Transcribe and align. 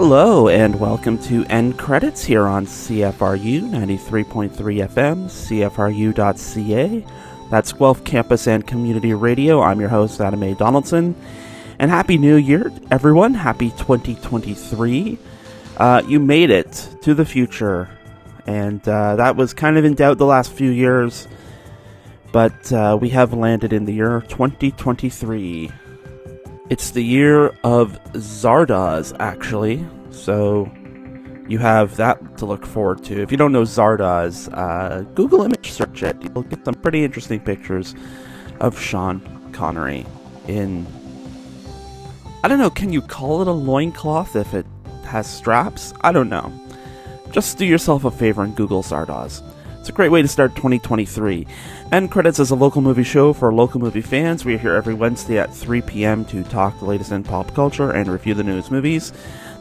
Hello, 0.00 0.46
and 0.46 0.78
welcome 0.78 1.18
to 1.24 1.44
End 1.46 1.76
Credits 1.76 2.22
here 2.22 2.46
on 2.46 2.66
CFRU 2.66 3.62
93.3 3.62 4.52
FM, 4.52 5.24
CFRU.ca. 5.26 7.04
That's 7.50 7.72
Guelph 7.72 8.04
Campus 8.04 8.46
and 8.46 8.64
Community 8.64 9.12
Radio. 9.12 9.60
I'm 9.60 9.80
your 9.80 9.88
host, 9.88 10.20
Adam 10.20 10.44
A. 10.44 10.54
Donaldson. 10.54 11.16
And 11.80 11.90
Happy 11.90 12.16
New 12.16 12.36
Year, 12.36 12.70
everyone. 12.92 13.34
Happy 13.34 13.70
2023. 13.70 15.18
Uh, 15.78 16.02
you 16.06 16.20
made 16.20 16.50
it 16.50 16.90
to 17.02 17.12
the 17.12 17.24
future. 17.24 17.90
And 18.46 18.88
uh, 18.88 19.16
that 19.16 19.34
was 19.34 19.52
kind 19.52 19.76
of 19.76 19.84
in 19.84 19.94
doubt 19.94 20.18
the 20.18 20.26
last 20.26 20.52
few 20.52 20.70
years. 20.70 21.26
But 22.30 22.72
uh, 22.72 22.96
we 23.00 23.08
have 23.08 23.32
landed 23.34 23.72
in 23.72 23.84
the 23.84 23.94
year 23.94 24.20
2023. 24.28 25.72
It's 26.70 26.90
the 26.90 27.02
year 27.02 27.46
of 27.64 27.98
Zardoz, 28.12 29.16
actually. 29.18 29.86
So 30.10 30.70
you 31.48 31.58
have 31.58 31.96
that 31.96 32.38
to 32.38 32.46
look 32.46 32.66
forward 32.66 33.02
to. 33.04 33.22
If 33.22 33.30
you 33.30 33.38
don't 33.38 33.52
know 33.52 33.62
Zardoz, 33.62 34.48
uh, 34.52 35.00
Google 35.14 35.42
image 35.42 35.70
search 35.72 36.02
it. 36.02 36.16
You'll 36.22 36.42
get 36.42 36.64
some 36.64 36.74
pretty 36.74 37.04
interesting 37.04 37.40
pictures 37.40 37.94
of 38.60 38.78
Sean 38.78 39.20
Connery 39.52 40.04
in. 40.46 40.86
I 42.44 42.48
don't 42.48 42.58
know, 42.58 42.70
can 42.70 42.92
you 42.92 43.02
call 43.02 43.42
it 43.42 43.48
a 43.48 43.52
loincloth 43.52 44.36
if 44.36 44.54
it 44.54 44.66
has 45.04 45.26
straps? 45.26 45.92
I 46.02 46.12
don't 46.12 46.28
know. 46.28 46.52
Just 47.32 47.58
do 47.58 47.66
yourself 47.66 48.04
a 48.04 48.10
favor 48.10 48.42
and 48.42 48.54
Google 48.54 48.82
Zardoz. 48.82 49.42
It's 49.80 49.88
a 49.88 49.92
great 49.92 50.10
way 50.10 50.20
to 50.22 50.28
start 50.28 50.54
2023. 50.54 51.46
End 51.92 52.10
Credits 52.10 52.38
is 52.38 52.50
a 52.50 52.54
local 52.54 52.82
movie 52.82 53.04
show 53.04 53.32
for 53.32 53.52
local 53.54 53.80
movie 53.80 54.02
fans. 54.02 54.44
We 54.44 54.54
are 54.54 54.58
here 54.58 54.74
every 54.74 54.92
Wednesday 54.92 55.38
at 55.38 55.54
3 55.54 55.80
p.m. 55.82 56.24
to 56.26 56.44
talk 56.44 56.78
the 56.78 56.84
latest 56.84 57.10
in 57.10 57.22
pop 57.22 57.54
culture 57.54 57.90
and 57.90 58.08
review 58.08 58.34
the 58.34 58.44
newest 58.44 58.70
movies. 58.70 59.12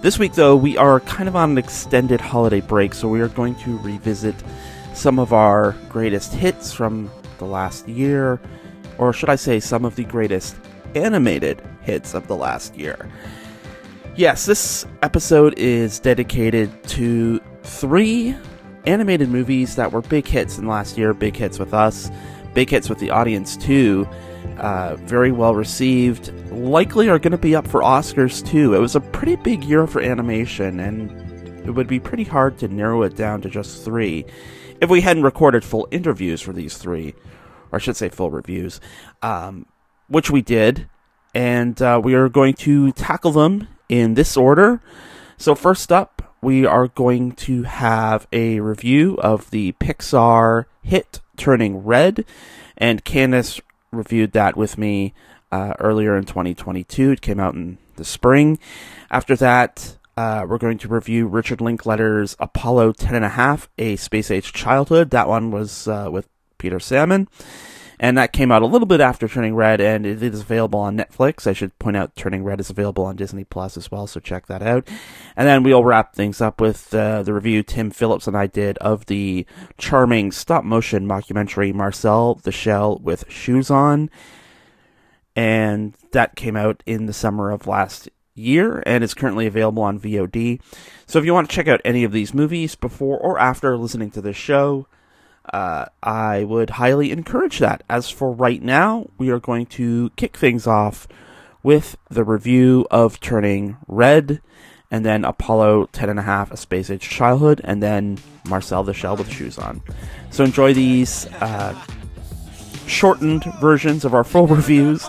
This 0.08 0.17
week, 0.17 0.36
though, 0.36 0.55
we 0.55 0.77
are 0.77 1.02
kind 1.02 1.27
of 1.27 1.36
on 1.36 1.52
an 1.52 1.58
extended 1.58 2.22
holiday 2.22 2.61
break, 2.61 2.94
so 2.94 3.09
we 3.09 3.19
are 3.19 3.27
going 3.27 3.55
to 3.55 3.77
revisit 3.80 4.36
some 4.94 5.19
of 5.19 5.33
our 5.33 5.75
greatest 5.89 6.33
hits 6.33 6.72
from 6.72 7.11
the 7.39 7.45
last 7.45 7.89
year, 7.89 8.39
or 9.00 9.11
should 9.11 9.28
I 9.28 9.35
say, 9.35 9.59
some 9.59 9.83
of 9.83 9.97
the 9.97 10.05
greatest 10.05 10.55
animated 10.95 11.61
hits 11.81 12.13
of 12.13 12.25
the 12.28 12.38
last 12.38 12.78
year. 12.78 13.09
Yes, 14.16 14.45
this 14.45 14.88
episode 15.03 15.59
is 15.59 16.00
dedicated 16.00 16.72
to 16.85 17.41
three 17.63 18.33
animated 18.85 19.28
movies 19.28 19.75
that 19.75 19.91
were 19.91 20.02
big 20.02 20.25
hits 20.25 20.58
in 20.58 20.67
last 20.67 20.97
year, 20.97 21.13
big 21.13 21.35
hits 21.35 21.59
with 21.59 21.73
us, 21.73 22.09
big 22.53 22.70
hits 22.70 22.90
with 22.90 23.00
the 23.00 23.09
audience 23.09 23.58
too. 23.58 24.08
Uh, 24.58 24.95
very 24.98 25.31
well 25.31 25.53
received. 25.53 26.34
Likely 26.52 27.09
are 27.09 27.20
going 27.20 27.31
to 27.31 27.38
be 27.38 27.56
up 27.56 27.67
for 27.67 27.81
Oscars 27.81 28.45
too. 28.45 28.73
It 28.73 28.80
was 28.80 28.95
a 28.95 29.02
pretty 29.02 29.36
big 29.36 29.64
year 29.64 29.86
for 29.86 30.02
animation, 30.02 30.80
and 30.80 31.12
it 31.68 31.72
would 31.72 31.88
be 31.88 32.00
pretty 32.00 32.23
hard 32.23 32.58
to 32.59 32.68
narrow 32.68 33.03
it 33.03 33.16
down 33.16 33.42
to 33.42 33.50
just 33.50 33.84
three 33.84 34.25
if 34.81 34.90
we 34.90 35.02
hadn't 35.02 35.23
recorded 35.23 35.64
full 35.64 35.88
interviews 35.92 36.42
for 36.42 36.53
these 36.53 36.78
three, 36.78 37.14
or 37.72 37.78
I 37.78 37.80
should 37.80 37.98
say 37.98 38.09
full 38.09 38.31
reviews, 38.31 38.80
um, 39.22 39.66
which 40.07 40.30
we 40.30 40.41
did. 40.41 40.90
And 41.34 41.80
uh, 41.81 42.02
we 42.03 42.16
are 42.16 42.30
going 42.30 42.56
to 42.56 42.91
tackle 42.94 43.31
them 43.31 43.68
in 43.90 44.16
this 44.16 44.36
order. 44.38 44.81
So, 45.38 45.53
first 45.53 45.91
up, 45.91 46.16
we 46.42 46.66
are 46.66 46.88
going 46.88 47.31
to 47.34 47.64
have 47.64 48.28
a 48.31 48.59
review 48.59 49.16
of 49.16 49.50
the 49.52 49.74
Pixar 49.74 50.66
hit 50.84 51.22
Turning 51.36 51.84
Red, 51.84 52.25
and 52.78 53.03
Candace 53.03 53.59
reviewed 53.92 54.31
that 54.34 54.56
with 54.56 54.78
me 54.78 55.14
uh, 55.52 55.74
earlier 55.80 56.16
in 56.18 56.25
2022. 56.25 57.12
It 57.12 57.22
came 57.22 57.40
out 57.40 57.56
in 57.56 57.78
the 57.96 58.06
spring. 58.06 58.59
After 59.09 59.36
that, 59.38 59.98
uh, 60.16 60.46
we're 60.48 60.58
going 60.58 60.78
to 60.80 60.88
review 60.88 61.28
Richard 61.28 61.62
Linklater's 61.62 62.36
Apollo 62.40 62.94
10.5, 62.94 63.68
A 63.78 63.96
Space 63.96 64.31
Age 64.31 64.54
Childhood. 64.54 65.12
That 65.12 65.28
one 65.28 65.52
was 65.52 65.88
uh, 65.88 66.09
with 66.12 66.28
Peter 66.58 66.80
Salmon 66.80 67.28
and 68.00 68.18
that 68.18 68.34
came 68.34 68.52
out 68.52 68.62
a 68.62 68.68
little 68.68 68.85
bit 68.85 69.02
after 69.02 69.28
Turning 69.28 69.56
Red, 69.56 69.81
and 69.81 70.06
it 70.06 70.22
is 70.22 70.41
available 70.41 70.80
on 70.80 70.97
Netflix. 70.97 71.47
I 71.47 71.53
should 71.53 71.78
point 71.80 71.97
out 71.97 72.16
Turning 72.16 72.44
Red 72.44 72.59
is 72.59 72.69
available 72.69 73.06
on 73.06 73.16
Disney 73.16 73.44
Plus 73.44 73.75
as 73.78 73.90
well, 73.90 74.06
so 74.06 74.19
check 74.19 74.46
that 74.47 74.62
out. 74.62 74.88
And 75.35 75.47
then 75.47 75.63
we'll 75.63 75.84
wrap 75.84 76.13
things 76.13 76.40
up 76.40 76.62
with 76.62 76.94
uh, 76.94 77.24
the 77.24 77.34
review 77.34 77.63
Tim 77.63 77.90
Phillips 77.90 78.28
and 78.28 78.38
I 78.38 78.47
did 78.47 78.78
of 78.78 79.07
the 79.07 79.46
charming 79.78 80.31
stop 80.31 80.63
motion 80.63 81.07
mockumentary 81.07 81.74
Marcel 81.74 82.36
the 82.36 82.52
Shell 82.52 83.00
with 83.00 83.25
Shoes 83.30 83.72
On, 83.72 84.09
and 85.36 85.96
that 86.12 86.36
came 86.36 86.56
out 86.56 86.84
in 86.86 87.06
the 87.07 87.13
summer 87.13 87.52
of 87.52 87.68
last 87.68 88.09
year 88.38 88.84
and 88.86 89.03
is 89.03 89.13
currently 89.13 89.47
available 89.47 89.84
on 89.84 90.00
VOD. 90.00 90.62
So 91.07 91.19
if 91.19 91.25
you 91.25 91.34
want 91.34 91.50
to 91.50 91.56
check 91.56 91.68
out 91.68 91.81
any 91.84 92.03
of 92.03 92.12
these 92.12 92.34
movies 92.34 92.75
before 92.75 93.18
or 93.18 93.40
after 93.40 93.75
listening 93.75 94.12
to 94.12 94.22
this 94.22 94.38
show, 94.38 94.88
uh, 95.53 95.85
I 96.03 96.44
would 96.44 96.72
highly 96.72 97.12
encourage 97.12 97.59
that. 97.59 97.84
As 97.90 98.09
for 98.09 98.31
right 98.31 98.62
now, 98.62 99.09
we 99.18 99.30
are 99.30 99.40
going 99.40 99.66
to 99.68 100.09
kick 100.16 100.38
things 100.38 100.68
off 100.68 101.08
with 101.63 101.97
the 102.09 102.24
review 102.24 102.88
of 102.91 103.19
Turning 103.19 103.78
Red, 103.88 104.41
and 104.90 105.06
then 105.06 105.25
Apollo 105.25 105.90
10.5, 105.94 106.52
A 106.52 106.57
Space 106.57 106.90
Age 106.90 107.02
Childhood, 107.02 107.62
and 107.63 107.81
then 107.81 108.18
Marcel 108.47 108.84
the 108.84 108.94
Shell 108.94 109.18
with 109.18 109.31
Shoes 109.31 109.57
On. 109.57 109.81
So 110.30 110.44
enjoy 110.44 110.74
these 110.74 111.25
uh, 111.41 111.74
shortened 112.86 113.44
versions 113.59 114.06
of 114.06 114.13
our 114.13 114.24
full 114.24 114.47
reviews 114.59 115.07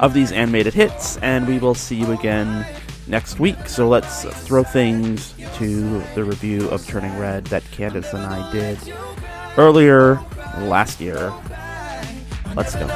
of 0.00 0.14
these 0.14 0.32
animated 0.32 0.74
hits, 0.74 1.16
and 1.18 1.46
we 1.46 1.58
will 1.58 1.74
see 1.74 1.96
you 1.96 2.12
again 2.12 2.66
next 3.06 3.38
week. 3.38 3.66
So 3.66 3.88
let's 3.88 4.24
throw 4.46 4.62
things 4.62 5.34
to 5.56 6.00
the 6.14 6.24
review 6.24 6.68
of 6.70 6.86
Turning 6.86 7.16
Red 7.18 7.46
that 7.46 7.64
Candace 7.70 8.12
and 8.12 8.24
I 8.24 8.50
did 8.52 8.78
earlier 9.56 10.20
last 10.58 11.00
year. 11.00 11.32
Let's 12.54 12.74
go. 12.74 12.86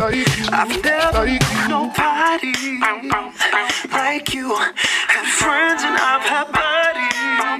I've 0.00 0.84
never 0.84 1.26
like 1.26 1.68
nobody 1.68 2.54
like 3.90 4.32
you. 4.32 4.54
Had 4.54 5.26
friends 5.26 5.82
and 5.82 5.96
I've 5.98 6.22
had 6.22 6.52
buddies. 6.52 7.58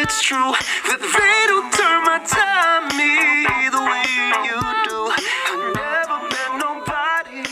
It's 0.00 0.22
true 0.22 0.52
that 0.86 1.00
they 1.02 1.46
don't 1.50 1.72
turn 1.74 2.04
my 2.04 2.18
time 2.22 2.86
me 2.96 3.18
the 3.66 3.82
way 3.82 4.06
you 4.46 4.62
do. 4.86 5.10
I've 5.10 5.74
never 5.74 6.18
met 6.30 6.50
nobody 6.62 7.42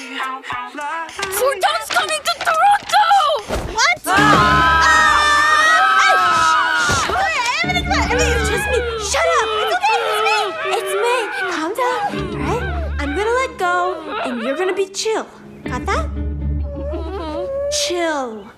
like. 0.77 1.11
Zordon's 1.35 1.89
coming 1.91 2.23
to 2.23 2.35
Toronto. 2.39 3.07
What? 3.75 4.03
Ah! 4.07 4.76
You're 14.47 14.57
gonna 14.57 14.75
be 14.75 14.87
chill. 14.87 15.27
Got 15.65 15.87
that? 15.87 16.09
Chill. 17.87 18.51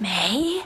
May? 0.00 0.62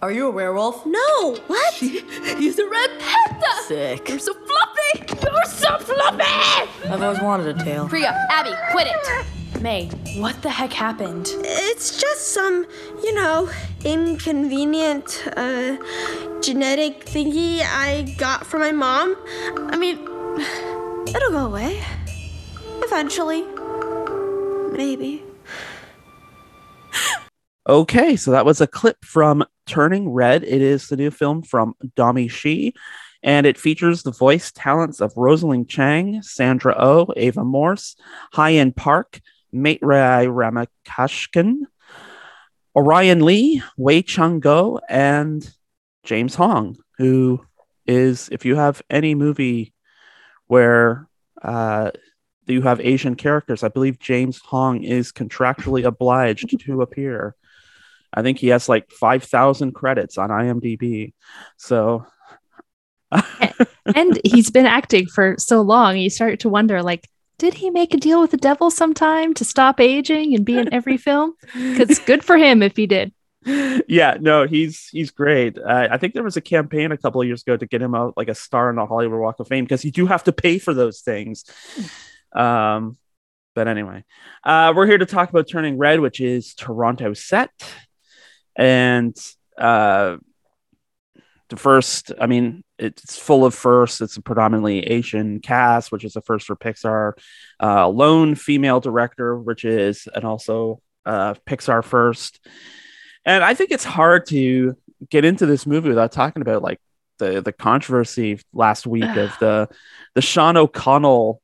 Are 0.00 0.12
you 0.12 0.28
a 0.28 0.30
werewolf? 0.30 0.84
No. 0.86 1.36
What? 1.46 1.74
He's 1.74 2.58
a 2.58 2.68
red 2.68 2.90
panda. 3.00 3.46
Sick. 3.66 4.08
You're 4.08 4.18
so 4.18 4.34
fluffy. 4.34 5.16
You're 5.22 5.44
so 5.46 5.78
fluffy. 5.78 6.88
I've 6.88 7.02
always 7.02 7.20
wanted 7.20 7.56
a 7.56 7.64
tail. 7.64 7.88
Priya, 7.88 8.26
Abby, 8.30 8.50
quit 8.70 8.86
it. 8.86 9.62
May, 9.62 9.86
what 10.18 10.42
the 10.42 10.50
heck 10.50 10.72
happened? 10.72 11.28
It's 11.38 11.98
just 11.98 12.28
some, 12.34 12.66
you 13.02 13.14
know, 13.14 13.50
inconvenient, 13.82 15.26
uh, 15.36 15.76
genetic 16.42 17.06
thingy 17.06 17.60
I 17.62 18.14
got 18.18 18.44
from 18.44 18.60
my 18.60 18.72
mom. 18.72 19.16
I 19.70 19.76
mean, 19.78 20.04
It'll 21.08 21.30
go 21.30 21.46
away. 21.46 21.82
Eventually. 22.82 23.44
Maybe. 24.76 25.22
Okay, 27.68 28.16
so 28.16 28.30
that 28.30 28.44
was 28.44 28.60
a 28.60 28.66
clip 28.66 29.04
from 29.04 29.44
Turning 29.66 30.10
Red. 30.10 30.44
It 30.44 30.60
is 30.60 30.88
the 30.88 30.96
new 30.96 31.10
film 31.10 31.42
from 31.42 31.74
Domee 31.96 32.28
Shi, 32.28 32.74
and 33.22 33.46
it 33.46 33.56
features 33.56 34.02
the 34.02 34.12
voice 34.12 34.52
talents 34.52 35.00
of 35.00 35.12
Rosalind 35.16 35.68
Chang, 35.68 36.22
Sandra 36.22 36.74
Oh, 36.78 37.12
Ava 37.16 37.44
Morse, 37.44 37.96
Hye-in 38.32 38.72
Park, 38.72 39.20
Maitreyi 39.54 40.26
Ramakrishnan, 40.28 41.60
Orion 42.76 43.24
Lee, 43.24 43.62
Wei 43.76 44.02
Chung 44.02 44.40
Go, 44.40 44.80
and 44.88 45.48
James 46.02 46.34
Hong, 46.34 46.76
who 46.98 47.40
is, 47.86 48.28
if 48.30 48.44
you 48.44 48.56
have 48.56 48.82
any 48.90 49.14
movie 49.14 49.73
where 50.46 51.08
uh, 51.42 51.90
you 52.46 52.62
have 52.62 52.80
Asian 52.80 53.14
characters. 53.14 53.62
I 53.62 53.68
believe 53.68 53.98
James 53.98 54.40
Hong 54.44 54.82
is 54.82 55.12
contractually 55.12 55.84
obliged 55.84 56.58
to 56.60 56.82
appear. 56.82 57.34
I 58.12 58.22
think 58.22 58.38
he 58.38 58.48
has 58.48 58.68
like 58.68 58.90
5,000 58.90 59.72
credits 59.72 60.18
on 60.18 60.30
IMDb. 60.30 61.12
So. 61.56 62.06
and 63.94 64.20
he's 64.24 64.50
been 64.50 64.66
acting 64.66 65.06
for 65.06 65.36
so 65.38 65.60
long, 65.60 65.96
you 65.96 66.10
start 66.10 66.40
to 66.40 66.48
wonder 66.48 66.82
like, 66.82 67.08
did 67.38 67.54
he 67.54 67.70
make 67.70 67.92
a 67.92 67.98
deal 67.98 68.20
with 68.20 68.30
the 68.30 68.36
devil 68.36 68.70
sometime 68.70 69.34
to 69.34 69.44
stop 69.44 69.80
aging 69.80 70.34
and 70.34 70.44
be 70.44 70.56
in 70.56 70.72
every 70.72 70.96
film? 70.96 71.34
Because 71.52 71.98
good 72.00 72.24
for 72.24 72.36
him 72.36 72.62
if 72.62 72.76
he 72.76 72.86
did. 72.86 73.12
Yeah, 73.46 74.16
no, 74.20 74.46
he's 74.46 74.88
he's 74.88 75.10
great. 75.10 75.58
Uh, 75.58 75.88
I 75.90 75.98
think 75.98 76.14
there 76.14 76.22
was 76.22 76.36
a 76.36 76.40
campaign 76.40 76.92
a 76.92 76.96
couple 76.96 77.20
of 77.20 77.26
years 77.26 77.42
ago 77.42 77.56
to 77.56 77.66
get 77.66 77.82
him 77.82 77.94
out 77.94 78.14
like 78.16 78.28
a 78.28 78.34
star 78.34 78.70
in 78.70 78.76
the 78.76 78.86
Hollywood 78.86 79.20
Walk 79.20 79.40
of 79.40 79.48
Fame 79.48 79.64
because 79.64 79.84
you 79.84 79.90
do 79.90 80.06
have 80.06 80.24
to 80.24 80.32
pay 80.32 80.58
for 80.58 80.74
those 80.74 81.00
things. 81.00 81.44
Um, 82.34 82.98
but 83.54 83.68
anyway, 83.68 84.02
uh, 84.42 84.72
we're 84.74 84.88
here 84.88 84.98
to 84.98 85.06
talk 85.06 85.30
about 85.30 85.48
Turning 85.48 85.78
Red, 85.78 86.00
which 86.00 86.20
is 86.20 86.52
Toronto 86.54 87.12
set, 87.12 87.52
and 88.56 89.16
uh, 89.56 90.16
the 91.48 91.56
first. 91.56 92.10
I 92.20 92.26
mean, 92.26 92.64
it's 92.78 93.16
full 93.16 93.44
of 93.44 93.54
firsts. 93.54 94.00
It's 94.00 94.16
a 94.16 94.22
predominantly 94.22 94.80
Asian 94.80 95.40
cast, 95.40 95.92
which 95.92 96.04
is 96.04 96.16
a 96.16 96.22
first 96.22 96.46
for 96.46 96.56
Pixar. 96.56 97.12
Uh, 97.62 97.88
lone 97.88 98.34
female 98.34 98.80
director, 98.80 99.38
which 99.38 99.64
is 99.64 100.08
and 100.12 100.24
also 100.24 100.80
uh, 101.06 101.34
Pixar 101.46 101.84
first. 101.84 102.40
And 103.24 103.42
I 103.42 103.54
think 103.54 103.70
it's 103.70 103.84
hard 103.84 104.26
to 104.26 104.76
get 105.10 105.24
into 105.24 105.46
this 105.46 105.66
movie 105.66 105.88
without 105.88 106.12
talking 106.12 106.42
about 106.42 106.62
like 106.62 106.80
the 107.18 107.40
the 107.40 107.52
controversy 107.52 108.40
last 108.52 108.86
week 108.86 109.04
of 109.16 109.36
the 109.40 109.68
the 110.14 110.22
Sean 110.22 110.56
O'Connell 110.56 111.40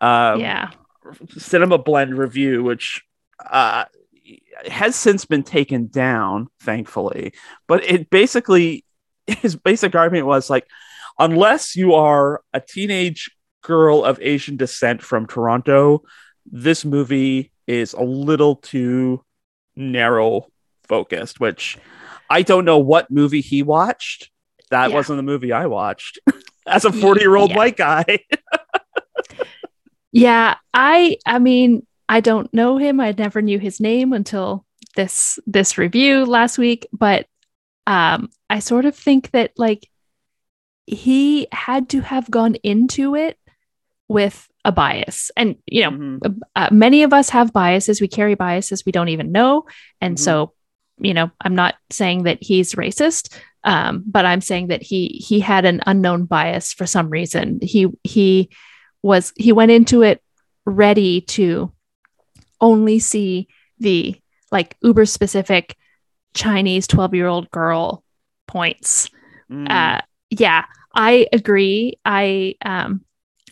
um, 0.00 0.40
yeah 0.40 0.70
CinemaBlend 1.14 2.16
review, 2.16 2.62
which 2.62 3.02
uh, 3.48 3.84
has 4.66 4.96
since 4.96 5.24
been 5.24 5.42
taken 5.42 5.88
down, 5.88 6.48
thankfully. 6.60 7.32
But 7.66 7.84
it 7.84 8.10
basically 8.10 8.84
his 9.26 9.56
basic 9.56 9.94
argument 9.94 10.26
was 10.26 10.50
like, 10.50 10.66
unless 11.18 11.76
you 11.76 11.94
are 11.94 12.42
a 12.52 12.60
teenage 12.60 13.30
girl 13.62 14.04
of 14.04 14.18
Asian 14.20 14.56
descent 14.56 15.02
from 15.02 15.26
Toronto, 15.26 16.02
this 16.46 16.84
movie 16.84 17.52
is 17.66 17.92
a 17.92 18.02
little 18.02 18.56
too 18.56 19.24
narrow 19.76 20.46
focused, 20.94 21.40
which 21.40 21.78
I 22.28 22.42
don't 22.42 22.64
know 22.66 22.78
what 22.78 23.10
movie 23.10 23.40
he 23.40 23.62
watched. 23.62 24.30
That 24.70 24.90
Yeah. 24.90 24.96
wasn't 24.96 25.18
the 25.18 25.22
movie 25.32 25.52
I 25.52 25.66
watched 25.66 26.18
as 26.66 26.84
a 26.84 26.92
40 26.92 27.20
year 27.22 27.36
old 27.36 27.50
Yeah. 27.50 27.56
white 27.56 27.76
guy. 27.76 28.04
Yeah, 30.12 30.56
I 30.74 31.18
I 31.24 31.38
mean, 31.38 31.86
I 32.08 32.20
don't 32.20 32.52
know 32.52 32.78
him. 32.78 32.98
I 33.00 33.14
never 33.16 33.40
knew 33.40 33.58
his 33.60 33.78
name 33.80 34.12
until 34.12 34.66
this 34.96 35.38
this 35.46 35.78
review 35.78 36.24
last 36.26 36.58
week, 36.58 36.86
but 36.92 37.26
um 37.86 38.28
I 38.48 38.58
sort 38.58 38.86
of 38.86 38.96
think 38.96 39.30
that 39.30 39.52
like 39.56 39.88
he 40.86 41.46
had 41.52 41.88
to 41.90 42.00
have 42.00 42.28
gone 42.30 42.56
into 42.64 43.14
it 43.14 43.38
with 44.08 44.48
a 44.64 44.72
bias. 44.72 45.30
And 45.36 45.56
you 45.66 45.82
know, 45.82 45.90
Mhm. 45.92 46.40
uh, 46.56 46.68
many 46.72 47.04
of 47.04 47.12
us 47.12 47.30
have 47.30 47.52
biases. 47.52 48.00
We 48.00 48.08
carry 48.08 48.34
biases 48.34 48.84
we 48.84 48.90
don't 48.92 49.10
even 49.14 49.30
know. 49.30 49.66
And 50.00 50.16
Mhm. 50.16 50.20
so, 50.26 50.52
you 51.00 51.14
know, 51.14 51.30
I'm 51.40 51.54
not 51.54 51.74
saying 51.90 52.24
that 52.24 52.42
he's 52.42 52.74
racist, 52.74 53.36
um, 53.64 54.02
but 54.06 54.24
I'm 54.24 54.40
saying 54.40 54.68
that 54.68 54.82
he 54.82 55.08
he 55.26 55.40
had 55.40 55.64
an 55.64 55.80
unknown 55.86 56.24
bias 56.24 56.72
for 56.72 56.86
some 56.86 57.10
reason. 57.10 57.58
He 57.62 57.88
he 58.04 58.50
was 59.02 59.32
he 59.36 59.52
went 59.52 59.70
into 59.70 60.02
it 60.02 60.22
ready 60.64 61.22
to 61.22 61.72
only 62.60 62.98
see 62.98 63.48
the 63.78 64.14
like 64.52 64.76
uber 64.82 65.06
specific 65.06 65.76
Chinese 66.34 66.86
12 66.86 67.14
year 67.14 67.26
old 67.26 67.50
girl 67.50 68.04
points 68.46 69.08
Mm. 69.50 69.68
uh 69.68 70.00
yeah 70.30 70.64
i 70.94 71.26
agree 71.32 71.98
i 72.04 72.54
um 72.64 73.04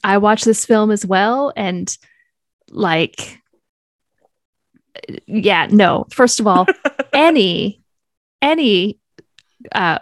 i 0.05 0.19
watched 0.19 0.45
this 0.45 0.65
film 0.65 0.93
as 0.93 1.05
well 1.05 1.53
and 1.57 1.99
like 2.71 3.41
yeah 5.27 5.67
no 5.71 6.07
first 6.11 6.41
of 6.41 6.47
all 6.47 6.67
any 7.13 7.81
any 8.43 8.99
uh 9.73 9.99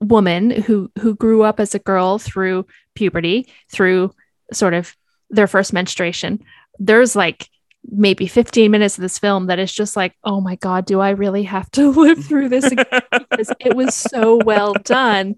woman 0.00 0.50
who 0.50 0.90
who 0.98 1.14
grew 1.14 1.42
up 1.42 1.60
as 1.60 1.74
a 1.74 1.78
girl 1.78 2.18
through 2.18 2.66
puberty 2.94 3.46
through 3.70 4.12
sort 4.52 4.74
of 4.74 4.96
their 5.30 5.46
first 5.46 5.72
menstruation 5.72 6.40
there's 6.78 7.14
like 7.14 7.48
maybe 7.90 8.26
15 8.26 8.70
minutes 8.70 8.96
of 8.96 9.02
this 9.02 9.18
film 9.18 9.46
that 9.46 9.58
is 9.58 9.72
just 9.72 9.96
like 9.96 10.14
oh 10.24 10.40
my 10.40 10.56
god 10.56 10.84
do 10.84 11.00
i 11.00 11.10
really 11.10 11.44
have 11.44 11.70
to 11.70 11.90
live 12.00 12.24
through 12.24 12.48
this 12.48 12.64
again? 12.64 12.86
because 13.12 13.52
it 13.60 13.74
was 13.74 13.94
so 13.94 14.36
well 14.44 14.74
done 14.74 15.36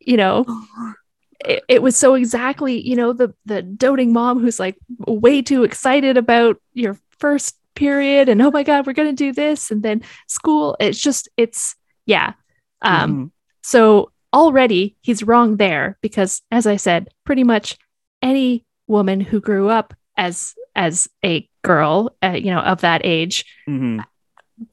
you 0.00 0.16
know 0.16 0.44
it, 1.44 1.62
it 1.68 1.82
was 1.82 1.96
so 1.96 2.14
exactly 2.14 2.80
you 2.80 2.96
know 2.96 3.12
the 3.12 3.34
the 3.46 3.62
doting 3.62 4.12
mom 4.12 4.40
who's 4.40 4.58
like 4.58 4.76
way 5.06 5.42
too 5.42 5.64
excited 5.64 6.16
about 6.16 6.60
your 6.74 6.98
first 7.18 7.57
period 7.78 8.28
and 8.28 8.42
oh 8.42 8.50
my 8.50 8.64
god 8.64 8.84
we're 8.86 8.92
going 8.92 9.08
to 9.16 9.24
do 9.24 9.32
this 9.32 9.70
and 9.70 9.82
then 9.84 10.02
school 10.26 10.76
it's 10.80 10.98
just 11.00 11.28
it's 11.36 11.76
yeah 12.06 12.32
um 12.82 13.10
Mhm. 13.10 13.30
so 13.62 14.10
already 14.34 14.96
he's 15.00 15.22
wrong 15.22 15.56
there 15.56 15.96
because 16.02 16.42
as 16.50 16.66
i 16.66 16.76
said 16.76 17.08
pretty 17.24 17.44
much 17.44 17.78
any 18.20 18.64
woman 18.88 19.20
who 19.20 19.40
grew 19.40 19.70
up 19.70 19.94
as 20.16 20.54
as 20.74 21.08
a 21.24 21.48
girl 21.62 22.10
uh, 22.22 22.36
you 22.36 22.50
know 22.50 22.60
of 22.60 22.80
that 22.82 23.00
age 23.04 23.44
mm-hmm. 23.68 24.00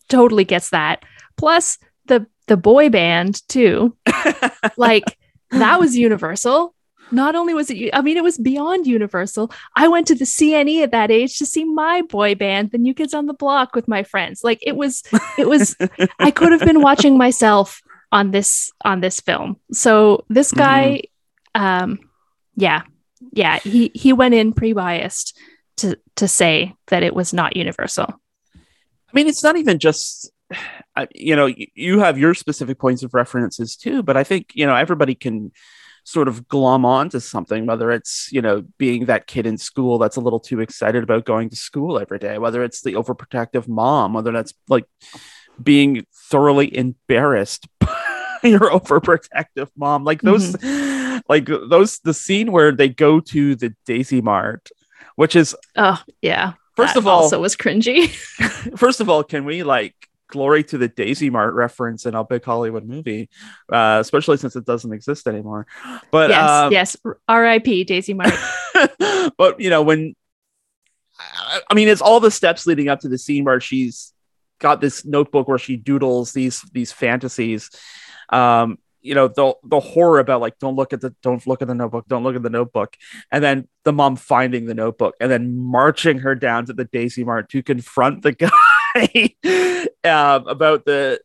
totally 0.10 0.44
gets 0.44 0.72
that 0.72 1.04
plus 1.38 1.78
the 2.08 2.26
the 2.48 2.58
boy 2.58 2.90
band 2.90 3.48
too 3.48 3.96
like 4.78 5.18
that 5.52 5.80
was 5.80 5.96
universal 5.96 6.75
not 7.12 7.36
only 7.36 7.54
was 7.54 7.70
it 7.70 7.90
i 7.94 8.02
mean 8.02 8.18
it 8.18 8.24
was 8.24 8.38
beyond 8.38 8.88
universal. 8.88 9.52
I 9.76 9.88
went 9.88 10.08
to 10.08 10.16
the 10.16 10.26
cne 10.26 10.84
at 10.84 10.92
that 10.92 11.12
age 11.12 11.38
to 11.40 11.46
see 11.46 11.64
my 11.64 12.02
boy 12.02 12.36
band 12.36 12.72
the 12.72 12.78
new 12.78 12.94
kids 12.94 13.14
on 13.14 13.26
the 13.26 13.34
block 13.34 13.76
with 13.76 13.88
my 13.88 14.04
friends. 14.04 14.44
Like 14.44 14.60
it 14.62 14.76
was 14.76 15.04
it 15.38 15.48
was 15.48 15.76
i 16.20 16.32
could 16.32 16.52
have 16.52 16.62
been 16.62 16.82
watching 16.82 17.18
myself 17.18 17.82
on 18.12 18.32
this 18.32 18.72
on 18.84 19.02
this 19.02 19.20
film. 19.20 19.60
So 19.72 20.26
this 20.30 20.52
guy 20.52 21.04
um 21.54 22.00
yeah 22.56 22.84
yeah 23.32 23.60
he 23.60 23.92
he 23.94 24.14
went 24.14 24.34
in 24.34 24.54
pre-biased 24.54 25.38
to 25.78 25.98
to 26.16 26.28
say 26.28 26.74
that 26.88 27.04
it 27.04 27.14
was 27.14 27.34
not 27.34 27.56
universal. 27.58 28.20
I 28.56 29.12
mean, 29.14 29.28
it's 29.28 29.44
not 29.44 29.56
even 29.56 29.80
just, 29.80 30.30
you 31.14 31.36
know, 31.36 31.50
you 31.74 32.00
have 32.00 32.18
your 32.18 32.34
specific 32.34 32.80
points 32.80 33.04
of 33.04 33.14
references 33.14 33.76
too, 33.78 34.04
but 34.04 34.18
I 34.18 34.24
think, 34.26 34.52
you 34.54 34.66
know, 34.66 34.76
everybody 34.76 35.16
can 35.16 35.52
sort 36.06 36.28
of 36.28 36.48
glom 36.48 36.86
onto 36.86 37.20
something, 37.20 37.66
whether 37.66 37.92
it's, 37.92 38.30
you 38.32 38.42
know, 38.42 38.64
being 38.78 39.06
that 39.06 39.26
kid 39.26 39.48
in 39.48 39.58
school 39.58 39.98
that's 39.98 40.16
a 40.16 40.22
little 40.22 40.40
too 40.40 40.62
excited 40.62 41.04
about 41.04 41.26
going 41.26 41.50
to 41.50 41.56
school 41.56 42.00
every 42.00 42.20
day, 42.20 42.38
whether 42.38 42.64
it's 42.64 42.82
the 42.82 42.94
overprotective 42.94 43.68
mom, 43.68 44.14
whether 44.14 44.32
that's 44.32 44.54
like 44.70 44.86
being 45.62 46.06
thoroughly 46.30 46.76
embarrassed 46.78 47.68
by 47.80 48.40
your 48.44 48.70
overprotective 48.70 49.70
mom. 49.76 50.04
Like 50.04 50.22
those, 50.22 50.54
mm-hmm. 50.54 51.18
like 51.28 51.48
those, 51.48 51.98
the 52.00 52.14
scene 52.14 52.52
where 52.52 52.72
they 52.72 52.88
go 52.88 53.20
to 53.20 53.56
the 53.56 53.74
Daisy 53.88 54.22
Mart, 54.22 54.70
which 55.16 55.36
is, 55.36 55.56
oh 55.76 56.02
yeah. 56.22 56.54
First 56.76 56.96
That 56.96 57.00
of 57.00 57.08
all, 57.08 57.24
also 57.24 57.40
was 57.42 57.56
cringy. 57.56 58.10
First 58.78 59.00
of 59.00 59.10
all, 59.10 59.24
can 59.24 59.46
we 59.46 59.64
like 59.64 59.96
glory 60.28 60.64
to 60.66 60.78
the 60.78 60.88
Daisy 60.88 61.30
Mart 61.30 61.54
reference 61.54 62.06
in 62.06 62.16
a 62.16 62.24
big 62.24 62.44
Hollywood 62.44 62.86
movie, 62.86 63.30
uh, 63.72 63.98
especially 64.02 64.38
since 64.38 64.56
it 64.56 64.66
doesn't 64.66 64.94
exist 64.94 65.28
anymore? 65.28 65.68
But 66.12 66.30
yes 66.30 66.50
um, 66.50 66.72
yes 66.72 66.98
r.i.p 67.28 67.84
daisy 67.84 68.14
Mart. 68.14 68.34
but 69.38 69.60
you 69.60 69.70
know 69.70 69.82
when 69.82 70.16
I, 71.20 71.62
I 71.70 71.74
mean 71.74 71.88
it's 71.88 72.02
all 72.02 72.20
the 72.20 72.32
steps 72.32 72.66
leading 72.68 72.90
up 72.90 73.02
to 73.02 73.10
the 73.10 73.18
scene 73.18 73.44
where 73.44 73.60
she's 73.60 74.14
got 74.60 74.82
this 74.82 75.06
notebook 75.06 75.48
where 75.48 75.58
she 75.58 75.76
doodles 75.76 76.32
these 76.34 76.62
these 76.72 76.92
fantasies 76.92 77.70
um 78.30 78.78
you 79.02 79.14
know 79.14 79.28
the 79.28 79.54
the 79.64 79.80
horror 79.80 80.20
about 80.20 80.42
like 80.42 80.58
don't 80.60 80.76
look 80.76 80.92
at 80.92 81.02
the 81.02 81.14
don't 81.22 81.46
look 81.46 81.62
at 81.62 81.68
the 81.68 81.76
notebook 81.76 82.08
don't 82.08 82.24
look 82.24 82.36
at 82.36 82.42
the 82.42 82.50
notebook 82.50 82.98
and 83.32 83.44
then 83.44 83.68
the 83.84 83.94
mom 83.94 84.16
finding 84.16 84.66
the 84.66 84.74
notebook 84.74 85.14
and 85.20 85.30
then 85.30 85.58
marching 85.58 86.20
her 86.20 86.34
down 86.34 86.66
to 86.66 86.74
the 86.74 86.86
daisy 86.86 87.24
mart 87.24 87.50
to 87.50 87.62
confront 87.62 88.24
the 88.24 88.32
guy 88.32 88.50
um, 88.96 90.48
about 90.48 90.86
the 90.86 91.20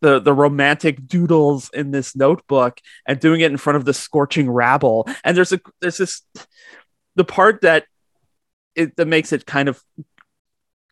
the 0.00 0.20
the 0.20 0.32
romantic 0.32 1.06
doodles 1.06 1.68
in 1.74 1.90
this 1.90 2.14
notebook 2.14 2.80
and 3.06 3.18
doing 3.18 3.40
it 3.40 3.50
in 3.50 3.56
front 3.56 3.76
of 3.76 3.84
the 3.84 3.94
scorching 3.94 4.48
rabble. 4.48 5.08
And 5.24 5.36
there's 5.36 5.52
a 5.52 5.60
there's 5.80 5.98
this 5.98 6.22
the 7.16 7.24
part 7.24 7.62
that 7.62 7.86
it 8.76 8.96
that 8.96 9.06
makes 9.06 9.32
it 9.32 9.44
kind 9.44 9.68
of 9.68 9.82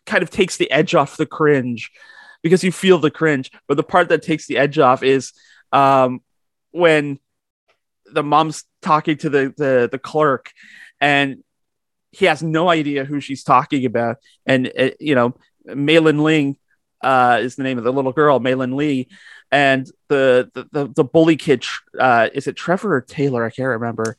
kind 0.06 0.22
of 0.22 0.30
takes 0.30 0.56
the 0.56 0.70
edge 0.70 0.94
off 0.94 1.16
the 1.16 1.26
cringe 1.26 1.92
because 2.42 2.64
you 2.64 2.72
feel 2.72 2.98
the 2.98 3.10
cringe. 3.10 3.52
But 3.68 3.76
the 3.76 3.84
part 3.84 4.08
that 4.08 4.22
takes 4.22 4.46
the 4.46 4.58
edge 4.58 4.78
off 4.78 5.04
is 5.04 5.32
um 5.72 6.20
when 6.72 7.20
the 8.12 8.24
mom's 8.24 8.64
talking 8.82 9.18
to 9.18 9.30
the 9.30 9.54
the, 9.56 9.88
the 9.92 9.98
clerk 9.98 10.50
and 11.00 11.44
he 12.10 12.24
has 12.24 12.42
no 12.42 12.68
idea 12.68 13.04
who 13.04 13.20
she's 13.20 13.44
talking 13.44 13.84
about. 13.84 14.16
And 14.46 14.72
uh, 14.76 14.90
you 14.98 15.14
know 15.14 15.34
Meilin 15.68 16.22
Ling 16.22 16.56
uh, 17.02 17.38
is 17.40 17.56
the 17.56 17.62
name 17.62 17.78
of 17.78 17.84
the 17.84 17.92
little 17.92 18.12
girl 18.12 18.40
Meilin 18.40 18.74
Lee 18.74 19.08
and 19.50 19.90
the 20.08 20.50
the 20.54 20.68
the, 20.72 20.88
the 20.94 21.04
bully 21.04 21.36
kid 21.36 21.64
uh, 21.98 22.28
is 22.34 22.46
it 22.46 22.56
Trevor 22.56 22.96
or 22.96 23.00
Taylor 23.00 23.44
I 23.44 23.50
can't 23.50 23.68
remember 23.68 24.16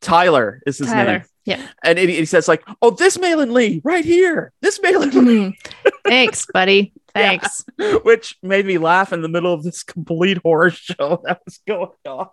Tyler 0.00 0.62
is 0.66 0.78
his 0.78 0.88
Tyler. 0.88 1.12
name 1.18 1.22
Yeah. 1.44 1.66
and 1.84 1.98
he, 1.98 2.06
he 2.16 2.24
says 2.24 2.48
like 2.48 2.62
oh 2.82 2.90
this 2.90 3.18
Meilin 3.18 3.52
Lee 3.52 3.80
right 3.84 4.04
here 4.04 4.52
this 4.62 4.78
Meilin 4.78 5.12
Lee 5.12 5.56
Mhm. 5.84 5.92
Thanks, 6.06 6.46
buddy. 6.52 6.92
Yeah. 7.16 7.38
Thanks. 7.40 7.64
which 8.04 8.36
made 8.40 8.64
me 8.64 8.78
laugh 8.78 9.12
in 9.12 9.20
the 9.20 9.28
middle 9.28 9.52
of 9.52 9.64
this 9.64 9.82
complete 9.82 10.38
horror 10.44 10.70
show 10.70 11.20
that 11.24 11.40
was 11.44 11.58
going 11.66 11.90
on. 12.06 12.28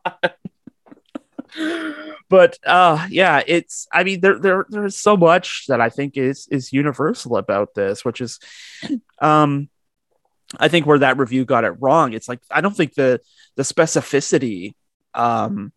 but 2.29 2.57
uh 2.65 3.07
yeah, 3.09 3.41
it's 3.45 3.87
I 3.91 4.03
mean 4.03 4.21
there 4.21 4.39
there 4.39 4.65
there's 4.69 4.97
so 4.97 5.17
much 5.17 5.65
that 5.67 5.81
I 5.81 5.89
think 5.89 6.17
is 6.17 6.47
is 6.51 6.73
universal 6.73 7.37
about 7.37 7.73
this, 7.73 8.03
which 8.03 8.21
is 8.21 8.39
um 9.19 9.69
I 10.59 10.67
think 10.67 10.85
where 10.85 10.99
that 10.99 11.17
review 11.17 11.45
got 11.45 11.65
it 11.65 11.75
wrong. 11.79 12.13
It's 12.13 12.29
like 12.29 12.39
I 12.51 12.61
don't 12.61 12.75
think 12.75 12.93
the 12.93 13.21
the 13.55 13.63
specificity 13.63 14.75
um 15.13 15.71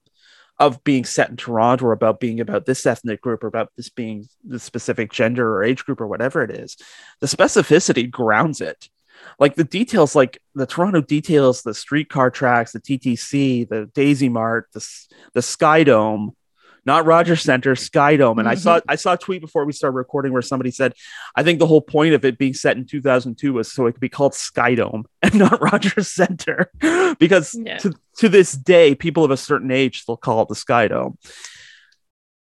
of 0.61 0.85
being 0.85 1.07
set 1.07 1.31
in 1.31 1.37
Toronto 1.39 1.87
or 1.87 1.93
about 1.93 2.21
being 2.21 2.39
about 2.39 2.67
this 2.67 2.85
ethnic 2.85 3.23
group 3.23 3.43
or 3.43 3.47
about 3.47 3.73
this 3.77 3.89
being 3.89 4.29
the 4.45 4.59
specific 4.59 5.11
gender 5.11 5.57
or 5.57 5.65
age 5.65 5.87
group 5.87 6.03
or 6.03 6.07
whatever 6.07 6.43
it 6.43 6.51
is, 6.51 6.77
the 7.21 7.27
specificity 7.27 8.09
grounds 8.09 8.61
it. 8.61 8.91
Like 9.39 9.55
the 9.55 9.65
details, 9.65 10.15
like 10.15 10.41
the 10.55 10.67
Toronto 10.67 11.01
details, 11.01 11.63
the 11.63 11.75
streetcar 11.75 12.31
tracks, 12.31 12.73
the 12.73 12.81
TTC, 12.81 13.69
the 13.69 13.87
Daisy 13.95 14.29
Mart, 14.29 14.69
the 14.73 14.87
the 15.35 15.43
Sky 15.43 15.85
Dome, 15.85 16.37
not 16.85 17.07
Rogers 17.07 17.43
Center, 17.43 17.77
Sky 17.77 18.17
Dome. 18.17 18.39
And 18.39 18.49
I 18.49 18.55
saw 18.55 18.81
I 18.89 18.97
saw 18.97 19.15
a 19.15 19.19
tweet 19.19 19.41
before 19.41 19.65
we 19.65 19.73
started 19.73 19.97
recording 19.97 20.33
where 20.33 20.43
somebody 20.43 20.71
said, 20.71 20.95
I 21.35 21.43
think 21.43 21.59
the 21.59 21.67
whole 21.67 21.81
point 21.81 22.15
of 22.15 22.25
it 22.25 22.39
being 22.39 22.55
set 22.55 22.77
in 22.77 22.87
2002 22.87 23.53
was 23.53 23.71
so 23.73 23.87
it 23.87 23.93
could 23.93 24.01
be 24.01 24.09
called 24.09 24.35
Sky 24.35 24.75
Dome 24.75 25.05
and 25.23 25.35
not 25.35 25.61
Rogers 25.61 26.09
Center, 26.09 26.71
because 27.19 27.55
Yeah. 27.59 27.79
to 27.79 27.95
to 28.19 28.29
this 28.29 28.53
day, 28.53 28.95
people 28.95 29.25
of 29.25 29.31
a 29.31 29.37
certain 29.37 29.71
age 29.71 30.03
still 30.03 30.17
call 30.17 30.43
it 30.43 30.49
the 30.49 30.55
Sky 30.55 30.89
Dome. 30.89 31.19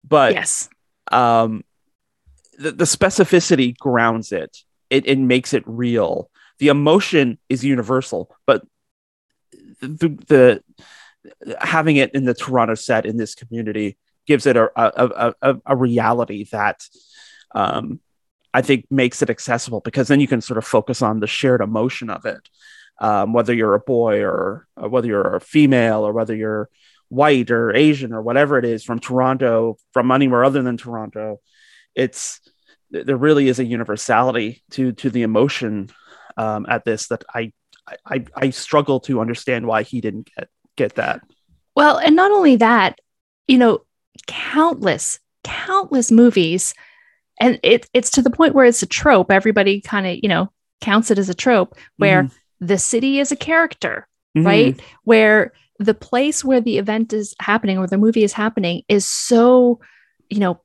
But 0.07 0.33
yes. 0.35 0.69
um, 1.13 1.65
the, 2.59 2.73
the 2.73 2.85
specificity 2.85 3.77
grounds 3.77 4.33
it. 4.33 4.57
it. 4.91 5.07
It 5.07 5.19
makes 5.19 5.53
it 5.53 5.63
real. 5.67 6.31
The 6.59 6.69
emotion 6.69 7.39
is 7.49 7.65
universal, 7.65 8.35
but 8.47 8.65
the, 9.81 10.09
the 10.27 10.63
having 11.61 11.97
it 11.97 12.15
in 12.15 12.25
the 12.25 12.35
Toronto 12.35 12.75
set 12.75 13.07
in 13.07 13.17
this 13.17 13.35
community 13.35 13.97
gives 14.27 14.47
it 14.47 14.57
a 14.57 14.71
a, 14.77 15.35
a, 15.41 15.57
a, 15.67 15.77
reality 15.77 16.45
that 16.53 16.83
um, 17.55 18.01
I 18.53 18.63
think 18.63 18.87
makes 18.91 19.23
it 19.23 19.31
accessible 19.31 19.81
because 19.81 20.09
then 20.09 20.21
you 20.21 20.29
can 20.29 20.41
sort 20.41 20.59
of 20.59 20.67
focus 20.67 21.03
on 21.03 21.21
the 21.21 21.27
shared 21.27 21.61
emotion 21.61 22.11
of 22.11 22.27
it, 22.27 22.49
um, 23.01 23.33
whether 23.33 23.55
you're 23.55 23.75
a 23.75 23.81
boy 23.81 24.23
or, 24.23 24.67
or 24.77 24.89
whether 24.89 25.07
you're 25.07 25.37
a 25.37 25.41
female 25.41 26.07
or 26.07 26.13
whether 26.13 26.35
you're 26.35 26.69
white 27.09 27.51
or 27.51 27.75
Asian 27.75 28.13
or 28.13 28.23
whatever 28.23 28.59
it 28.59 28.65
is 28.65 28.85
from 28.85 28.99
Toronto, 28.99 29.77
from 29.93 30.11
anywhere 30.11 30.45
other 30.45 30.63
than 30.63 30.77
Toronto. 30.77 31.41
It's 31.95 32.41
there 32.91 33.17
really 33.17 33.49
is 33.49 33.59
a 33.59 33.65
universality 33.65 34.63
to 34.73 34.93
to 34.93 35.11
the 35.11 35.23
emotion 35.23 35.91
um, 36.39 36.65
at 36.69 36.85
this 36.85 37.09
that 37.09 37.25
I, 37.35 37.53
I 38.07 38.25
I 38.35 38.51
struggle 38.51 39.01
to 39.01 39.21
understand 39.21 39.67
why 39.67 39.83
he 39.83 40.01
didn't 40.01 40.31
get 40.35 40.49
get 40.77 40.95
that. 40.95 41.21
Well, 41.75 41.99
and 41.99 42.17
not 42.17 42.31
only 42.31 42.57
that, 42.57 43.01
you 43.47 43.59
know, 43.59 43.81
countless, 44.27 45.21
countless 45.45 46.11
movies, 46.11 46.75
and 47.41 47.59
it, 47.63 47.89
it's 47.93 48.11
to 48.13 48.23
the 48.23 48.31
point 48.31 48.55
where 48.55 48.65
it's 48.67 48.83
a 48.83 48.87
trope. 48.87 49.31
Everybody 49.31 49.81
kind 49.81 50.07
of, 50.07 50.19
you 50.23 50.29
know, 50.29 50.51
counts 50.81 51.11
it 51.11 51.19
as 51.19 51.29
a 51.29 51.35
trope 51.35 51.77
where 51.97 52.25
Mhm. 52.25 52.33
the 52.61 52.79
city 52.79 53.21
is 53.21 53.31
a 53.33 53.37
character, 53.37 54.09
Mhm. 54.37 54.45
right? 54.47 54.81
Where 55.05 55.53
the 55.79 55.95
place 55.95 56.45
where 56.45 56.61
the 56.61 56.79
event 56.79 57.13
is 57.13 57.35
happening 57.41 57.79
or 57.79 57.87
the 57.87 57.99
movie 57.99 58.25
is 58.25 58.33
happening 58.33 58.83
is 58.89 59.05
so, 59.07 59.79
you 60.29 60.41
know, 60.41 60.61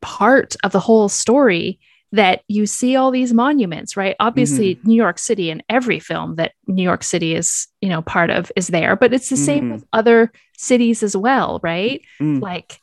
part 0.00 0.56
of 0.64 0.72
the 0.72 0.80
whole 0.80 1.08
story 1.08 1.80
that 2.12 2.42
you 2.46 2.66
see 2.66 2.94
all 2.94 3.10
these 3.10 3.32
monuments, 3.32 3.96
right? 3.96 4.14
Obviously, 4.20 4.78
New 4.84 4.94
York 4.94 5.18
City 5.18 5.50
in 5.50 5.62
every 5.68 5.98
film 5.98 6.36
that 6.36 6.52
New 6.66 6.82
York 6.82 7.02
City 7.02 7.34
is, 7.34 7.66
you 7.80 7.88
know, 7.88 8.02
part 8.02 8.28
of 8.30 8.52
is 8.54 8.68
there, 8.68 8.96
but 8.96 9.12
it's 9.14 9.30
the 9.30 9.36
same 9.36 9.64
Mhm. 9.64 9.72
with 9.72 9.84
other 9.92 10.30
cities 10.56 11.02
as 11.02 11.16
well, 11.16 11.58
right? 11.62 12.02
Mm. 12.20 12.40
Like 12.42 12.78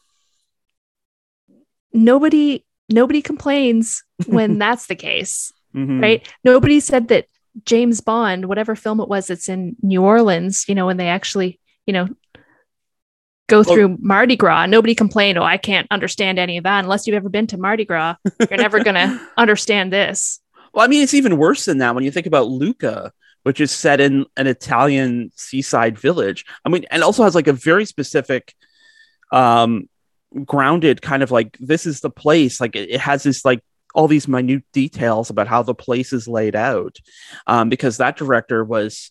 nobody 1.93 2.65
nobody 2.91 3.21
complains 3.21 4.03
when 4.25 4.57
that's 4.63 4.88
the 4.88 4.95
case, 4.95 5.53
Mhm. 5.75 6.01
right? 6.01 6.27
Nobody 6.43 6.79
said 6.79 7.07
that 7.09 7.27
James 7.65 8.01
Bond, 8.01 8.45
whatever 8.45 8.75
film 8.75 9.00
it 9.00 9.07
was 9.07 9.27
that's 9.27 9.48
in 9.50 9.75
New 9.83 10.01
Orleans, 10.03 10.65
you 10.67 10.74
know, 10.75 10.88
when 10.88 10.98
they 10.98 11.07
actually, 11.07 11.59
you 11.86 11.93
know, 11.93 12.07
go 13.49 13.63
through 13.63 13.97
Mardi 13.99 14.35
Gras, 14.35 14.67
nobody 14.67 14.95
complained, 14.95 15.37
oh, 15.37 15.43
I 15.43 15.57
can't 15.57 15.87
understand 15.91 16.39
any 16.39 16.57
of 16.57 16.63
that 16.63 16.83
unless 16.83 17.07
you've 17.07 17.15
ever 17.15 17.29
been 17.29 17.47
to 17.47 17.57
Mardi 17.57 17.85
Gras. 17.85 18.15
You're 18.49 18.57
never 18.57 18.83
going 18.83 18.95
to 18.95 19.19
understand 19.37 19.91
this. 19.91 20.39
Well, 20.73 20.85
I 20.85 20.87
mean, 20.87 21.03
it's 21.03 21.13
even 21.13 21.37
worse 21.37 21.65
than 21.65 21.79
that 21.79 21.95
when 21.95 22.03
you 22.03 22.11
think 22.11 22.27
about 22.27 22.47
Luca, 22.47 23.11
which 23.43 23.59
is 23.59 23.71
set 23.71 23.99
in 23.99 24.25
an 24.37 24.47
Italian 24.47 25.31
seaside 25.35 25.97
village. 25.97 26.45
I 26.63 26.69
mean, 26.69 26.85
and 26.91 27.03
also 27.03 27.23
has 27.23 27.35
like 27.35 27.47
a 27.47 27.53
very 27.53 27.85
specific, 27.85 28.53
um, 29.31 29.89
grounded 30.45 31.01
kind 31.01 31.23
of 31.23 31.31
like 31.31 31.57
this 31.59 31.85
is 31.85 32.01
the 32.01 32.09
place. 32.09 32.61
Like 32.61 32.75
it, 32.75 32.89
it 32.89 32.99
has 32.99 33.23
this 33.23 33.43
like 33.43 33.61
all 33.95 34.07
these 34.07 34.27
minute 34.27 34.63
details 34.71 35.29
about 35.29 35.47
how 35.47 35.63
the 35.63 35.73
place 35.73 36.13
is 36.13 36.27
laid 36.27 36.55
out, 36.55 36.97
um, 37.47 37.69
because 37.69 37.97
that 37.97 38.17
director 38.17 38.63
was 38.63 39.09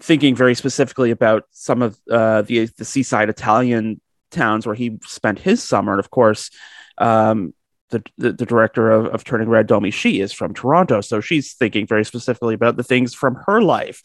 thinking 0.00 0.34
very 0.34 0.54
specifically 0.54 1.10
about 1.10 1.44
some 1.50 1.82
of 1.82 1.98
uh, 2.10 2.42
the 2.42 2.66
the 2.76 2.84
seaside 2.84 3.28
Italian 3.28 4.00
towns 4.30 4.66
where 4.66 4.74
he 4.74 4.98
spent 5.04 5.38
his 5.38 5.62
summer, 5.62 5.92
and 5.92 6.00
of 6.00 6.10
course. 6.10 6.50
Um, 6.98 7.54
the, 7.90 8.04
the, 8.18 8.32
the 8.32 8.46
director 8.46 8.88
of, 8.88 9.06
of 9.06 9.24
Turning 9.24 9.48
Red, 9.48 9.66
Domee 9.66 9.90
Shi, 9.90 10.20
is 10.20 10.32
from 10.32 10.54
Toronto. 10.54 11.00
So 11.00 11.20
she's 11.20 11.54
thinking 11.54 11.88
very 11.88 12.04
specifically 12.04 12.54
about 12.54 12.76
the 12.76 12.84
things 12.84 13.14
from 13.14 13.36
her 13.46 13.60
life. 13.60 14.00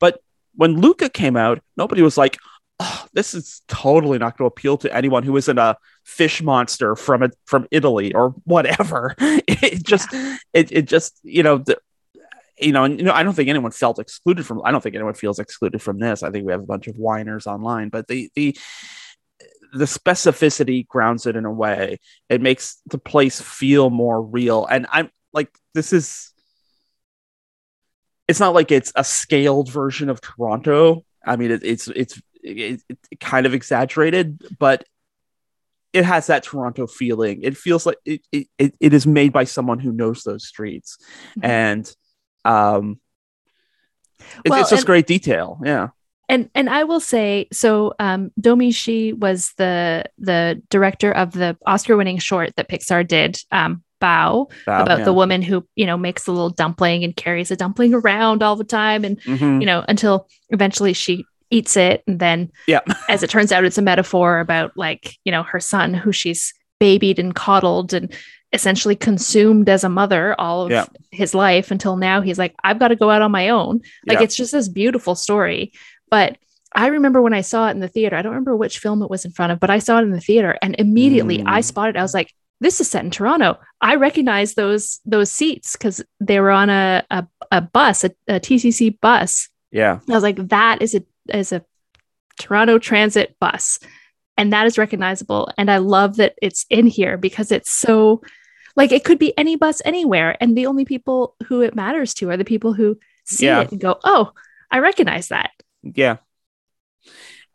But 0.00 0.22
when 0.54 0.80
Luca 0.80 1.10
came 1.10 1.36
out, 1.36 1.60
nobody 1.76 2.00
was 2.00 2.16
like, 2.16 2.38
oh, 2.80 3.06
this 3.12 3.34
is 3.34 3.62
totally 3.68 4.18
not 4.18 4.36
going 4.36 4.48
to 4.48 4.52
appeal 4.52 4.78
to 4.78 4.94
anyone 4.94 5.22
who 5.22 5.36
isn't 5.36 5.58
a 5.58 5.76
fish 6.04 6.42
monster 6.42 6.96
from 6.96 7.22
it 7.22 7.36
from 7.44 7.66
Italy 7.70 8.14
or 8.14 8.30
whatever. 8.44 9.14
It 9.60 9.84
just, 9.84 10.08
it, 10.54 10.70
it 10.72 10.82
just, 10.82 11.18
you 11.24 11.42
know, 11.42 11.58
the, 11.58 11.76
you 12.60 12.72
know, 12.72 12.84
and 12.84 12.98
you 12.98 13.04
know, 13.04 13.12
I 13.12 13.22
don't 13.22 13.34
think 13.34 13.48
anyone 13.48 13.70
felt 13.70 13.98
excluded 13.98 14.46
from. 14.46 14.62
I 14.64 14.70
don't 14.70 14.82
think 14.82 14.94
anyone 14.94 15.14
feels 15.14 15.38
excluded 15.38 15.80
from 15.82 15.98
this. 15.98 16.22
I 16.22 16.30
think 16.30 16.46
we 16.46 16.52
have 16.52 16.62
a 16.62 16.66
bunch 16.66 16.86
of 16.86 16.96
whiners 16.96 17.46
online, 17.46 17.88
but 17.88 18.08
the 18.08 18.30
the 18.34 18.56
the 19.72 19.84
specificity 19.84 20.86
grounds 20.86 21.26
it 21.26 21.36
in 21.36 21.44
a 21.44 21.52
way 21.52 21.98
it 22.28 22.40
makes 22.40 22.80
the 22.86 22.98
place 22.98 23.40
feel 23.40 23.90
more 23.90 24.22
real 24.22 24.64
and 24.66 24.86
i'm 24.90 25.10
like 25.32 25.50
this 25.74 25.92
is 25.92 26.32
it's 28.26 28.40
not 28.40 28.54
like 28.54 28.70
it's 28.70 28.92
a 28.96 29.04
scaled 29.04 29.70
version 29.70 30.08
of 30.08 30.20
toronto 30.20 31.04
i 31.24 31.36
mean 31.36 31.50
it, 31.50 31.62
it's 31.62 31.88
it's 31.88 32.20
it, 32.42 32.80
it, 32.88 33.20
kind 33.20 33.46
of 33.46 33.52
exaggerated 33.54 34.40
but 34.58 34.84
it 35.92 36.04
has 36.04 36.28
that 36.28 36.44
toronto 36.44 36.86
feeling 36.86 37.42
it 37.42 37.56
feels 37.56 37.84
like 37.84 37.98
it, 38.04 38.22
it, 38.32 38.46
it, 38.80 38.94
is 38.94 39.06
made 39.06 39.32
by 39.32 39.44
someone 39.44 39.78
who 39.78 39.92
knows 39.92 40.22
those 40.22 40.46
streets 40.46 40.98
Mhm. 41.36 41.44
and 41.44 41.94
um 42.44 42.98
it's, 44.44 44.50
Well, 44.50 44.60
it's 44.60 44.70
just 44.70 44.80
and- 44.82 44.86
great 44.86 45.06
detail 45.06 45.58
yeah 45.64 45.88
and 46.30 46.50
and 46.54 46.68
I 46.68 46.84
will 46.84 47.00
say 47.00 47.48
so. 47.54 47.94
Um, 47.98 48.32
Domee 48.38 48.70
Shi 48.70 49.14
was 49.14 49.54
the 49.56 50.04
the 50.18 50.60
director 50.68 51.10
of 51.10 51.32
the 51.32 51.56
Oscar-winning 51.64 52.18
short 52.18 52.54
that 52.56 52.68
Pixar 52.68 53.08
did, 53.08 53.38
um, 53.50 53.82
Bao, 54.02 54.50
about 54.66 54.98
yeah. 54.98 55.04
the 55.06 55.14
woman 55.14 55.40
who 55.40 55.66
you 55.74 55.86
know 55.86 55.96
makes 55.96 56.26
a 56.26 56.32
little 56.32 56.50
dumpling 56.50 57.02
and 57.02 57.16
carries 57.16 57.50
a 57.50 57.56
dumpling 57.56 57.94
around 57.94 58.42
all 58.42 58.56
the 58.56 58.64
time, 58.64 59.06
and 59.06 59.18
Mhm. 59.22 59.60
you 59.62 59.66
know 59.66 59.82
until 59.88 60.28
eventually 60.50 60.92
she 60.92 61.24
eats 61.50 61.78
it, 61.78 62.02
and 62.06 62.18
then 62.20 62.52
yeah 62.66 62.80
as 63.08 63.22
it 63.22 63.30
turns 63.30 63.50
out, 63.50 63.64
it's 63.64 63.78
a 63.78 63.82
metaphor 63.82 64.38
about 64.40 64.72
like 64.76 65.16
you 65.24 65.32
know 65.32 65.44
her 65.44 65.60
son 65.60 65.94
who 65.94 66.12
she's 66.12 66.52
babied 66.78 67.18
and 67.18 67.34
coddled 67.34 67.94
and 67.94 68.12
essentially 68.52 68.96
consumed 68.96 69.68
as 69.68 69.84
a 69.84 69.88
mother 69.88 70.34
all 70.40 70.62
of 70.62 70.70
Yeah. 70.70 70.86
his 71.10 71.34
life 71.34 71.70
until 71.70 71.96
now 71.96 72.20
he's 72.22 72.38
like 72.38 72.54
i've 72.64 72.78
got 72.78 72.88
to 72.88 72.96
go 72.96 73.10
out 73.10 73.20
on 73.22 73.30
my 73.30 73.50
own 73.50 73.80
like 74.06 74.18
Yeah. 74.18 74.24
it's 74.24 74.36
just 74.36 74.52
this 74.52 74.68
beautiful 74.68 75.14
story 75.14 75.72
but 76.10 76.38
i 76.74 76.86
remember 76.86 77.20
when 77.20 77.34
i 77.34 77.42
saw 77.42 77.68
it 77.68 77.72
in 77.72 77.80
the 77.80 77.88
theater 77.88 78.16
i 78.16 78.22
don't 78.22 78.32
remember 78.32 78.56
which 78.56 78.78
film 78.78 79.02
it 79.02 79.10
was 79.10 79.24
in 79.26 79.32
front 79.32 79.52
of 79.52 79.60
but 79.60 79.68
i 79.70 79.78
saw 79.78 79.98
it 79.98 80.02
in 80.02 80.10
the 80.12 80.20
theater 80.20 80.56
and 80.62 80.74
immediately 80.78 81.42
i 81.44 81.60
Mm. 81.60 81.64
spotted 81.64 81.96
i 81.98 82.02
was 82.02 82.14
like 82.14 82.32
this 82.60 82.80
is 82.80 82.88
set 82.88 83.04
in 83.04 83.10
toronto 83.10 83.58
i 83.82 83.96
recognize 83.96 84.54
those 84.54 85.00
those 85.04 85.30
seats 85.30 85.72
because 85.72 86.02
they 86.18 86.40
were 86.40 86.50
on 86.50 86.70
a, 86.70 87.04
a, 87.10 87.26
a 87.52 87.60
bus 87.60 88.04
a, 88.04 88.10
a 88.28 88.40
TTC 88.40 88.98
bus 89.00 89.48
yeah 89.70 90.00
I 90.08 90.12
was 90.14 90.22
like, 90.22 90.48
that 90.48 90.80
is 90.80 90.94
a 90.94 91.02
is 91.28 91.52
a 91.52 91.62
Toronto 92.38 92.78
Transit 92.78 93.36
bus. 93.40 93.78
And 94.38 94.52
that 94.54 94.66
is 94.66 94.78
recognizable 94.78 95.50
and 95.58 95.70
i 95.70 95.76
love 95.76 96.16
that 96.16 96.34
it's 96.40 96.64
in 96.70 96.86
here 96.86 97.18
because 97.18 97.52
it's 97.52 97.70
so 97.70 98.22
like 98.76 98.92
it 98.92 99.04
could 99.04 99.18
be 99.18 99.36
any 99.36 99.56
bus 99.56 99.82
anywhere 99.84 100.36
and 100.40 100.56
the 100.56 100.64
only 100.66 100.84
people 100.86 101.34
who 101.48 101.60
it 101.60 101.74
matters 101.74 102.14
to 102.14 102.30
are 102.30 102.36
the 102.38 102.44
people 102.44 102.72
who 102.72 102.98
see 103.24 103.44
Yeah. 103.46 103.60
it 103.62 103.72
and 103.72 103.80
go 103.80 103.98
oh 104.04 104.32
i 104.70 104.78
recognize 104.78 105.28
that 105.28 105.50
Yeah. 105.82 106.16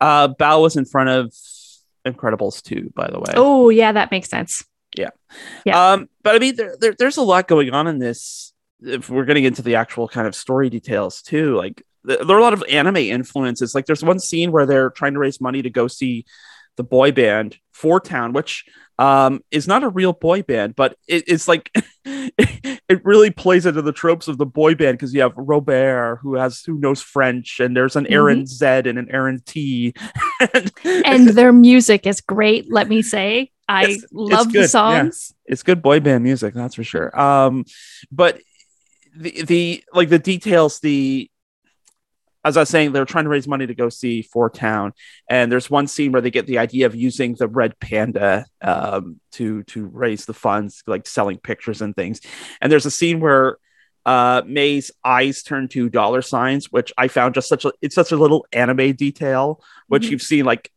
Uh, 0.00 0.28
Bao 0.28 0.60
was 0.62 0.76
in 0.76 0.84
front 0.84 1.08
of 1.08 1.32
Incredibles 2.06 2.62
2, 2.62 2.92
by 2.94 3.08
the 3.10 3.18
way. 3.18 3.32
oh 3.36 3.70
yeah 3.70 3.92
that 3.92 4.10
makes 4.10 4.28
sense 4.28 4.64
Yeah. 4.96 5.10
Um, 5.92 6.08
but 6.22 6.36
I 6.36 6.38
mean, 6.38 6.54
there, 6.56 6.76
there, 6.78 6.94
there's 6.98 7.16
a 7.16 7.22
lot 7.22 7.48
going 7.48 7.70
on 7.74 7.88
in 7.88 7.98
this. 7.98 8.52
If 8.80 9.10
we're 9.10 9.24
getting 9.24 9.42
into 9.44 9.62
the 9.62 9.74
actual 9.76 10.06
kind 10.06 10.26
of 10.28 10.34
story 10.34 10.70
details 10.70 11.22
too, 11.22 11.56
like 11.56 11.82
th- 12.06 12.20
there 12.20 12.36
are 12.36 12.38
a 12.38 12.42
lot 12.42 12.52
of 12.52 12.62
anime 12.70 12.98
influences. 12.98 13.74
Like 13.74 13.86
there's 13.86 14.04
one 14.04 14.20
scene 14.20 14.52
where 14.52 14.66
they're 14.66 14.90
trying 14.90 15.14
to 15.14 15.18
raise 15.18 15.40
money 15.40 15.62
to 15.62 15.70
go 15.70 15.88
see 15.88 16.24
the 16.76 16.84
boy 16.84 17.12
band 17.12 17.58
Four 17.72 18.00
Town, 18.00 18.32
which 18.32 18.64
um 18.96 19.40
is 19.50 19.66
not 19.66 19.82
a 19.82 19.88
real 19.88 20.12
boy 20.12 20.42
band, 20.42 20.76
but 20.76 20.96
it, 21.08 21.24
it's 21.26 21.48
like 21.48 21.70
it 22.04 23.00
really 23.04 23.30
plays 23.30 23.66
into 23.66 23.82
the 23.82 23.92
tropes 23.92 24.28
of 24.28 24.38
the 24.38 24.46
boy 24.46 24.74
band 24.74 24.96
because 24.96 25.12
you 25.12 25.20
have 25.20 25.32
Robert 25.36 26.20
who 26.22 26.34
has 26.36 26.62
who 26.64 26.78
knows 26.78 27.02
French, 27.02 27.58
and 27.60 27.76
there's 27.76 27.96
an 27.96 28.06
Aaron 28.06 28.46
Z 28.46 28.64
and 28.64 28.98
an 28.98 29.08
Aaron 29.10 29.42
T, 29.44 29.94
and 30.84 31.28
their 31.28 31.52
music 31.52 32.06
is 32.06 32.20
great 32.20 32.70
let 32.72 32.88
me 32.88 33.02
say. 33.02 33.50
I 33.68 33.84
It's- 33.84 34.04
love 34.12 34.52
the 34.52 34.68
songs. 34.68 35.34
It's 35.46 35.62
good 35.62 35.82
boy 35.82 36.00
band 36.00 36.22
music 36.22 36.54
that's 36.54 36.74
for 36.76 36.84
sure. 36.84 37.18
Um 37.18 37.64
but 38.12 38.38
the 39.16 39.42
the 39.42 39.84
like 39.92 40.08
the 40.08 40.18
details 40.18 40.80
the 40.80 41.30
as 42.44 42.56
i 42.56 42.60
was 42.60 42.68
saying 42.68 42.92
they're 42.92 43.04
trying 43.04 43.24
to 43.24 43.30
raise 43.30 43.48
money 43.48 43.66
to 43.66 43.74
go 43.74 43.88
see 43.88 44.22
four 44.22 44.50
town. 44.50 44.92
And 45.28 45.50
there's 45.50 45.70
one 45.70 45.86
scene 45.86 46.12
where 46.12 46.20
they 46.20 46.30
get 46.30 46.46
the 46.46 46.58
idea 46.58 46.86
of 46.86 46.94
using 46.94 47.34
the 47.34 47.48
red 47.48 47.78
panda 47.80 48.46
um 48.60 49.20
to 49.32 49.62
to 49.64 49.86
raise 49.86 50.26
the 50.26 50.34
funds 50.34 50.82
like 50.86 51.06
selling 51.06 51.38
pictures 51.38 51.80
and 51.82 51.94
things. 51.96 52.20
And 52.60 52.70
there's 52.70 52.86
a 52.86 52.90
scene 52.90 53.20
where 53.20 53.56
uh 54.06 54.42
may's 54.46 54.90
eyes 55.02 55.42
turn 55.42 55.66
to 55.68 55.88
dollar 55.88 56.20
signs 56.20 56.70
which 56.70 56.92
i 56.98 57.08
found 57.08 57.34
just 57.34 57.48
such 57.48 57.64
a 57.64 57.72
it's 57.80 57.94
such 57.94 58.12
a 58.12 58.16
little 58.16 58.46
anime 58.52 58.92
detail 58.92 59.62
which 59.88 60.04
Mhm. 60.06 60.10
you've 60.10 60.22
seen 60.22 60.44
like 60.44 60.70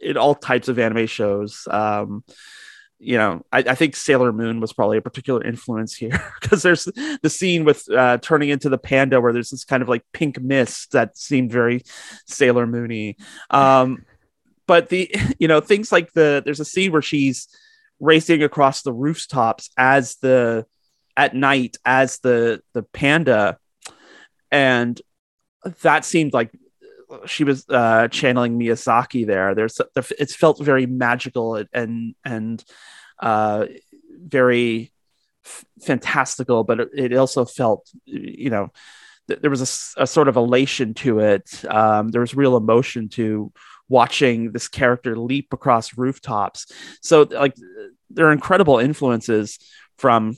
in 0.00 0.16
all 0.16 0.34
types 0.34 0.68
of 0.68 0.78
anime 0.78 1.06
shows. 1.06 1.68
Um 1.70 2.24
you 3.00 3.16
know, 3.16 3.42
I, 3.50 3.58
I 3.60 3.74
think 3.74 3.96
Sailor 3.96 4.30
Moon 4.30 4.60
was 4.60 4.74
probably 4.74 4.98
a 4.98 5.02
particular 5.02 5.42
influence 5.42 5.96
here 5.96 6.32
because 6.40 6.62
there's 6.62 6.84
the 7.22 7.30
scene 7.30 7.64
with 7.64 7.90
uh, 7.90 8.18
turning 8.18 8.50
into 8.50 8.68
the 8.68 8.78
panda 8.78 9.20
where 9.20 9.32
there's 9.32 9.50
this 9.50 9.64
kind 9.64 9.82
of 9.82 9.88
like 9.88 10.04
pink 10.12 10.40
mist 10.40 10.92
that 10.92 11.16
seemed 11.16 11.50
very 11.50 11.82
Sailor 12.26 12.66
Moony. 12.66 13.16
Um, 13.48 14.04
but 14.66 14.90
the, 14.90 15.10
you 15.38 15.48
know, 15.48 15.60
things 15.60 15.90
like 15.90 16.12
the, 16.12 16.42
there's 16.44 16.60
a 16.60 16.64
scene 16.64 16.92
where 16.92 17.02
she's 17.02 17.48
racing 17.98 18.42
across 18.42 18.82
the 18.82 18.92
rooftops 18.92 19.70
as 19.78 20.16
the, 20.16 20.66
at 21.16 21.34
night 21.34 21.78
as 21.84 22.18
the, 22.18 22.62
the 22.74 22.82
panda. 22.82 23.58
And 24.52 25.00
that 25.82 26.04
seemed 26.04 26.34
like 26.34 26.50
she 27.26 27.44
was 27.44 27.64
uh, 27.68 28.08
channeling 28.08 28.58
Miyazaki 28.58 29.26
there. 29.26 29.54
There's 29.54 29.80
it's 30.18 30.34
felt 30.34 30.62
very 30.62 30.86
magical 30.86 31.62
and 31.72 32.14
and, 32.24 32.64
uh, 33.18 33.66
very 34.22 34.92
f- 35.44 35.64
fantastical, 35.82 36.64
but 36.64 36.80
it, 36.94 37.14
also 37.14 37.44
felt 37.44 37.90
you 38.04 38.50
know 38.50 38.70
th- 39.28 39.40
there 39.40 39.50
was 39.50 39.94
a 39.96 40.06
sort 40.06 40.28
of 40.28 40.36
elation 40.36 40.94
to 40.94 41.20
it. 41.20 41.64
Um, 41.68 42.08
there 42.08 42.20
was 42.20 42.34
real 42.34 42.56
emotion 42.56 43.08
to 43.10 43.52
watching 43.88 44.52
this 44.52 44.68
character 44.68 45.16
leap 45.16 45.52
across 45.52 45.98
rooftops. 45.98 46.66
So 47.02 47.22
like 47.22 47.54
there 48.10 48.26
are 48.26 48.32
incredible 48.32 48.78
influences 48.78 49.58
from 49.98 50.36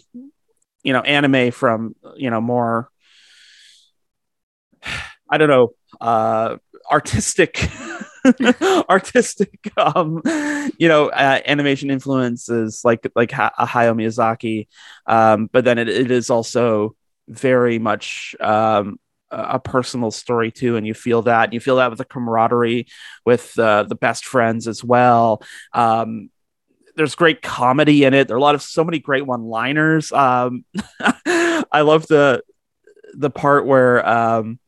you 0.83 0.93
know 0.93 1.01
anime 1.01 1.53
from 1.53 1.95
you 2.17 2.31
know 2.31 2.41
more 2.41 2.89
I 5.31 5.39
don't 5.39 5.49
know 5.49 5.73
uh 6.03 6.57
artistic 6.91 7.69
artistic 8.91 9.73
um 9.77 10.21
you 10.79 10.89
know 10.89 11.09
uh, 11.09 11.41
animation 11.47 11.91
influences 11.91 12.83
like 12.85 13.09
like 13.15 13.31
ha- 13.31 13.53
Hayao 13.59 13.95
Miyazaki. 13.95 14.67
Um 15.07 15.49
but 15.53 15.65
then 15.65 15.79
it, 15.79 15.89
it 15.89 16.11
is 16.11 16.29
also 16.29 16.95
very 17.29 17.79
much 17.79 18.35
um 18.41 18.99
a 19.31 19.59
personal 19.59 20.11
story 20.11 20.51
too 20.51 20.77
and 20.77 20.87
you 20.87 20.93
feel 20.93 21.23
that 21.23 21.45
and 21.45 21.55
you 21.55 21.61
feel 21.61 21.77
that 21.77 21.89
with 21.89 21.99
the 21.99 22.05
camaraderie 22.05 22.87
with 23.25 23.59
uh, 23.59 23.83
the 23.85 23.95
best 23.95 24.27
friends 24.27 24.69
as 24.69 24.85
well. 24.85 25.43
Um 25.73 26.31
there's 26.97 27.15
great 27.15 27.41
comedy 27.41 28.05
in 28.05 28.13
it. 28.13 28.29
There 28.29 28.37
are 28.37 28.39
a 28.39 28.43
lot 28.43 28.55
of 28.55 28.61
so 28.61 28.85
many 28.85 28.99
great 28.99 29.25
one 29.25 29.45
liners 29.45 30.13
um 30.13 30.65
i 31.27 31.81
love 31.81 32.07
the 32.09 32.43
the 33.15 33.31
part 33.31 33.67
where 33.67 34.07
um 34.07 34.59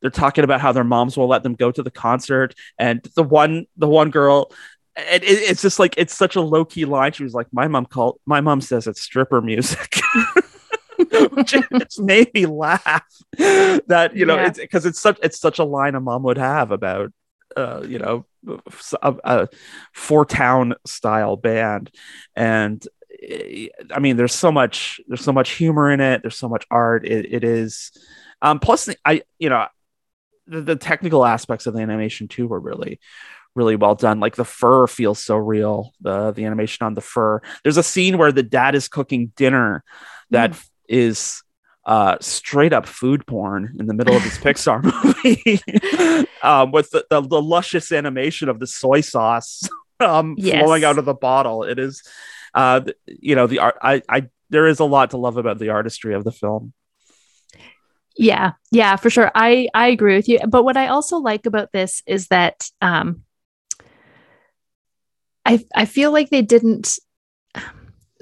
they're 0.00 0.10
talking 0.10 0.44
about 0.44 0.60
how 0.60 0.72
their 0.72 0.84
moms 0.84 1.16
will 1.16 1.28
let 1.28 1.42
them 1.42 1.54
go 1.54 1.70
to 1.70 1.82
the 1.82 1.90
concert. 1.90 2.54
And 2.78 3.02
the 3.16 3.22
one 3.22 3.66
the 3.76 3.88
one 3.88 4.10
girl 4.10 4.52
it, 4.96 5.22
it- 5.22 5.50
it's 5.50 5.62
just 5.62 5.78
like 5.78 5.94
it's 5.96 6.14
such 6.14 6.36
a 6.36 6.40
low-key 6.40 6.84
line. 6.84 7.12
She 7.12 7.22
was 7.22 7.34
like 7.34 7.46
my 7.52 7.68
mom 7.68 7.86
called 7.86 8.20
my 8.26 8.40
mom 8.40 8.60
says 8.60 8.86
it's 8.86 9.00
stripper 9.02 9.40
music. 9.40 10.00
Which 11.32 11.54
just 11.78 12.00
made 12.02 12.32
me 12.34 12.44
laugh 12.46 13.04
that 13.38 14.12
you 14.14 14.26
know 14.26 14.36
Yeah. 14.36 14.48
it's 14.48 14.58
because 14.58 14.84
it's 14.84 15.00
such 15.00 15.18
it's 15.22 15.38
such 15.40 15.58
a 15.58 15.64
line 15.64 15.94
a 15.94 16.00
mom 16.00 16.22
would 16.24 16.36
have 16.38 16.70
about 16.72 17.10
uh 17.56 17.82
you 17.86 17.98
know 17.98 18.26
a, 19.02 19.14
a 19.24 19.48
four 19.94 20.24
town 20.26 20.74
style 20.86 21.36
band. 21.36 21.90
And 22.36 22.86
eh, 23.22 23.68
i 23.94 23.98
mean 23.98 24.16
there's 24.18 24.34
so 24.34 24.52
much 24.52 25.00
there's 25.08 25.24
so 25.24 25.32
much 25.32 25.50
humor 25.52 25.90
in 25.90 26.00
it. 26.00 26.20
There's 26.22 26.36
so 26.36 26.48
much 26.50 26.66
art. 26.70 27.06
It, 27.06 27.32
it 27.32 27.44
is 27.44 27.92
um 28.42 28.58
plus 28.58 28.88
i 29.04 29.22
you 29.38 29.48
know 29.48 29.66
the, 30.50 30.60
the 30.60 30.76
technical 30.76 31.24
aspects 31.24 31.66
of 31.66 31.74
the 31.74 31.80
animation 31.80 32.28
too 32.28 32.46
were 32.48 32.60
really 32.60 33.00
really 33.56 33.74
well 33.76 33.94
done. 33.96 34.20
Like 34.20 34.36
the 34.36 34.44
fur 34.44 34.86
feels 34.86 35.18
so 35.18 35.36
real 35.36 35.92
the 36.00 36.32
the 36.32 36.44
animation 36.44 36.86
on 36.86 36.94
the 36.94 37.00
fur. 37.00 37.40
There's 37.62 37.76
a 37.76 37.82
scene 37.82 38.18
where 38.18 38.32
the 38.32 38.42
dad 38.44 38.74
is 38.74 38.88
cooking 38.88 39.32
dinner 39.36 39.82
that 40.30 40.58
is 40.88 41.42
uh 41.84 42.16
straight 42.20 42.72
up 42.72 42.86
food 42.86 43.26
porn 43.26 43.74
in 43.80 43.86
the 43.86 43.94
middle 43.94 44.14
of 44.16 44.22
this 44.22 44.38
pixar 44.44 44.82
movie 44.84 46.26
um 46.42 46.70
with 46.72 46.90
the, 46.90 47.04
the, 47.10 47.20
the 47.22 47.40
luscious 47.42 47.90
animation 47.90 48.48
of 48.48 48.60
the 48.60 48.66
soy 48.66 49.00
sauce 49.00 49.62
um 50.00 50.36
Yes. 50.38 50.62
flowing 50.62 50.84
out 50.84 50.98
of 50.98 51.04
the 51.04 51.14
bottle. 51.14 51.64
It 51.64 51.78
is 51.78 52.02
uh 52.54 52.82
you 53.06 53.34
know 53.34 53.46
the 53.46 53.60
art 53.60 53.76
i 53.80 54.02
i 54.08 54.28
there 54.50 54.66
is 54.66 54.80
a 54.80 54.84
lot 54.84 55.10
to 55.10 55.16
love 55.16 55.36
about 55.36 55.58
the 55.58 55.70
artistry 55.70 56.14
of 56.14 56.24
the 56.24 56.32
film 56.32 56.72
Yeah, 58.20 58.52
yeah, 58.70 58.96
for 58.96 59.08
sure. 59.08 59.30
I 59.34 59.68
I 59.72 59.88
agree 59.88 60.14
with 60.14 60.28
you. 60.28 60.38
But 60.46 60.64
what 60.64 60.76
I 60.76 60.88
also 60.88 61.16
like 61.16 61.46
about 61.46 61.72
this 61.72 62.02
is 62.06 62.28
that 62.28 62.68
um 62.82 63.24
I 65.46 65.64
I 65.74 65.86
feel 65.86 66.12
like 66.12 66.28
they 66.30 66.42
didn't 66.42 66.98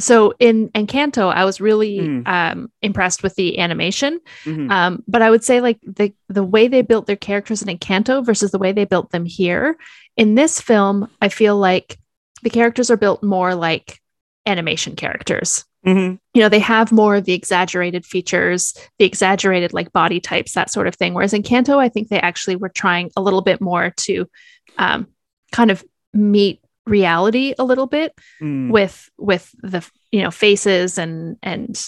so 0.00 0.32
in 0.38 0.68
Encanto, 0.68 1.32
I 1.34 1.44
was 1.44 1.60
really 1.60 1.98
Mm. 1.98 2.28
um 2.28 2.70
impressed 2.80 3.24
with 3.24 3.34
the 3.34 3.58
animation. 3.58 4.20
Mhm. 4.44 4.70
Um, 4.70 5.02
but 5.08 5.22
I 5.22 5.30
would 5.30 5.42
say 5.42 5.60
like 5.60 5.80
the 5.82 6.12
the 6.28 6.44
way 6.44 6.68
they 6.68 6.82
built 6.82 7.06
their 7.06 7.16
characters 7.16 7.62
in 7.62 7.68
Encanto 7.76 8.24
versus 8.24 8.52
the 8.52 8.58
way 8.58 8.70
they 8.70 8.84
built 8.84 9.10
them 9.10 9.24
here. 9.24 9.76
In 10.16 10.36
this 10.36 10.60
film, 10.60 11.08
I 11.20 11.28
feel 11.28 11.56
like 11.56 11.98
the 12.42 12.50
characters 12.50 12.88
are 12.90 12.96
built 12.96 13.24
more 13.24 13.56
like 13.56 13.98
animation 14.46 14.94
characters 14.94 15.64
Mhm. 15.86 16.18
you 16.34 16.42
know 16.42 16.48
they 16.48 16.58
have 16.58 16.90
more 16.90 17.14
of 17.16 17.24
the 17.24 17.32
exaggerated 17.34 18.04
features 18.04 18.74
the 18.98 19.04
exaggerated 19.04 19.72
like 19.72 19.92
body 19.92 20.18
types 20.20 20.52
that 20.54 20.70
sort 20.72 20.88
of 20.88 20.96
thing 20.96 21.14
whereas 21.14 21.32
Encanto 21.32 21.78
i 21.78 21.88
think 21.88 22.08
they 22.08 22.20
actually 22.20 22.56
were 22.56 22.68
trying 22.68 23.10
a 23.16 23.22
little 23.22 23.42
bit 23.42 23.60
more 23.60 23.92
to 23.98 24.26
um, 24.76 25.06
kind 25.52 25.70
of 25.70 25.84
meet 26.12 26.60
reality 26.84 27.54
a 27.58 27.64
little 27.64 27.86
bit 27.86 28.12
Mm. 28.40 28.70
with 28.72 29.08
with 29.18 29.54
the 29.62 29.88
you 30.10 30.22
know 30.22 30.30
faces 30.32 30.98
and 30.98 31.36
and 31.42 31.80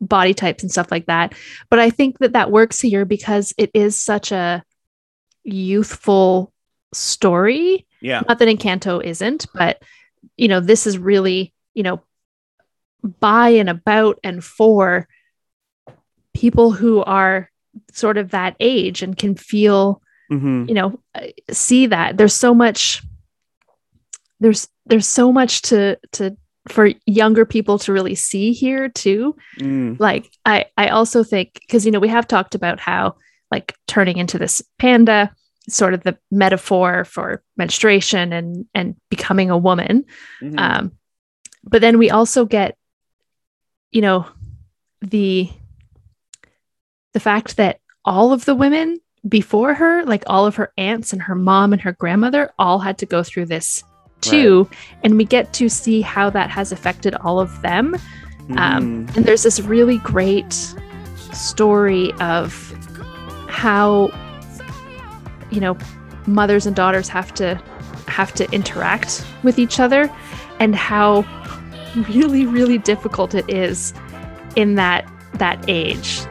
body 0.00 0.34
types 0.34 0.62
and 0.64 0.72
stuff 0.72 0.90
like 0.90 1.06
that 1.06 1.34
but 1.68 1.78
i 1.78 1.88
think 1.90 2.18
that 2.18 2.32
that 2.32 2.50
works 2.50 2.80
here 2.80 3.04
because 3.04 3.54
it 3.58 3.70
is 3.74 4.00
such 4.00 4.32
a 4.32 4.64
youthful 5.44 6.52
story 6.92 7.86
yeah 8.00 8.22
not 8.28 8.38
that 8.38 8.48
Encanto 8.48 9.02
isn't, 9.02 9.46
but 9.54 9.82
you 10.36 10.48
know, 10.48 10.60
this 10.60 10.86
is 10.86 10.98
really, 10.98 11.52
you 11.74 11.82
know, 11.82 12.02
by 13.20 13.50
and 13.50 13.68
about 13.68 14.18
and 14.24 14.42
for 14.44 15.08
people 16.34 16.70
who 16.70 17.02
are 17.02 17.50
sort 17.92 18.16
of 18.18 18.30
that 18.30 18.56
age 18.60 19.02
and 19.02 19.16
can 19.16 19.34
feel, 19.34 20.02
Mhm. 20.30 20.68
you 20.68 20.74
know, 20.74 21.00
see 21.50 21.86
that 21.86 22.16
there's 22.16 22.34
so 22.34 22.54
much 22.54 23.02
there's 24.40 24.68
there's 24.86 25.06
so 25.06 25.30
much 25.32 25.60
to 25.62 25.98
to 26.12 26.34
for 26.68 26.88
younger 27.06 27.44
people 27.44 27.78
to 27.78 27.92
really 27.92 28.14
see 28.14 28.52
here 28.52 28.88
too 28.88 29.36
Mm. 29.58 29.98
like 30.00 30.30
i 30.46 30.66
i 30.78 30.88
also 30.88 31.22
think 31.24 31.54
because 31.60 31.84
you 31.84 31.92
know 31.92 31.98
we 32.00 32.08
have 32.08 32.26
talked 32.26 32.54
about 32.54 32.80
how 32.80 33.16
like 33.50 33.74
turning 33.86 34.16
into 34.16 34.38
this 34.38 34.62
panda 34.78 35.30
sort 35.68 35.92
of 35.94 36.02
the 36.04 36.16
metaphor 36.30 37.04
for 37.04 37.42
menstruation 37.56 38.32
and 38.32 38.64
and 38.74 38.96
becoming 39.10 39.50
a 39.50 39.58
woman. 39.58 40.04
Mhm. 40.42 40.58
Um, 40.58 40.92
but 41.62 41.82
then 41.82 41.98
we 41.98 42.08
also 42.10 42.46
get, 42.46 42.76
you 43.92 44.00
know, 44.00 44.26
the 45.00 45.48
the 47.12 47.20
fact 47.20 47.56
that 47.56 47.80
all 48.04 48.32
of 48.32 48.44
the 48.44 48.54
women 48.54 48.98
before 49.28 49.74
her, 49.74 50.04
like 50.04 50.22
all 50.26 50.46
of 50.46 50.56
her 50.56 50.72
aunts 50.78 51.12
and 51.12 51.22
her 51.22 51.34
mom 51.34 51.72
and 51.72 51.82
her 51.82 51.92
grandmother, 51.92 52.50
all 52.58 52.78
had 52.78 52.98
to 52.98 53.06
go 53.06 53.22
through 53.22 53.46
this 53.46 53.82
too, 54.20 54.68
and 55.02 55.16
we 55.16 55.24
get 55.24 55.52
to 55.54 55.68
see 55.68 56.00
how 56.02 56.30
that 56.30 56.50
has 56.50 56.72
affected 56.72 57.14
all 57.16 57.40
of 57.40 57.62
them. 57.62 57.94
Um, 58.56 59.06
Mhm. 59.06 59.16
and 59.16 59.24
there's 59.24 59.42
this 59.42 59.60
really 59.60 59.98
great 59.98 60.52
story 61.32 62.12
of 62.20 62.52
how 63.48 64.10
you 65.50 65.60
know 65.60 65.76
mothers 66.26 66.66
and 66.66 66.76
daughters 66.76 67.08
have 67.08 67.32
to 67.34 67.60
have 68.06 68.32
to 68.34 68.50
interact 68.52 69.24
with 69.42 69.58
each 69.58 69.78
other 69.80 70.10
and 70.58 70.74
how 70.76 71.22
really 71.96 72.46
really 72.46 72.78
difficult 72.78 73.34
it 73.34 73.48
is 73.48 73.92
in 74.56 74.74
that 74.74 75.10
that 75.34 75.64
age 75.68 76.26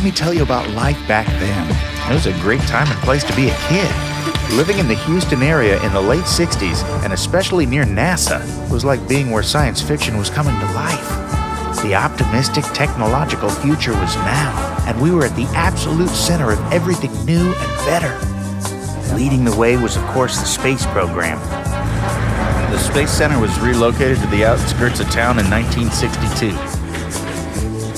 Let 0.00 0.06
me 0.06 0.12
tell 0.12 0.32
you 0.32 0.42
about 0.42 0.66
life 0.70 0.96
back 1.06 1.26
then. 1.26 2.10
It 2.10 2.14
was 2.14 2.24
a 2.24 2.32
great 2.40 2.62
time 2.62 2.90
and 2.90 2.98
place 3.00 3.22
to 3.22 3.36
be 3.36 3.50
a 3.50 3.56
kid. 3.68 4.56
Living 4.56 4.78
in 4.78 4.88
the 4.88 4.94
Houston 4.94 5.42
area 5.42 5.76
in 5.84 5.92
the 5.92 6.00
late 6.00 6.24
60s, 6.24 6.82
and 7.04 7.12
especially 7.12 7.66
near 7.66 7.84
NASA, 7.84 8.40
was 8.70 8.82
like 8.82 9.06
being 9.06 9.30
where 9.30 9.42
science 9.42 9.82
fiction 9.82 10.16
was 10.16 10.30
coming 10.30 10.58
to 10.58 10.64
life. 10.72 11.06
The 11.82 11.94
optimistic 11.94 12.64
technological 12.72 13.50
future 13.50 13.92
was 13.92 14.16
now, 14.16 14.82
and 14.86 14.98
we 15.02 15.10
were 15.10 15.26
at 15.26 15.36
the 15.36 15.44
absolute 15.54 16.08
center 16.08 16.50
of 16.50 16.72
everything 16.72 17.12
new 17.26 17.52
and 17.52 17.76
better. 17.84 18.16
Leading 19.14 19.44
the 19.44 19.54
way 19.54 19.76
was, 19.76 19.98
of 19.98 20.06
course, 20.06 20.38
the 20.38 20.46
space 20.46 20.86
program. 20.86 21.38
The 22.72 22.78
Space 22.78 23.10
Center 23.10 23.38
was 23.38 23.60
relocated 23.60 24.16
to 24.20 24.26
the 24.28 24.46
outskirts 24.46 25.00
of 25.00 25.10
town 25.10 25.38
in 25.38 25.50
1962. 25.50 26.79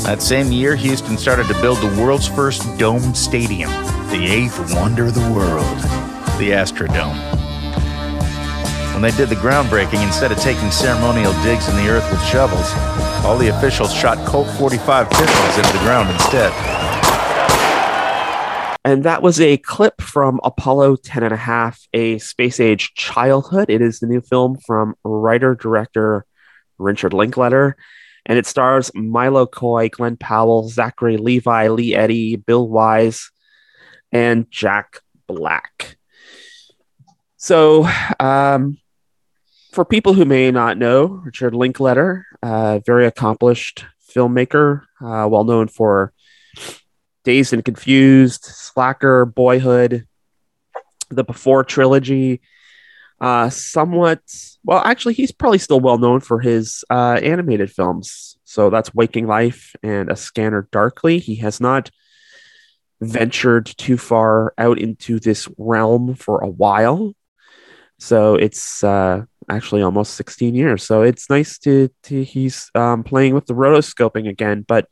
That 0.05 0.21
same 0.21 0.51
year, 0.51 0.75
Houston 0.75 1.17
started 1.17 1.47
to 1.47 1.55
build 1.61 1.79
the 1.79 2.03
world's 2.03 2.27
first 2.27 2.77
domed 2.77 3.17
stadium, 3.17 3.71
the 4.11 4.27
eighth 4.27 4.75
wonder 4.75 5.07
of 5.07 5.15
the 5.15 5.21
world, 5.31 5.77
the 6.39 6.51
Astrodome. 6.51 7.17
When 8.93 9.03
they 9.03 9.13
did 9.13 9.29
the 9.29 9.37
groundbreaking, 9.37 10.05
instead 10.05 10.33
of 10.33 10.39
taking 10.39 10.73
ceremonial 10.73 11.33
digs 11.45 11.69
in 11.69 11.77
the 11.77 11.89
earth 11.89 12.11
with 12.11 12.21
shovels, 12.25 12.69
all 13.25 13.39
the 13.39 13.49
officials 13.57 13.95
shot 13.95 14.19
Colt 14.27 14.49
45 14.59 15.09
pistols 15.09 15.57
into 15.57 15.73
the 15.73 15.85
ground 15.85 16.11
instead. 16.11 16.53
And 18.85 19.05
that 19.05 19.23
was 19.23 19.41
a 19.41 19.59
clip 19.59 20.01
from 20.01 20.41
Apollo 20.43 20.97
10 20.97 21.23
and 21.23 21.33
a 21.33 21.37
half, 21.37 21.81
a 21.93 22.19
space 22.19 22.59
age 22.59 22.93
childhood. 22.95 23.71
It 23.71 23.81
is 23.81 24.01
the 24.01 24.09
new 24.09 24.21
film 24.21 24.59
from 24.67 24.97
writer 25.05 25.55
director 25.55 26.27
Richard 26.79 27.13
Linklater. 27.13 27.77
And 28.25 28.39
it 28.39 28.47
stars 28.47 28.91
Milo 28.95 29.47
Coy, 29.47 29.89
Glen 29.89 30.17
Powell, 30.17 30.69
Zachary 30.69 31.17
Levi, 31.17 31.69
Lee 31.69 31.95
Eddy, 31.95 32.37
Bill 32.37 32.69
Wise, 32.69 33.31
and 34.13 34.51
Jack 34.51 35.01
Black. 35.27 35.97
So, 37.37 37.89
um, 38.21 38.79
for 39.73 39.85
people 39.85 40.13
who 40.13 40.25
may 40.25 40.51
not 40.51 40.79
know, 40.79 41.07
Richard 41.07 41.55
Linklater, 41.55 42.27
uh, 42.43 42.81
very 42.87 43.07
accomplished 43.07 43.85
filmmaker, 44.15 44.83
uh, 45.01 45.27
well 45.29 45.45
known 45.45 45.67
for 45.67 46.13
Dazed 47.25 47.53
and 47.53 47.65
Confused, 47.65 48.45
Slacker, 48.45 49.25
Boyhood, 49.25 50.07
the 51.11 51.25
Before 51.25 51.65
trilogy. 51.65 52.41
Uh, 53.23 53.49
somewhat, 53.49 54.21
well, 54.65 54.83
actually, 54.85 55.15
he's 55.15 55.31
probably 55.31 55.59
still 55.59 55.79
well 55.79 55.97
known 55.97 56.19
for 56.19 56.41
his 56.41 56.85
uh, 56.91 57.21
animated 57.23 57.71
films. 57.71 58.37
So 58.43 58.69
that's 58.69 58.93
Waking 58.93 59.29
Life 59.29 59.77
and 59.81 60.11
A 60.11 60.17
Scanner 60.17 60.69
Darkly. 60.73 61.21
He 61.21 61.37
has 61.37 61.61
not 61.61 61.89
ventured 63.01 63.67
too 63.67 63.97
far 63.97 64.55
out 64.59 64.81
into 64.81 65.21
this 65.21 65.49
realm 65.57 66.17
for 66.17 66.41
a 66.41 66.49
while. 66.49 67.15
So 68.01 68.35
it's 68.35 68.83
uh, 68.83 69.23
actually 69.49 69.83
almost 69.83 70.15
16 70.15 70.57
years. 70.57 70.83
So 70.83 71.03
it's 71.03 71.31
nice 71.31 71.59
to, 71.61 71.91
to 72.05 72.25
he's 72.25 72.73
um, 72.75 73.05
playing 73.05 73.35
with 73.35 73.47
the 73.47 73.55
rotoscoping 73.55 74.29
again. 74.29 74.65
But 74.67 74.89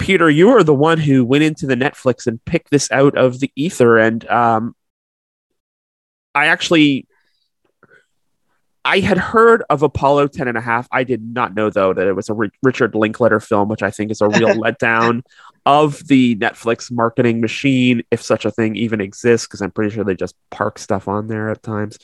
Peter, 0.00 0.28
you 0.28 0.48
are 0.48 0.64
the 0.64 0.74
one 0.74 0.98
who 0.98 1.24
went 1.24 1.44
into 1.44 1.68
the 1.68 1.76
Netflix 1.76 2.26
and 2.26 2.44
picked 2.44 2.72
this 2.72 2.90
out 2.90 3.16
of 3.16 3.38
the 3.38 3.52
ether, 3.54 3.98
and 3.98 4.28
um, 4.28 4.74
I 6.34 6.46
actually 6.46 7.06
I 8.84 9.00
had 9.00 9.18
heard 9.18 9.62
of 9.68 9.82
Apollo 9.82 10.28
10 10.28 10.48
and 10.48 10.56
a 10.56 10.60
half. 10.60 10.88
I 10.90 11.04
did 11.04 11.22
not 11.22 11.54
know 11.54 11.70
though 11.70 11.92
that 11.92 12.06
it 12.06 12.14
was 12.14 12.30
a 12.30 12.34
Richard 12.62 12.94
Linklater 12.94 13.40
film, 13.40 13.68
which 13.68 13.82
I 13.82 13.90
think 13.90 14.10
is 14.10 14.20
a 14.20 14.28
real 14.28 14.48
letdown 14.54 15.22
of 15.66 16.06
the 16.08 16.36
Netflix 16.36 16.90
marketing 16.90 17.40
machine, 17.40 18.02
if 18.10 18.22
such 18.22 18.44
a 18.44 18.50
thing 18.50 18.76
even 18.76 19.00
exists, 19.00 19.46
because 19.46 19.60
I'm 19.60 19.70
pretty 19.70 19.94
sure 19.94 20.04
they 20.04 20.14
just 20.14 20.34
park 20.50 20.78
stuff 20.78 21.08
on 21.08 21.26
there 21.26 21.50
at 21.50 21.62
times. 21.62 21.98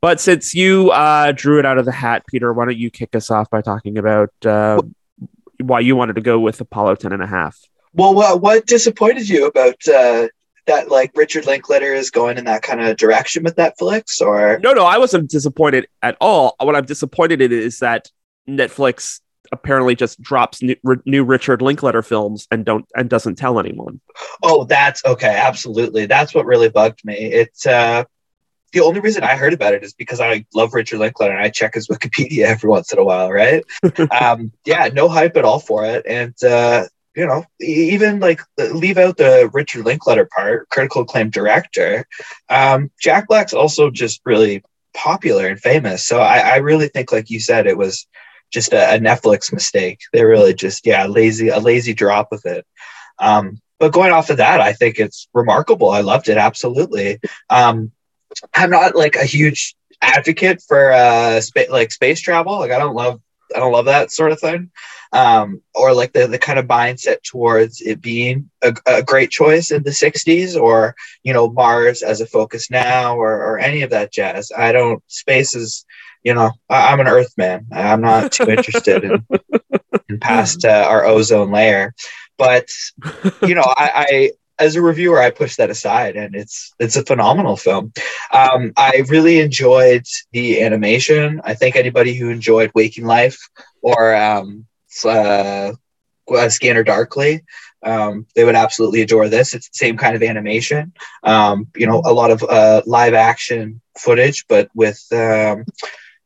But 0.00 0.20
since 0.20 0.54
you 0.54 0.90
uh, 0.90 1.32
drew 1.32 1.58
it 1.58 1.66
out 1.66 1.78
of 1.78 1.84
the 1.84 1.92
hat, 1.92 2.24
Peter, 2.26 2.52
why 2.52 2.64
don't 2.64 2.76
you 2.76 2.90
kick 2.90 3.14
us 3.14 3.30
off 3.30 3.50
by 3.50 3.60
talking 3.60 3.98
about 3.98 4.30
uh, 4.44 4.80
why 5.60 5.80
you 5.80 5.94
wanted 5.94 6.14
to 6.14 6.22
go 6.22 6.40
with 6.40 6.60
Apollo 6.60 6.96
10 6.96 7.12
and 7.12 7.22
a 7.22 7.26
half? 7.26 7.58
Well, 7.94 8.14
what, 8.14 8.40
what 8.40 8.66
disappointed 8.66 9.28
you 9.28 9.46
about 9.46 9.76
uh, 9.86 10.28
that? 10.66 10.90
Like 10.90 11.12
Richard 11.14 11.46
Linklater 11.46 11.94
is 11.94 12.10
going 12.10 12.38
in 12.38 12.44
that 12.44 12.62
kind 12.62 12.80
of 12.80 12.96
direction 12.96 13.42
with 13.42 13.56
Netflix, 13.56 14.20
or 14.20 14.58
No, 14.62 14.72
no, 14.72 14.84
I 14.84 14.98
wasn't 14.98 15.30
disappointed 15.30 15.86
at 16.02 16.16
all. 16.20 16.54
What 16.60 16.76
I'm 16.76 16.84
disappointed 16.84 17.40
in 17.40 17.52
is 17.52 17.78
that 17.78 18.10
Netflix 18.48 19.20
apparently 19.52 19.94
just 19.94 20.20
drops 20.20 20.62
new, 20.62 20.76
new 21.04 21.24
Richard 21.24 21.60
Linklater 21.62 22.02
films 22.02 22.48
and 22.50 22.64
don't 22.64 22.86
and 22.96 23.08
doesn't 23.08 23.36
tell 23.36 23.58
anyone. 23.58 24.00
oh, 24.42 24.64
that's 24.64 25.04
okay, 25.04 25.36
absolutely. 25.36 26.06
That's 26.06 26.34
what 26.34 26.46
really 26.46 26.70
bugged 26.70 27.04
me. 27.04 27.14
It's 27.14 27.66
uh, 27.66 28.04
the 28.72 28.80
only 28.80 29.00
reason 29.00 29.22
I 29.22 29.36
heard 29.36 29.52
about 29.52 29.74
it 29.74 29.84
is 29.84 29.92
because 29.92 30.20
I 30.20 30.46
love 30.54 30.72
Richard 30.72 30.98
Linklater 30.98 31.34
and 31.34 31.42
I 31.44 31.50
check 31.50 31.74
his 31.74 31.88
Wikipedia 31.92 32.46
every 32.46 32.68
once 32.70 32.92
in 32.92 32.98
a 32.98 33.04
while, 33.04 33.30
right? 33.30 33.62
um, 34.20 34.52
yeah, 34.64 34.88
no 34.92 35.08
hype 35.08 35.36
at 35.36 35.44
all 35.44 35.60
for 35.60 35.84
it, 35.84 36.04
and 36.06 36.34
uh, 36.42 36.86
you 37.14 37.26
know, 37.26 37.44
even 37.60 38.20
like 38.20 38.40
leave 38.58 38.98
out 38.98 39.16
the 39.16 39.50
Richard 39.52 39.84
Linklater 39.84 40.28
part, 40.34 40.68
critical 40.68 41.02
acclaim 41.02 41.30
director. 41.30 42.06
Um, 42.48 42.90
Jack 43.00 43.28
Black's 43.28 43.52
also 43.52 43.90
just 43.90 44.20
really 44.24 44.62
popular 44.94 45.46
and 45.46 45.60
famous, 45.60 46.04
so 46.04 46.20
I, 46.20 46.38
I 46.38 46.56
really 46.56 46.88
think, 46.88 47.12
like 47.12 47.30
you 47.30 47.40
said, 47.40 47.66
it 47.66 47.76
was 47.76 48.06
just 48.50 48.72
a, 48.72 48.94
a 48.94 48.98
Netflix 48.98 49.52
mistake. 49.52 50.00
They 50.12 50.24
really 50.24 50.54
just 50.54 50.86
yeah, 50.86 51.06
lazy 51.06 51.48
a 51.48 51.58
lazy 51.58 51.94
drop 51.94 52.32
of 52.32 52.42
it. 52.44 52.66
Um, 53.18 53.60
but 53.78 53.92
going 53.92 54.12
off 54.12 54.30
of 54.30 54.36
that, 54.36 54.60
I 54.60 54.72
think 54.72 54.98
it's 54.98 55.28
remarkable. 55.34 55.90
I 55.90 56.02
loved 56.02 56.28
it 56.28 56.38
absolutely. 56.38 57.18
Um, 57.50 57.90
I'm 58.54 58.70
not 58.70 58.94
like 58.94 59.16
a 59.16 59.24
huge 59.24 59.74
advocate 60.00 60.62
for 60.66 60.92
uh, 60.92 61.40
spa- 61.40 61.70
like 61.70 61.92
space 61.92 62.20
travel. 62.20 62.58
Like 62.58 62.70
I 62.70 62.78
don't 62.78 62.94
love 62.94 63.20
I 63.54 63.58
don't 63.58 63.72
love 63.72 63.86
that 63.86 64.12
sort 64.12 64.32
of 64.32 64.40
thing. 64.40 64.70
Um, 65.12 65.60
or 65.74 65.92
like 65.92 66.12
the 66.12 66.26
the 66.26 66.38
kind 66.38 66.58
of 66.58 66.66
mindset 66.66 67.22
towards 67.22 67.82
it 67.82 68.00
being 68.00 68.50
a, 68.62 68.74
a 68.86 69.02
great 69.02 69.30
choice 69.30 69.70
in 69.70 69.82
the 69.82 69.90
60s 69.90 70.58
or 70.58 70.94
you 71.22 71.34
know 71.34 71.50
Mars 71.50 72.02
as 72.02 72.22
a 72.22 72.26
focus 72.26 72.70
now 72.70 73.16
or, 73.16 73.30
or 73.30 73.58
any 73.58 73.82
of 73.82 73.90
that 73.90 74.12
jazz. 74.12 74.50
I 74.56 74.72
don't 74.72 75.02
space 75.08 75.54
is 75.54 75.84
you 76.22 76.34
know, 76.34 76.52
I, 76.68 76.92
I'm 76.92 77.00
an 77.00 77.08
Earth 77.08 77.34
man. 77.36 77.66
I'm 77.72 78.00
not 78.00 78.32
too 78.32 78.50
interested 78.50 79.04
in, 79.04 79.26
in 80.08 80.20
past 80.20 80.64
uh, 80.64 80.86
our 80.88 81.04
ozone 81.04 81.50
layer. 81.50 81.94
But 82.38 82.68
you 83.42 83.54
know, 83.54 83.64
I, 83.64 84.06
I 84.08 84.30
as 84.62 84.76
a 84.76 84.82
reviewer, 84.82 85.20
I 85.20 85.30
push 85.30 85.56
that 85.56 85.70
aside, 85.70 86.16
and 86.16 86.34
it's 86.34 86.72
it's 86.78 86.96
a 86.96 87.04
phenomenal 87.04 87.56
film. 87.56 87.92
Um, 88.32 88.72
I 88.76 89.02
really 89.08 89.40
enjoyed 89.40 90.06
the 90.32 90.62
animation. 90.62 91.40
I 91.44 91.54
think 91.54 91.74
anybody 91.74 92.14
who 92.14 92.30
enjoyed 92.30 92.70
Waking 92.74 93.04
Life 93.04 93.38
or 93.82 94.14
um, 94.14 94.66
uh, 95.04 95.72
Scanner 96.48 96.84
Darkly, 96.84 97.42
um, 97.82 98.26
they 98.36 98.44
would 98.44 98.54
absolutely 98.54 99.02
adore 99.02 99.28
this. 99.28 99.52
It's 99.54 99.68
the 99.68 99.84
same 99.84 99.96
kind 99.96 100.14
of 100.14 100.22
animation. 100.22 100.92
Um, 101.24 101.66
you 101.74 101.86
know, 101.86 102.00
a 102.04 102.12
lot 102.12 102.30
of 102.30 102.42
uh, 102.44 102.82
live 102.86 103.14
action 103.14 103.80
footage, 103.98 104.46
but 104.48 104.70
with 104.74 105.04
um, 105.12 105.64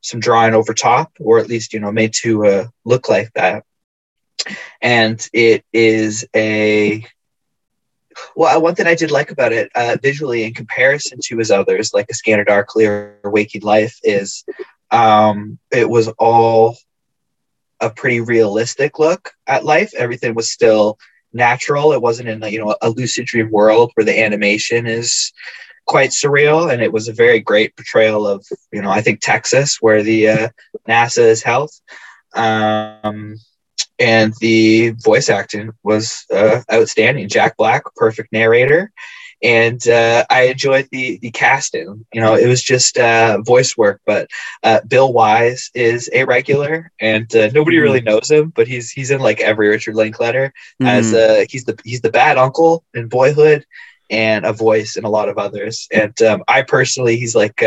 some 0.03 0.21
drawing 0.21 0.55
over 0.55 0.75
top, 0.75 1.11
or 1.19 1.39
at 1.39 1.49
least 1.49 1.73
you 1.73 1.81
know 1.81 1.91
made 1.91 2.13
to 2.23 2.47
uh, 2.47 2.67
look 2.85 3.09
like 3.09 3.33
that. 3.33 3.65
And 4.83 5.27
it 5.33 5.65
is 5.73 6.27
a 6.37 7.07
well, 8.35 8.61
one 8.63 8.75
thing 8.75 8.87
I 8.87 8.95
did 8.95 9.11
like 9.11 9.31
about 9.31 9.53
it 9.53 9.71
uh, 9.75 9.97
visually, 10.03 10.45
in 10.45 10.55
comparison 10.55 11.19
to 11.25 11.39
his 11.39 11.51
others, 11.51 11.93
like 11.95 12.07
A 12.11 12.15
Scanner 12.15 12.45
Darkly 12.45 12.87
or 12.87 13.19
Waking 13.25 13.63
Life, 13.63 13.99
is 14.03 14.45
um, 14.91 15.59
it 15.71 15.89
was 15.89 16.09
all 16.19 16.77
a 17.81 17.91
pretty 17.91 18.21
realistic 18.21 18.99
look 18.99 19.33
at 19.47 19.65
life. 19.65 19.93
Everything 19.95 20.35
was 20.35 20.53
still 20.53 20.99
natural. 21.33 21.93
It 21.93 22.03
wasn't 22.03 22.29
in 22.29 22.43
a, 22.43 22.49
you 22.49 22.59
know 22.59 22.77
a 22.81 22.91
lucid 22.91 23.27
dream 23.27 23.51
world 23.51 23.93
where 23.95 24.05
the 24.05 24.23
animation 24.23 24.87
is 24.87 25.33
quite 25.87 26.11
surreal, 26.11 26.73
and 26.73 26.83
it 26.83 26.93
was 26.93 27.09
a 27.09 27.13
very 27.13 27.41
great 27.41 27.77
portrayal 27.77 28.27
of 28.27 28.45
you 28.73 28.83
know 28.83 28.91
I 28.91 29.03
think 29.03 29.21
Texas, 29.21 29.79
where 29.81 30.03
the 30.03 30.29
uh, 30.29 30.49
NASA 30.89 31.25
is 31.25 31.43
held. 31.43 31.71
Um, 32.35 33.37
and 33.99 34.35
the 34.41 34.91
voice 34.91 35.29
acting 35.29 35.73
was 35.83 36.25
uh, 36.33 36.63
outstanding. 36.73 37.29
Jack 37.29 37.57
Black, 37.57 37.83
perfect 37.97 38.33
narrator, 38.33 38.93
and 39.43 39.87
uh, 39.89 40.25
I 40.31 40.43
enjoyed 40.43 40.89
the 40.91 41.19
the 41.19 41.31
casting. 41.31 42.05
You 42.13 42.21
know, 42.21 42.35
it 42.35 42.47
was 42.47 42.63
just 42.63 42.99
uh, 42.99 43.39
voice 43.43 43.77
work, 43.77 44.01
but 44.07 44.29
uh, 44.63 44.81
Bill 44.87 45.13
Wise 45.13 45.71
is 45.75 46.11
a 46.13 46.25
regular, 46.25 46.91
and 47.01 47.35
uh, 47.35 47.51
nobody 47.53 47.79
really 47.79 48.01
knows 48.01 48.31
him, 48.31 48.53
but 48.55 48.67
he's 48.67 48.91
he's 48.91 49.11
in 49.11 49.21
like 49.21 49.41
every 49.41 49.69
Richard 49.69 49.95
Linklater 49.95 50.53
as 50.81 51.13
uh, 51.15 51.45
he's 51.49 51.65
the 51.65 51.79
he's 51.85 52.01
the 52.01 52.11
bad 52.11 52.39
uncle 52.39 52.85
in 52.95 53.09
Boyhood, 53.09 53.67
and 54.11 54.45
a 54.47 54.53
voice 54.53 54.97
in 54.97 55.05
a 55.05 55.11
lot 55.11 55.29
of 55.29 55.39
others. 55.39 55.89
And 55.93 56.21
um, 56.23 56.45
I 56.49 56.63
personally, 56.63 57.17
he's 57.17 57.35
like. 57.35 57.63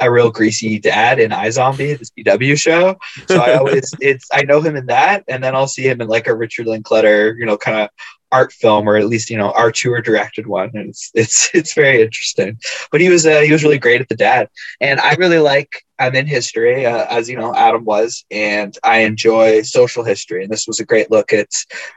A 0.00 0.10
real 0.10 0.30
greasy 0.30 0.78
dad 0.78 1.18
in 1.18 1.30
iZombie, 1.30 1.98
the 1.98 2.22
CW 2.24 2.58
show. 2.58 2.96
So 3.28 3.40
I 3.40 3.54
always 3.54 3.96
it's 4.00 4.28
I 4.32 4.42
know 4.42 4.60
him 4.60 4.76
in 4.76 4.86
that, 4.86 5.24
and 5.28 5.42
then 5.42 5.54
I'll 5.54 5.68
see 5.68 5.88
him 5.88 6.00
in 6.00 6.08
like 6.08 6.26
a 6.26 6.34
Richard 6.36 6.66
Linklater, 6.66 7.34
you 7.38 7.46
know, 7.46 7.56
kind 7.56 7.78
of 7.80 7.88
art 8.32 8.52
film 8.52 8.88
or 8.88 8.96
at 8.96 9.06
least 9.06 9.30
you 9.30 9.38
know 9.38 9.50
auteur 9.50 10.00
directed 10.02 10.46
one 10.46 10.70
and 10.74 10.88
it's 10.90 11.10
it's 11.14 11.48
it's 11.54 11.74
very 11.74 12.02
interesting 12.02 12.58
but 12.90 13.00
he 13.00 13.08
was 13.08 13.24
uh, 13.24 13.40
he 13.40 13.52
was 13.52 13.62
really 13.62 13.78
great 13.78 14.00
at 14.00 14.08
the 14.08 14.16
dad 14.16 14.48
and 14.80 14.98
i 15.00 15.14
really 15.14 15.38
like 15.38 15.84
i'm 16.00 16.14
in 16.16 16.26
history 16.26 16.84
uh, 16.84 17.06
as 17.08 17.28
you 17.30 17.36
know 17.36 17.54
adam 17.54 17.84
was 17.84 18.24
and 18.32 18.76
i 18.82 18.98
enjoy 18.98 19.62
social 19.62 20.02
history 20.02 20.42
and 20.42 20.52
this 20.52 20.66
was 20.66 20.80
a 20.80 20.84
great 20.84 21.08
look 21.10 21.32
at 21.32 21.48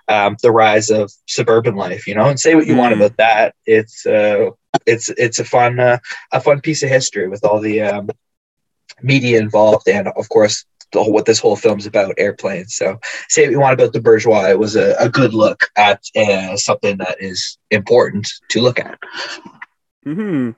um, 0.08 0.38
the 0.44 0.52
rise 0.52 0.92
of 0.92 1.12
suburban 1.28 1.76
life 1.76 2.08
you 2.08 2.14
know 2.14 2.30
and 2.30 2.40
say 2.40 2.54
what 2.56 2.68
you 2.68 2.76
want 2.76 2.94
Mm. 2.94 2.98
about 2.98 3.18
that 3.18 3.56
it's 3.66 4.06
uh 4.06 4.50
it's 4.86 5.10
it's 5.10 5.40
a 5.40 5.46
fun 5.46 5.80
uh, 5.80 5.98
a 6.32 6.42
fun 6.42 6.62
piece 6.62 6.84
of 6.84 6.90
history 6.90 7.28
with 7.28 7.44
all 7.44 7.60
the 7.60 7.82
um, 7.82 8.10
media 9.02 9.40
involved 9.40 9.88
and 9.88 10.08
of 10.08 10.30
course 10.30 10.66
the 10.92 11.04
whole, 11.04 11.14
what 11.14 11.26
this 11.26 11.40
whole 11.40 11.56
film's 11.56 11.86
about 11.86 12.16
airplanes. 12.18 12.76
So 12.76 13.00
say 13.28 13.44
what 13.44 13.52
you 13.52 13.60
want 13.60 13.74
about 13.74 13.94
the 13.94 14.02
bourgeois. 14.02 14.50
It 14.50 14.60
was 14.60 14.76
a, 14.76 14.96
a 15.00 15.10
good 15.10 15.34
look 15.34 15.66
at 15.78 16.02
uh, 16.16 16.56
something 16.58 16.98
that 16.98 17.18
is 17.20 17.58
important 17.72 18.28
to 18.50 18.62
look 18.62 18.80
at. 18.80 18.98
Hmm 20.04 20.52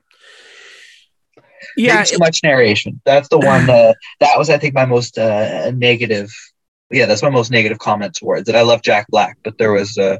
yeah 1.76 1.98
Yeah, 1.98 2.04
too 2.04 2.18
much 2.18 2.40
narration. 2.42 3.00
That's 3.04 3.28
the 3.28 3.38
one 3.38 3.68
uh, 3.68 3.94
that 4.20 4.38
was 4.38 4.50
i 4.50 4.58
think 4.58 4.74
my 4.74 4.86
most 4.86 5.18
uh, 5.18 5.70
negative 5.72 6.30
yeah 6.90 7.06
that's 7.06 7.22
my 7.22 7.30
most 7.30 7.50
negative 7.50 7.78
comment 7.78 8.14
towards 8.14 8.48
it 8.48 8.54
i 8.54 8.62
love 8.62 8.82
jack 8.82 9.06
black 9.08 9.38
but 9.44 9.58
there 9.58 9.72
was 9.72 9.96
uh, 9.98 10.16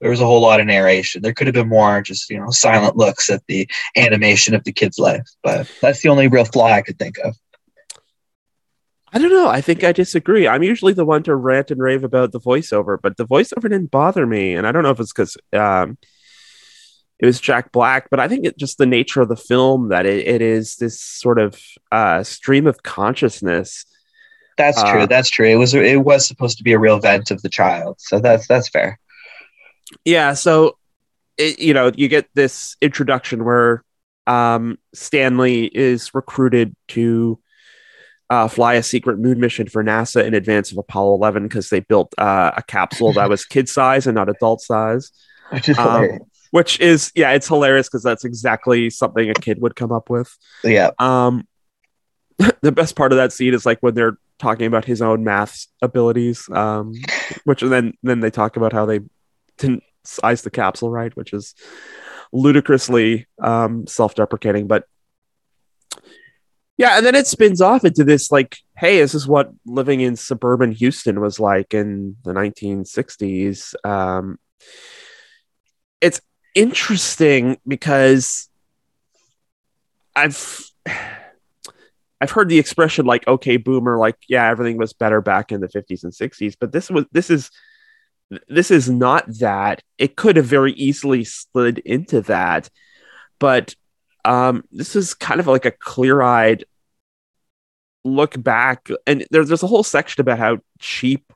there 0.00 0.10
was 0.10 0.20
a 0.20 0.26
whole 0.26 0.40
lot 0.40 0.60
of 0.60 0.66
narration 0.66 1.22
there 1.22 1.34
could 1.34 1.46
have 1.46 1.54
been 1.54 1.68
more 1.68 2.00
just 2.02 2.30
you 2.30 2.38
know 2.38 2.50
silent 2.50 2.96
looks 2.96 3.28
at 3.30 3.42
the 3.46 3.68
animation 3.96 4.54
of 4.54 4.64
the 4.64 4.72
kid's 4.72 4.98
life 4.98 5.26
but 5.42 5.70
that's 5.80 6.00
the 6.02 6.08
only 6.08 6.28
real 6.28 6.44
flaw 6.44 6.66
i 6.72 6.82
could 6.82 6.98
think 6.98 7.16
of 7.24 7.36
I 9.12 9.18
don't 9.18 9.30
know. 9.32 9.48
I 9.48 9.60
think 9.60 9.82
I 9.82 9.90
disagree. 9.90 10.46
I'm 10.46 10.62
usually 10.62 10.92
the 10.92 11.04
one 11.04 11.24
to 11.24 11.34
rant 11.34 11.72
and 11.72 11.82
rave 11.82 12.04
about 12.04 12.30
the 12.30 12.38
voiceover, 12.38 12.96
but 13.02 13.16
the 13.16 13.26
voiceover 13.26 13.62
didn't 13.62 13.90
bother 13.90 14.24
me, 14.24 14.54
and 14.54 14.68
I 14.68 14.70
don't 14.70 14.84
know 14.84 14.90
if 14.90 15.00
it's 15.00 15.12
because 15.12 15.36
um, 15.52 15.98
it 17.18 17.26
was 17.26 17.40
Jack 17.40 17.72
Black, 17.72 18.08
but 18.08 18.20
I 18.20 18.28
think 18.28 18.46
it's 18.46 18.56
just 18.56 18.78
the 18.78 18.86
nature 18.86 19.20
of 19.20 19.28
the 19.28 19.34
film 19.34 19.88
that 19.88 20.06
it, 20.06 20.28
it 20.28 20.42
is 20.42 20.76
this 20.76 21.00
sort 21.00 21.40
of 21.40 21.60
uh, 21.90 22.22
stream 22.22 22.68
of 22.68 22.84
consciousness. 22.84 23.84
That's 24.56 24.78
Uh, 24.78 24.92
true. 24.92 25.06
That's 25.08 25.28
true. 25.28 25.48
It 25.48 25.56
was 25.56 25.74
it 25.74 26.04
was 26.04 26.24
supposed 26.24 26.58
to 26.58 26.62
be 26.62 26.72
a 26.72 26.78
real 26.78 27.00
vent 27.00 27.32
of 27.32 27.42
the 27.42 27.48
child, 27.48 27.96
so 27.98 28.20
that's 28.20 28.46
that's 28.46 28.68
fair. 28.68 29.00
Yeah, 30.04 30.34
so 30.34 30.76
it, 31.38 31.58
you 31.58 31.74
know, 31.74 31.92
you 31.94 32.08
get 32.08 32.28
this 32.34 32.76
introduction 32.80 33.44
where 33.44 33.84
um, 34.26 34.78
Stanley 34.94 35.66
is 35.66 36.14
recruited 36.14 36.74
to 36.88 37.38
uh, 38.28 38.46
fly 38.46 38.74
a 38.74 38.82
secret 38.82 39.18
moon 39.18 39.40
mission 39.40 39.68
for 39.68 39.82
NASA 39.82 40.24
in 40.24 40.34
advance 40.34 40.70
of 40.70 40.78
Apollo 40.78 41.14
11 41.14 41.44
because 41.44 41.68
they 41.68 41.80
built 41.80 42.14
uh, 42.18 42.52
a 42.56 42.62
capsule 42.62 43.12
that 43.14 43.28
was 43.28 43.44
kid 43.46 43.68
size 43.68 44.06
and 44.06 44.14
not 44.14 44.28
adult 44.28 44.60
size. 44.60 45.10
Which 45.50 45.68
is 45.68 45.78
Um. 45.78 46.20
Which 46.52 46.80
is, 46.80 47.12
yeah, 47.14 47.30
it's 47.30 47.46
hilarious 47.46 47.88
because 47.88 48.02
that's 48.02 48.24
exactly 48.24 48.90
something 48.90 49.30
a 49.30 49.34
kid 49.34 49.62
would 49.62 49.76
come 49.76 49.92
up 49.92 50.10
with. 50.10 50.36
Yeah, 50.64 50.90
Um, 50.98 51.46
the 52.60 52.72
best 52.72 52.96
part 52.96 53.12
of 53.12 53.16
that 53.18 53.32
scene 53.32 53.54
is 53.54 53.64
like 53.64 53.78
when 53.80 53.94
they're 53.94 54.18
talking 54.40 54.66
about 54.66 54.84
his 54.84 55.00
own 55.00 55.22
math 55.22 55.66
abilities, 55.80 56.48
um, 56.50 56.94
which 57.44 57.60
then 57.60 57.94
then 58.02 58.18
they 58.20 58.30
talk 58.30 58.56
about 58.56 58.72
how 58.72 58.86
they 58.86 59.00
didn't 59.60 59.82
size 60.04 60.42
the 60.42 60.50
capsule 60.50 60.90
right, 60.90 61.14
which 61.16 61.32
is 61.32 61.54
ludicrously 62.32 63.26
um, 63.42 63.86
self-deprecating. 63.86 64.66
But 64.66 64.84
yeah, 66.76 66.96
and 66.96 67.04
then 67.04 67.14
it 67.14 67.26
spins 67.26 67.60
off 67.60 67.84
into 67.84 68.04
this 68.04 68.32
like, 68.32 68.58
hey, 68.76 69.00
this 69.00 69.14
is 69.14 69.28
what 69.28 69.50
living 69.66 70.00
in 70.00 70.16
suburban 70.16 70.72
Houston 70.72 71.20
was 71.20 71.38
like 71.38 71.74
in 71.74 72.16
the 72.24 72.32
1960s. 72.32 73.74
Um, 73.84 74.38
it's 76.00 76.20
interesting 76.54 77.58
because 77.66 78.48
I've 80.16 80.64
I've 82.20 82.30
heard 82.30 82.48
the 82.48 82.58
expression 82.58 83.06
like 83.06 83.26
okay 83.26 83.56
boomer 83.56 83.98
like 83.98 84.16
yeah 84.28 84.48
everything 84.48 84.76
was 84.76 84.92
better 84.92 85.20
back 85.20 85.52
in 85.52 85.60
the 85.60 85.68
50s 85.68 86.04
and 86.04 86.12
60s 86.12 86.56
but 86.58 86.72
this 86.72 86.90
was 86.90 87.04
this 87.12 87.30
is 87.30 87.50
this 88.48 88.70
is 88.70 88.88
not 88.88 89.24
that 89.38 89.82
it 89.98 90.16
could 90.16 90.36
have 90.36 90.46
very 90.46 90.72
easily 90.72 91.24
slid 91.24 91.78
into 91.78 92.20
that 92.22 92.68
but 93.38 93.74
um 94.24 94.64
this 94.70 94.94
is 94.94 95.14
kind 95.14 95.40
of 95.40 95.46
like 95.46 95.64
a 95.64 95.70
clear-eyed 95.70 96.64
look 98.04 98.40
back 98.42 98.88
and 99.06 99.26
there's 99.30 99.48
there's 99.48 99.62
a 99.62 99.68
whole 99.68 99.82
section 99.82 100.20
about 100.20 100.38
how 100.38 100.58
cheap 100.78 101.32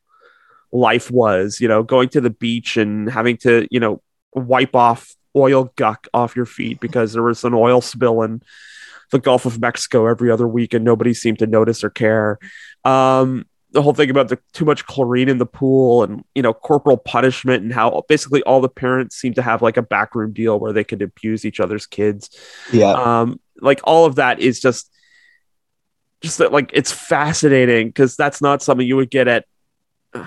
life 0.73 1.11
was 1.11 1.61
you 1.61 1.69
know 1.69 1.83
going 1.83 2.09
to 2.09 2.21
the 2.21 2.31
beach 2.31 2.77
and 2.77 3.11
having 3.11 3.37
to 3.37 3.67
you 3.71 3.79
know 3.79 4.01
wipe 4.35 4.75
off 4.75 5.15
oil 5.37 5.73
guck 5.77 6.09
off 6.15 6.37
your 6.37 6.47
feet 6.47 6.81
because 6.81 7.13
there 7.13 7.23
was 7.23 7.45
an 7.45 7.55
oil 7.55 7.81
spill 7.81 8.23
in 8.23 8.41
the 9.11 9.19
Gulf 9.19 9.47
of 9.47 9.61
Mexico 9.61 10.07
every 10.07 10.31
other 10.31 10.47
week 10.47 10.75
and 10.75 10.85
nobody 10.85 11.15
seemed 11.15 11.39
to 11.39 11.47
notice 11.47 11.85
or 11.85 11.91
care. 11.91 12.39
Um, 12.85 13.47
the 13.75 13.83
whole 13.83 13.93
thing 13.93 14.09
about 14.09 14.29
the 14.29 14.39
too 14.53 14.65
much 14.65 14.87
chlorine 14.87 15.29
in 15.29 15.39
the 15.39 15.47
pool 15.47 16.05
and 16.05 16.25
you 16.35 16.43
know 16.43 16.55
corporal 16.55 16.97
punishment 16.97 17.65
and 17.65 17.73
how 17.73 18.05
basically 18.09 18.41
all 18.45 18.61
the 18.61 18.69
parents 18.69 19.17
seem 19.17 19.35
to 19.35 19.43
have 19.43 19.63
like 19.63 19.77
a 19.77 19.83
backroom 19.83 20.33
deal 20.33 20.59
where 20.61 20.73
they 20.73 20.85
could 20.85 21.03
abuse 21.03 21.45
each 21.45 21.59
other's 21.59 21.85
kids. 21.85 22.31
yeah. 22.73 22.93
Um, 22.93 23.41
like 23.61 23.81
all 23.85 24.07
of 24.07 24.15
that 24.15 24.39
is 24.41 24.61
just 24.61 24.91
just 26.23 26.39
that 26.39 26.53
like 26.53 26.71
it's 26.73 26.93
fascinating 26.93 27.89
because 27.89 28.17
that's 28.17 28.41
not 28.41 28.63
something 28.63 28.87
you 28.87 28.97
would 28.97 29.11
get 29.11 29.27
at 29.27 29.45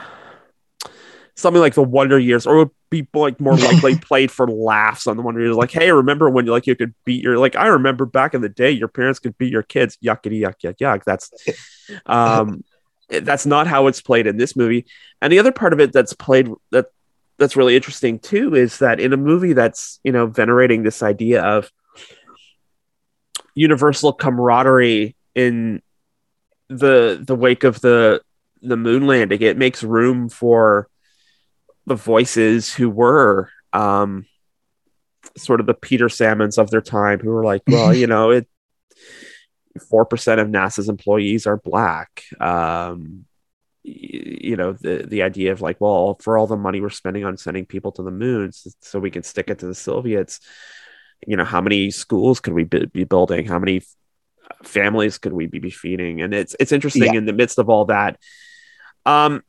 something 1.35 1.61
like 1.61 1.75
the 1.75 1.83
Wonder 1.83 2.19
Years, 2.19 2.45
or 2.45 2.57
would 2.57 2.71
be 2.89 3.07
like 3.13 3.39
more 3.39 3.55
likely 3.55 3.95
played 4.01 4.29
for 4.29 4.47
laughs 4.47 5.07
on 5.07 5.15
the 5.15 5.23
Wonder 5.23 5.39
Years. 5.39 5.55
Like, 5.55 5.71
hey, 5.71 5.89
remember 5.91 6.29
when 6.29 6.45
you 6.45 6.51
like 6.51 6.67
you 6.67 6.75
could 6.75 6.93
beat 7.05 7.23
your 7.23 7.37
like 7.37 7.55
I 7.55 7.67
remember 7.67 8.05
back 8.05 8.33
in 8.33 8.41
the 8.41 8.49
day 8.49 8.71
your 8.71 8.89
parents 8.89 9.19
could 9.19 9.37
beat 9.37 9.53
your 9.53 9.63
kids. 9.63 9.97
Yuckity 10.03 10.41
yuck 10.41 10.55
yuck 10.61 10.77
yuck. 10.79 11.03
That's 11.05 11.31
um 12.05 12.63
that's 13.09 13.45
not 13.45 13.67
how 13.67 13.87
it's 13.87 14.01
played 14.01 14.27
in 14.27 14.37
this 14.37 14.55
movie. 14.55 14.85
And 15.21 15.31
the 15.31 15.39
other 15.39 15.51
part 15.51 15.73
of 15.73 15.79
it 15.79 15.93
that's 15.93 16.13
played 16.13 16.49
that 16.71 16.87
that's 17.37 17.55
really 17.55 17.75
interesting 17.75 18.19
too 18.19 18.55
is 18.55 18.79
that 18.79 18.99
in 18.99 19.13
a 19.13 19.17
movie 19.17 19.53
that's 19.53 19.99
you 20.03 20.11
know 20.11 20.25
venerating 20.25 20.83
this 20.83 21.03
idea 21.03 21.43
of 21.43 21.71
universal 23.53 24.13
camaraderie 24.13 25.15
in 25.35 25.81
the 26.69 27.23
the 27.25 27.35
wake 27.35 27.63
of 27.63 27.79
the 27.81 28.21
the 28.61 28.77
moon 28.77 29.07
landing, 29.07 29.41
it 29.41 29.57
makes 29.57 29.83
room 29.83 30.29
for 30.29 30.89
the 31.85 31.95
voices 31.95 32.73
who 32.73 32.89
were 32.89 33.49
um, 33.73 34.25
sort 35.37 35.59
of 35.59 35.65
the 35.65 35.73
Peter 35.73 36.09
Salmons 36.09 36.57
of 36.57 36.69
their 36.69 36.81
time, 36.81 37.19
who 37.19 37.29
were 37.29 37.45
like, 37.45 37.61
well, 37.67 37.93
you 37.93 38.07
know, 38.07 38.31
it 38.31 38.47
four 39.79 40.05
percent 40.05 40.39
of 40.39 40.47
NASA's 40.47 40.89
employees 40.89 41.47
are 41.47 41.57
black. 41.57 42.23
Um, 42.39 43.25
you 43.83 44.57
know, 44.57 44.73
the 44.73 45.05
the 45.07 45.21
idea 45.23 45.51
of 45.53 45.61
like, 45.61 45.79
well, 45.79 46.17
for 46.21 46.37
all 46.37 46.47
the 46.47 46.57
money 46.57 46.81
we're 46.81 46.89
spending 46.89 47.23
on 47.23 47.37
sending 47.37 47.65
people 47.65 47.91
to 47.93 48.03
the 48.03 48.11
moon, 48.11 48.51
so 48.81 48.99
we 48.99 49.11
can 49.11 49.23
stick 49.23 49.49
it 49.49 49.59
to 49.59 49.65
the 49.67 49.75
Soviets. 49.75 50.39
You 51.25 51.37
know, 51.37 51.45
how 51.45 51.61
many 51.61 51.89
schools 51.91 52.39
could 52.39 52.53
we 52.53 52.63
be, 52.65 53.03
building? 53.05 53.47
How 53.47 53.59
many 53.59 53.81
families 54.63 55.17
could 55.17 55.33
we 55.33 55.47
be 55.47 55.69
feeding? 55.69 56.21
And 56.21 56.33
it's 56.33 56.55
it's 56.59 56.71
interesting 56.71 57.13
Yeah. 57.13 57.19
in 57.19 57.25
the 57.25 57.33
midst 57.33 57.59
of 57.59 57.69
all 57.69 57.85
that. 57.85 58.19
Um, 59.05 59.41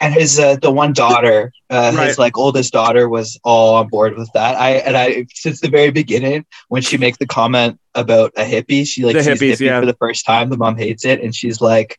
and 0.00 0.14
his 0.14 0.38
uh, 0.38 0.56
the 0.56 0.70
one 0.70 0.92
daughter 0.92 1.52
uh, 1.70 1.92
Right. 1.94 2.08
his 2.08 2.18
like 2.18 2.38
oldest 2.38 2.72
daughter 2.72 3.08
was 3.08 3.38
all 3.44 3.74
on 3.76 3.88
board 3.88 4.16
with 4.16 4.30
that. 4.34 4.56
I 4.56 4.70
and 4.86 4.96
i 4.96 5.26
since 5.34 5.60
the 5.60 5.68
very 5.68 5.90
beginning 5.90 6.46
when 6.68 6.82
she 6.82 6.96
makes 6.98 7.18
the 7.18 7.26
comment 7.26 7.78
about 7.94 8.32
a 8.36 8.42
hippie 8.44 8.86
she 8.86 9.04
like 9.04 9.14
The 9.16 9.22
sees 9.24 9.40
hippies, 9.40 9.52
hippie 9.54 9.66
yeah. 9.66 9.80
for 9.80 9.86
the 9.86 9.96
first 9.98 10.24
time 10.24 10.50
the 10.50 10.56
mom 10.56 10.76
hates 10.76 11.04
it 11.04 11.20
and 11.22 11.34
she's 11.34 11.60
like 11.60 11.98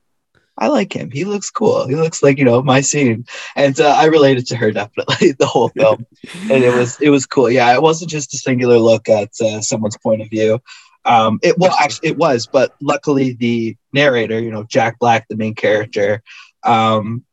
i 0.58 0.68
like 0.68 0.92
him. 0.94 1.10
He 1.10 1.24
looks 1.24 1.50
cool. 1.50 1.88
He 1.88 1.96
looks 1.96 2.22
like 2.22 2.38
you 2.38 2.44
know 2.46 2.62
my 2.62 2.82
scene. 2.82 3.26
And 3.56 3.80
uh, 3.80 3.96
i 3.98 4.06
related 4.06 4.46
to 4.48 4.56
her 4.58 4.72
definitely 4.82 5.32
the 5.34 5.46
whole 5.46 5.70
film. 5.70 6.06
And 6.52 6.64
it 6.64 6.74
was 6.74 7.00
it 7.02 7.10
was 7.10 7.26
cool. 7.26 7.50
Yeah 7.50 7.74
it 7.74 7.82
wasn't 7.82 8.12
just 8.12 8.34
a 8.34 8.38
singular 8.38 8.78
look 8.78 9.08
at 9.10 9.30
uh, 9.42 9.62
someone's 9.62 9.98
point 9.98 10.22
of 10.22 10.30
view. 10.30 10.60
Um 11.06 11.40
it 11.44 11.58
well 11.58 11.74
actually 11.80 12.10
it 12.10 12.18
was 12.18 12.46
but 12.48 12.76
luckily 12.82 13.34
the 13.34 13.78
narrator 13.94 14.40
you 14.40 14.52
know 14.52 14.64
jack 14.66 15.00
black 15.00 15.28
the 15.30 15.38
main 15.38 15.56
character 15.56 16.22
um 16.64 17.24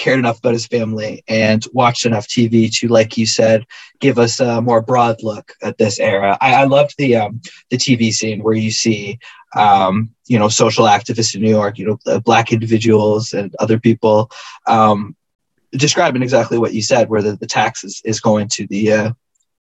cared 0.00 0.18
enough 0.18 0.38
about 0.38 0.52
his 0.54 0.66
family 0.66 1.22
and 1.28 1.66
watched 1.72 2.06
enough 2.06 2.26
tv 2.26 2.72
to 2.72 2.88
like 2.88 3.18
you 3.18 3.26
said 3.26 3.66
give 4.00 4.18
us 4.18 4.40
a 4.40 4.60
more 4.62 4.80
broad 4.80 5.16
look 5.22 5.52
at 5.62 5.78
this 5.78 5.98
era 5.98 6.36
i, 6.40 6.54
I 6.54 6.64
loved 6.64 6.94
the 6.96 7.16
um 7.16 7.40
the 7.70 7.76
tv 7.76 8.12
scene 8.12 8.42
where 8.42 8.54
you 8.54 8.70
see 8.70 9.18
um 9.54 10.10
you 10.26 10.38
know 10.38 10.48
social 10.48 10.86
activists 10.86 11.34
in 11.34 11.42
new 11.42 11.50
york 11.50 11.78
you 11.78 11.86
know 11.86 11.98
the 12.04 12.20
black 12.20 12.52
individuals 12.52 13.32
and 13.32 13.54
other 13.58 13.78
people 13.78 14.30
um 14.66 15.14
describing 15.72 16.22
exactly 16.22 16.58
what 16.58 16.74
you 16.74 16.82
said, 16.82 17.08
where 17.08 17.22
the, 17.22 17.36
the 17.36 17.46
tax 17.46 17.84
is, 17.84 18.02
is 18.04 18.20
going 18.20 18.48
to 18.48 18.66
the 18.66 18.92
uh, 18.92 19.12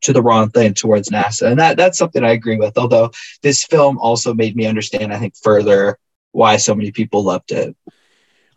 to 0.02 0.12
the 0.12 0.22
wrong 0.22 0.50
thing 0.50 0.74
towards 0.74 1.08
NASA, 1.08 1.50
and 1.50 1.58
that 1.58 1.76
that's 1.76 1.98
something 1.98 2.22
I 2.22 2.32
agree 2.32 2.56
with. 2.56 2.76
Although 2.78 3.10
this 3.42 3.64
film 3.64 3.98
also 3.98 4.34
made 4.34 4.56
me 4.56 4.66
understand, 4.66 5.12
I 5.12 5.18
think, 5.18 5.34
further 5.36 5.98
why 6.32 6.58
so 6.58 6.74
many 6.74 6.92
people 6.92 7.24
loved 7.24 7.50
it. 7.52 7.76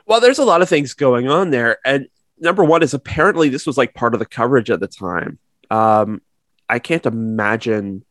Well, 0.10 0.20
there's 0.20 0.40
a 0.40 0.44
lot 0.44 0.64
of 0.64 0.68
things 0.68 0.96
going 0.96 1.30
on 1.30 1.52
there. 1.52 1.78
And 1.86 2.08
number 2.40 2.64
one 2.64 2.82
is 2.82 2.96
apparently 2.96 3.50
this 3.50 3.68
was 3.68 3.78
like 3.78 3.94
part 3.94 4.16
of 4.16 4.20
the 4.20 4.26
coverage 4.26 4.72
at 4.72 4.80
the 4.80 4.88
time. 4.88 5.38
Um, 5.70 6.24
I 6.68 6.80
can't 6.80 7.06
imagine 7.06 8.04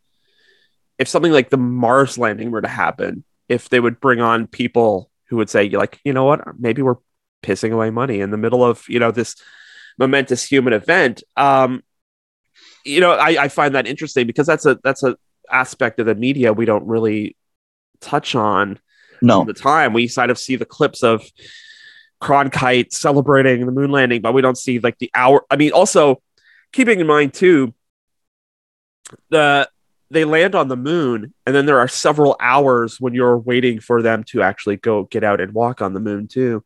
if 0.96 1.08
something 1.08 1.32
like 1.32 1.50
the 1.50 1.56
Mars 1.56 2.16
landing 2.16 2.52
were 2.52 2.62
to 2.62 2.68
happen, 2.68 3.24
if 3.48 3.68
they 3.68 3.80
would 3.80 3.98
bring 3.98 4.20
on 4.20 4.46
people 4.46 5.10
who 5.24 5.36
would 5.38 5.50
say, 5.50 5.68
like, 5.70 5.98
you 6.04 6.12
know 6.12 6.24
what, 6.24 6.40
maybe 6.58 6.82
we're 6.82 6.98
pissing 7.42 7.72
away 7.72 7.90
money 7.90 8.20
in 8.20 8.30
the 8.30 8.36
middle 8.36 8.64
of, 8.64 8.88
you 8.88 9.00
know, 9.00 9.10
this 9.10 9.34
momentous 9.98 10.44
human 10.44 10.72
event. 10.72 11.24
Um, 11.36 11.82
you 12.84 13.00
know, 13.00 13.10
I, 13.10 13.44
I 13.44 13.48
find 13.48 13.74
that 13.74 13.88
interesting 13.88 14.26
because 14.26 14.46
that's 14.46 14.66
a 14.66 14.78
that's 14.84 15.02
a 15.02 15.16
aspect 15.50 15.98
of 15.98 16.06
the 16.06 16.14
media 16.14 16.52
we 16.52 16.64
don't 16.64 16.86
really 16.86 17.36
touch 18.00 18.36
on 18.36 18.78
No, 19.20 19.38
all 19.38 19.44
the 19.44 19.52
time. 19.52 19.92
We 19.92 20.08
kind 20.08 20.30
of 20.30 20.38
see 20.38 20.54
the 20.54 20.64
clips 20.64 21.02
of 21.02 21.28
Cronkite 22.20 22.92
celebrating 22.92 23.64
the 23.66 23.72
moon 23.72 23.90
landing, 23.90 24.20
but 24.22 24.34
we 24.34 24.42
don't 24.42 24.58
see 24.58 24.78
like 24.80 24.98
the 24.98 25.10
hour. 25.14 25.44
I 25.50 25.56
mean, 25.56 25.72
also 25.72 26.20
keeping 26.72 27.00
in 27.00 27.06
mind 27.06 27.34
too, 27.34 27.74
the 29.30 29.68
they 30.10 30.24
land 30.24 30.54
on 30.54 30.68
the 30.68 30.76
moon, 30.76 31.34
and 31.44 31.54
then 31.54 31.66
there 31.66 31.78
are 31.80 31.88
several 31.88 32.34
hours 32.40 32.98
when 32.98 33.12
you're 33.12 33.36
waiting 33.36 33.78
for 33.78 34.00
them 34.00 34.24
to 34.24 34.40
actually 34.42 34.76
go 34.76 35.04
get 35.04 35.22
out 35.22 35.38
and 35.40 35.52
walk 35.52 35.82
on 35.82 35.92
the 35.92 36.00
moon 36.00 36.26
too. 36.28 36.64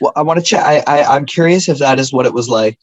well, 0.00 0.12
I 0.14 0.22
want 0.22 0.38
to 0.38 0.44
check. 0.44 0.64
I, 0.64 0.82
I 0.86 1.16
I'm 1.16 1.26
curious 1.26 1.68
if 1.68 1.78
that 1.78 1.98
is 1.98 2.12
what 2.12 2.26
it 2.26 2.32
was 2.32 2.48
like 2.48 2.78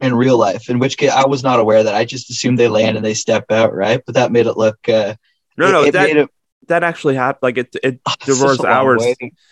in 0.00 0.14
real 0.14 0.38
life. 0.38 0.70
In 0.70 0.78
which 0.78 0.96
case, 0.96 1.10
I 1.10 1.26
was 1.26 1.42
not 1.42 1.60
aware 1.60 1.82
that. 1.82 1.94
I 1.94 2.04
just 2.06 2.30
assumed 2.30 2.58
they 2.58 2.68
land 2.68 2.96
and 2.96 3.04
they 3.04 3.14
step 3.14 3.50
out, 3.52 3.74
right? 3.74 4.00
But 4.04 4.14
that 4.14 4.32
made 4.32 4.46
it 4.46 4.56
look. 4.56 4.78
Uh, 4.88 5.14
No, 5.58 5.68
it- 5.68 5.72
no, 5.72 5.82
it 5.84 5.90
that 5.92 6.06
made 6.08 6.16
it- 6.16 6.30
that 6.68 6.82
actually 6.82 7.14
happened. 7.14 7.42
Like 7.42 7.58
it, 7.58 7.76
it 7.82 8.00
there 8.26 8.34
such 8.34 8.58
was 8.58 8.64
hours. 8.64 9.04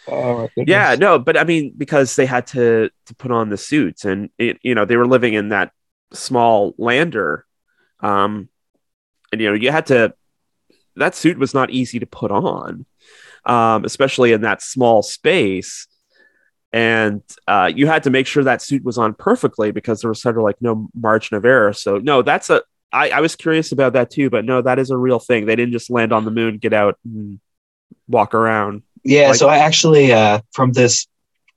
Oh. 0.09 0.49
Yeah, 0.57 0.97
no, 0.99 1.19
but 1.19 1.37
I 1.37 1.45
mean, 1.45 1.75
because 1.77 2.17
they 2.17 2.27
had 2.27 2.47
to 2.49 2.91
to 3.07 3.15
put 3.15 3.31
on 3.31 3.51
the 3.51 3.57
suits, 3.57 4.05
and 4.05 4.31
it, 4.39 4.59
you 4.63 4.75
know, 4.75 4.85
they 4.85 4.97
were 4.97 5.07
living 5.07 5.35
in 5.35 5.51
that 5.51 5.73
small 6.13 6.75
lander, 6.79 7.47
um, 8.01 8.49
and 9.33 9.41
you 9.41 9.49
know, 9.49 9.55
you 9.55 9.71
had 9.71 9.87
to. 9.87 10.15
That 10.97 11.15
suit 11.15 11.39
was 11.39 11.55
not 11.55 11.71
easy 11.71 12.01
to 12.01 12.07
put 12.07 12.31
on, 12.31 12.85
um, 13.45 13.85
especially 13.85 14.33
in 14.33 14.43
that 14.43 14.61
small 14.61 15.03
space, 15.03 15.87
and 16.73 17.23
uh, 17.47 17.71
you 17.75 17.87
had 17.87 18.03
to 18.05 18.11
make 18.11 18.27
sure 18.27 18.45
that 18.45 18.63
suit 18.63 18.85
was 18.85 18.99
on 18.99 19.15
perfectly 19.15 19.71
because 19.71 20.01
there 20.01 20.11
was 20.11 20.21
sort 20.21 20.37
of 20.37 20.43
like 20.43 20.61
no 20.61 20.89
margin 20.95 21.37
of 21.37 21.45
error. 21.45 21.73
So 21.73 21.99
no, 21.99 22.23
that's 22.23 22.51
a. 22.51 22.63
I, 22.93 23.11
I 23.11 23.21
was 23.21 23.37
curious 23.37 23.73
about 23.73 23.93
that 23.95 24.11
too, 24.11 24.31
but 24.31 24.45
no, 24.45 24.63
that 24.63 24.79
is 24.79 24.91
a 24.91 24.97
real 24.97 25.19
thing. 25.19 25.47
They 25.47 25.57
didn't 25.57 25.73
just 25.73 25.91
land 25.91 26.13
on 26.13 26.25
the 26.25 26.31
moon, 26.31 26.59
get 26.59 26.73
out, 26.73 26.99
and 27.05 27.41
walk 28.09 28.35
around. 28.35 28.83
Yeah, 29.05 29.29
Like- 29.29 29.37
so 29.37 29.49
I 29.49 29.59
actually 29.59 30.13
uh 30.13 30.41
from 30.53 30.73
this 30.73 31.07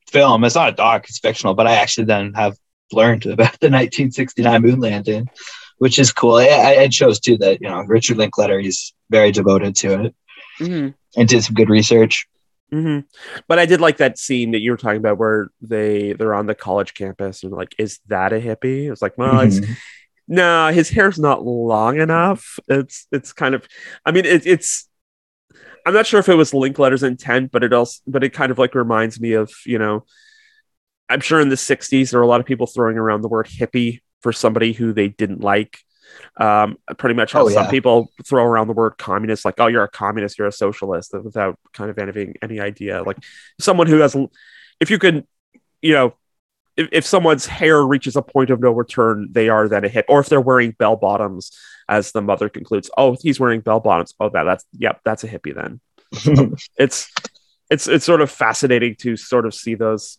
film, 0.09 0.43
it's 0.43 0.55
not 0.55 0.69
a 0.69 0.73
doc, 0.73 1.05
it's 1.09 1.19
fictional, 1.19 1.53
but 1.55 1.65
I 1.67 1.73
actually 1.75 2.05
then 2.05 2.33
have 2.33 2.55
learned 2.91 3.25
about 3.25 3.51
the 3.59 3.69
1969 3.69 4.61
moon 4.61 4.79
landing, 4.79 5.27
which 5.79 5.97
is 5.99 6.11
cool. 6.13 6.37
It, 6.37 6.47
it 6.49 6.93
shows 6.93 7.19
too 7.19 7.37
that 7.39 7.61
you 7.61 7.67
know 7.69 7.81
Richard 7.81 8.17
Linklater 8.17 8.59
is 8.59 8.93
very 9.09 9.31
devoted 9.31 9.75
to 9.77 10.03
it 10.05 10.15
Mm-hmm. 10.59 10.89
and 11.19 11.27
did 11.27 11.43
some 11.43 11.55
good 11.55 11.69
research. 11.69 12.27
hmm 12.71 12.99
But 13.47 13.57
I 13.57 13.65
did 13.65 13.81
like 13.81 13.97
that 13.97 14.19
scene 14.19 14.51
that 14.51 14.59
you 14.61 14.69
were 14.69 14.77
talking 14.77 14.99
about 14.99 15.17
where 15.17 15.49
they 15.61 16.13
they're 16.13 16.35
on 16.35 16.45
the 16.45 16.53
college 16.53 16.93
campus 16.93 17.41
and 17.43 17.51
like, 17.51 17.73
is 17.79 17.99
that 18.07 18.33
a 18.33 18.39
hippie? 18.39 18.91
It's 18.91 19.01
like, 19.01 19.17
well, 19.17 19.39
it's 19.39 19.59
Mhm. 19.59 19.75
No, 20.27 20.71
his 20.71 20.89
hair's 20.89 21.19
not 21.19 21.43
long 21.45 21.99
enough. 21.99 22.59
It's 22.67 23.07
it's 23.11 23.33
kind 23.33 23.55
of, 23.55 23.67
I 24.05 24.11
mean, 24.11 24.25
it, 24.25 24.45
it's. 24.45 24.87
I'm 25.85 25.93
not 25.93 26.07
sure 26.07 26.19
if 26.21 26.29
it 26.29 26.35
was 26.35 26.53
Linklater's 26.53 27.03
intent, 27.03 27.51
but 27.51 27.63
it 27.63 27.73
also, 27.73 28.01
but 28.07 28.23
it 28.23 28.29
kind 28.29 28.51
of 28.51 28.57
like 28.57 28.73
reminds 28.73 29.19
me 29.19 29.33
of 29.33 29.51
you 29.65 29.77
know, 29.77 30.05
I'm 31.09 31.19
sure 31.19 31.41
in 31.41 31.49
the 31.49 31.55
'60s 31.55 32.11
there 32.11 32.19
were 32.19 32.23
a 32.23 32.27
lot 32.27 32.39
of 32.39 32.45
people 32.45 32.67
throwing 32.67 32.97
around 32.97 33.21
the 33.21 33.27
word 33.27 33.47
hippie 33.47 33.99
for 34.21 34.31
somebody 34.31 34.71
who 34.71 34.93
they 34.93 35.09
didn't 35.09 35.41
like. 35.41 35.77
Um, 36.39 36.77
pretty 36.97 37.15
much 37.15 37.33
how 37.33 37.41
Oh, 37.41 37.49
some 37.49 37.65
yeah. 37.65 37.69
people 37.71 38.09
throw 38.25 38.45
around 38.45 38.67
the 38.67 38.73
word 38.73 38.97
communist, 38.97 39.45
like, 39.45 39.55
oh, 39.57 39.67
you're 39.67 39.83
a 39.83 39.89
communist, 39.89 40.37
you're 40.37 40.47
a 40.47 40.51
socialist, 40.51 41.13
without 41.23 41.57
kind 41.73 41.89
of 41.89 41.97
having 41.97 42.35
any 42.41 42.59
idea. 42.59 43.01
Like 43.03 43.17
someone 43.59 43.87
who 43.87 43.99
has, 43.99 44.15
if 44.79 44.91
you 44.91 44.99
could, 44.99 45.25
you 45.81 45.93
know, 45.93 46.13
if, 46.77 46.89
if 46.91 47.05
someone's 47.05 47.45
hair 47.45 47.81
reaches 47.83 48.15
a 48.15 48.21
point 48.21 48.49
of 48.49 48.59
no 48.59 48.71
return, 48.71 49.27
they 49.31 49.49
are 49.49 49.67
then 49.67 49.85
a 49.85 49.89
hip. 49.89 50.05
Or 50.09 50.19
if 50.19 50.29
they're 50.29 50.41
wearing 50.41 50.71
bell 50.71 50.95
bottoms, 50.95 51.51
as 51.89 52.11
the 52.11 52.21
mother 52.21 52.49
concludes, 52.49 52.89
oh, 52.97 53.17
he's 53.21 53.39
wearing 53.39 53.61
bell 53.61 53.79
bottoms. 53.79 54.13
Oh, 54.19 54.29
that 54.29 54.43
that's 54.43 54.65
yep, 54.73 55.01
that's 55.03 55.23
a 55.23 55.27
hippie 55.27 55.53
then. 55.55 55.79
It's 56.77 57.11
it's 57.69 57.87
it's 57.87 58.05
sort 58.05 58.21
of 58.21 58.29
fascinating 58.29 58.95
to 58.97 59.17
sort 59.17 59.45
of 59.45 59.53
see 59.53 59.75
those 59.75 60.17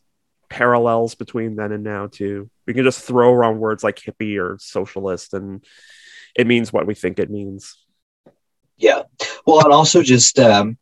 parallels 0.49 1.15
between 1.15 1.57
then 1.57 1.73
and 1.73 1.85
now 1.85 2.07
too. 2.07 2.51
We 2.67 2.75
can 2.75 2.85
just 2.85 3.01
throw 3.01 3.33
around 3.33 3.61
words 3.61 3.85
like 3.85 3.97
hippie 3.97 4.39
or 4.41 4.59
socialist 4.61 5.35
and 5.35 5.65
it 6.37 6.47
means 6.47 6.73
what 6.73 6.87
we 6.87 6.95
think 6.95 7.19
it 7.19 7.31
means. 7.31 7.77
yeah. 8.77 9.03
Well, 9.47 9.65
and 9.65 9.73
also 9.73 10.03
just 10.03 10.39
um 10.39 10.79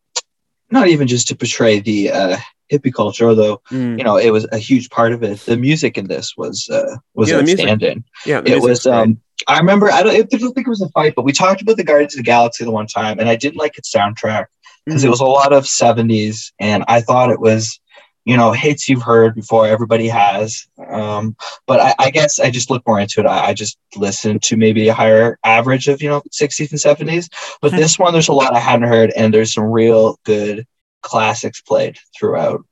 not 0.70 0.88
even 0.88 1.06
just 1.06 1.28
to 1.28 1.36
portray 1.36 1.80
the 1.80 2.10
uh 2.10 2.36
hippie 2.72 2.92
culture, 2.92 3.28
although 3.28 3.60
Mm. 3.70 3.98
you 3.98 4.04
know 4.04 4.16
it 4.16 4.30
was 4.30 4.46
a 4.52 4.58
huge 4.58 4.88
part 4.90 5.12
of 5.12 5.22
it. 5.22 5.40
The 5.46 5.56
music 5.56 5.98
in 5.98 6.06
this 6.08 6.34
was 6.36 6.68
uh 6.70 6.96
was 7.14 7.28
Yeah, 7.30 7.40
outstanding. 7.40 8.04
Yeah, 8.26 8.42
it 8.44 8.60
was 8.62 8.86
um 8.86 9.20
i 9.48 9.58
remember 9.58 9.90
i 9.90 10.02
don't, 10.04 10.14
I 10.14 10.20
don't 10.20 10.54
think 10.54 10.66
it 10.68 10.76
was 10.76 10.82
a 10.82 10.88
fight 10.90 11.14
but 11.16 11.24
we 11.24 11.32
talked 11.32 11.62
about 11.62 11.76
the 11.76 11.82
guardians 11.82 12.14
of 12.14 12.18
the 12.18 12.22
galaxy 12.34 12.64
the 12.64 12.70
one 12.70 12.86
time 12.86 13.18
and 13.18 13.28
i 13.28 13.34
didn't 13.34 13.56
like 13.64 13.76
its 13.76 13.92
soundtrack 13.92 14.46
because 14.86 15.02
it 15.02 15.08
Mhm. 15.08 15.10
was 15.10 15.20
a 15.20 15.24
lot 15.40 15.52
of 15.52 15.64
70s 15.64 16.52
and 16.60 16.84
i 16.86 17.00
thought 17.00 17.30
it 17.30 17.40
was 17.40 17.80
you 18.24 18.36
know 18.36 18.52
hits 18.52 18.88
you've 18.88 19.02
heard 19.02 19.34
before 19.34 19.66
everybody 19.66 20.06
has 20.06 20.64
um 20.88 21.34
but 21.66 21.80
i, 21.80 21.92
I 21.98 22.10
guess 22.10 22.38
i 22.38 22.50
just 22.52 22.70
looked 22.70 22.86
more 22.86 23.00
into 23.00 23.18
it 23.20 23.26
I, 23.26 23.46
I 23.48 23.52
just 23.54 23.78
listened 23.96 24.44
to 24.44 24.56
maybe 24.56 24.86
a 24.86 24.94
higher 24.94 25.38
average 25.44 25.88
of 25.88 26.00
you 26.02 26.08
know 26.08 26.22
60s 26.30 26.70
and 26.70 26.78
70s 26.80 27.28
but 27.60 27.72
Mhm. 27.72 27.78
this 27.78 27.98
one 27.98 28.12
there's 28.12 28.28
a 28.28 28.32
lot 28.42 28.54
i 28.54 28.60
hadn't 28.60 28.86
heard 28.88 29.10
and 29.16 29.34
there's 29.34 29.52
some 29.54 29.64
real 29.64 30.20
good 30.24 30.64
classics 31.02 31.60
played 31.60 31.98
throughout 32.16 32.64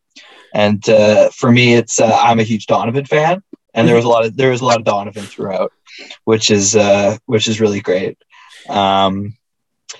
and 0.54 0.88
uh, 0.88 1.30
for 1.30 1.50
me 1.50 1.74
it's 1.74 2.00
uh, 2.00 2.18
i'm 2.22 2.40
a 2.40 2.44
huge 2.44 2.66
donovan 2.66 3.04
fan 3.04 3.42
and 3.74 3.86
there 3.86 3.96
was 3.96 4.04
a 4.04 4.08
lot 4.08 4.24
of 4.24 4.36
there 4.36 4.50
was 4.50 4.60
a 4.60 4.64
lot 4.64 4.78
of 4.78 4.84
donovan 4.84 5.24
throughout 5.24 5.72
which 6.24 6.50
is 6.50 6.76
uh 6.76 7.16
which 7.26 7.48
is 7.48 7.60
really 7.60 7.80
great 7.80 8.16
um 8.68 9.36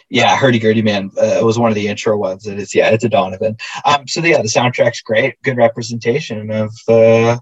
yeah, 0.09 0.37
Hurdy 0.37 0.59
Gurdy 0.59 0.83
Man 0.83 1.11
uh, 1.18 1.41
was 1.43 1.59
one 1.59 1.70
of 1.70 1.74
the 1.74 1.89
intro 1.89 2.16
ones. 2.16 2.47
And 2.47 2.59
It 2.59 2.62
is, 2.62 2.74
yeah, 2.74 2.91
it's 2.91 3.05
a 3.05 3.09
Donovan. 3.09 3.57
Um, 3.85 4.07
so 4.07 4.20
yeah, 4.20 4.43
the 4.43 4.49
soundtrack's 4.49 5.03
great, 5.03 5.41
good 5.43 5.57
representation 5.57 6.51
of 6.51 6.72
uh, 6.89 7.39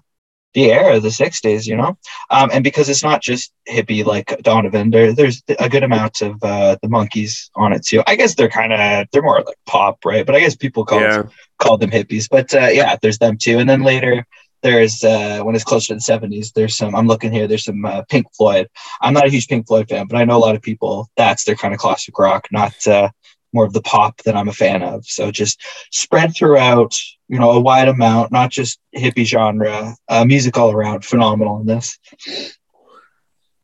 the 0.53 0.71
era, 0.71 0.97
of 0.97 1.03
the 1.03 1.09
'60s, 1.09 1.67
you 1.67 1.75
know. 1.75 1.97
Um, 2.29 2.49
and 2.51 2.63
because 2.63 2.89
it's 2.89 3.03
not 3.03 3.21
just 3.21 3.53
hippie 3.69 4.05
like 4.05 4.35
Donovan, 4.41 4.89
there, 4.89 5.13
there's 5.13 5.43
a 5.59 5.69
good 5.69 5.83
amount 5.83 6.21
of 6.21 6.43
uh, 6.43 6.77
the 6.81 6.87
Monkees 6.87 7.49
on 7.55 7.73
it 7.73 7.85
too. 7.85 8.01
I 8.07 8.15
guess 8.15 8.35
they're 8.35 8.49
kind 8.49 8.73
of 8.73 9.07
they're 9.11 9.21
more 9.21 9.41
like 9.43 9.57
pop, 9.65 10.03
right? 10.05 10.25
But 10.25 10.35
I 10.35 10.39
guess 10.39 10.55
people 10.55 10.85
call 10.85 11.01
Yeah. 11.01 11.23
called 11.59 11.81
them 11.81 11.91
hippies. 11.91 12.27
But 12.29 12.53
uh, 12.53 12.69
yeah, 12.71 12.95
there's 13.01 13.19
them 13.19 13.37
too. 13.37 13.59
And 13.59 13.69
then 13.69 13.83
later, 13.83 14.25
there's 14.61 15.03
uh, 15.03 15.41
when 15.43 15.55
it's 15.55 15.63
closer 15.63 15.87
to 15.89 15.95
the 15.95 16.01
70s, 16.01 16.51
there's 16.53 16.75
some. 16.75 16.95
I'm 16.95 17.07
looking 17.07 17.31
here. 17.31 17.47
There's 17.47 17.63
some 17.63 17.85
uh, 17.85 18.01
Pink 18.09 18.27
Floyd. 18.35 18.67
I'm 19.01 19.13
not 19.13 19.25
a 19.27 19.29
huge 19.29 19.47
Pink 19.47 19.67
Floyd 19.67 19.87
fan, 19.87 20.07
but 20.07 20.17
I 20.17 20.25
know 20.25 20.37
a 20.37 20.39
lot 20.47 20.55
of 20.55 20.61
people. 20.61 21.09
That's 21.15 21.43
their 21.45 21.55
kind 21.55 21.73
of 21.73 21.79
classic 21.79 22.17
rock, 22.19 22.47
not 22.51 22.75
uh, 22.87 23.09
more 23.53 23.65
of 23.65 23.73
the 23.73 23.81
pop 23.81 24.17
that 24.23 24.35
I'm 24.35 24.49
a 24.49 24.53
fan 24.53 24.81
of. 24.83 25.05
So 25.05 25.31
just 25.31 25.61
spread 25.91 26.35
throughout, 26.35 26.95
you 27.27 27.39
know, 27.39 27.51
a 27.51 27.59
wide 27.59 27.87
amount, 27.87 28.31
not 28.31 28.51
just 28.51 28.79
hippie 28.95 29.25
genre. 29.25 29.95
Uh, 30.07 30.25
music 30.25 30.57
all 30.57 30.71
around, 30.71 31.03
phenomenal 31.05 31.59
in 31.61 31.65
this. 31.65 31.97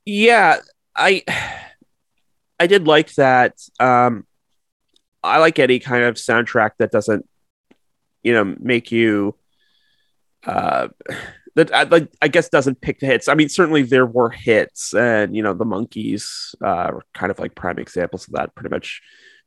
yeah 0.06 0.60
i 0.96 1.24
i 2.60 2.68
did 2.68 2.88
like 2.88 3.14
that 3.16 3.54
um 3.80 4.26
i 5.24 5.40
like 5.40 5.60
any 5.60 5.80
kind 5.80 6.04
of 6.04 6.16
soundtrack 6.16 6.72
that 6.78 6.92
doesn't 6.92 7.28
you 8.24 8.32
know 8.34 8.56
make 8.60 8.92
you 8.92 9.36
uh 10.46 10.88
that 11.56 11.74
I, 11.74 12.08
i 12.22 12.28
guess 12.28 12.50
doesn't 12.50 12.82
pick 12.82 13.00
the 13.00 13.08
hits 13.08 13.28
i 13.28 13.34
mean 13.34 13.50
certainly 13.50 13.82
there 13.82 14.06
were 14.06 14.30
hits 14.30 14.94
and 14.94 15.36
you 15.36 15.42
know 15.42 15.54
the 15.54 15.66
Monkees 15.66 16.54
uh 16.64 16.92
were 16.94 17.04
kind 17.14 17.32
of 17.32 17.40
like 17.40 17.56
prime 17.56 17.80
examples 17.80 18.28
of 18.28 18.34
that 18.34 18.54
pretty 18.56 18.70
much 18.70 19.02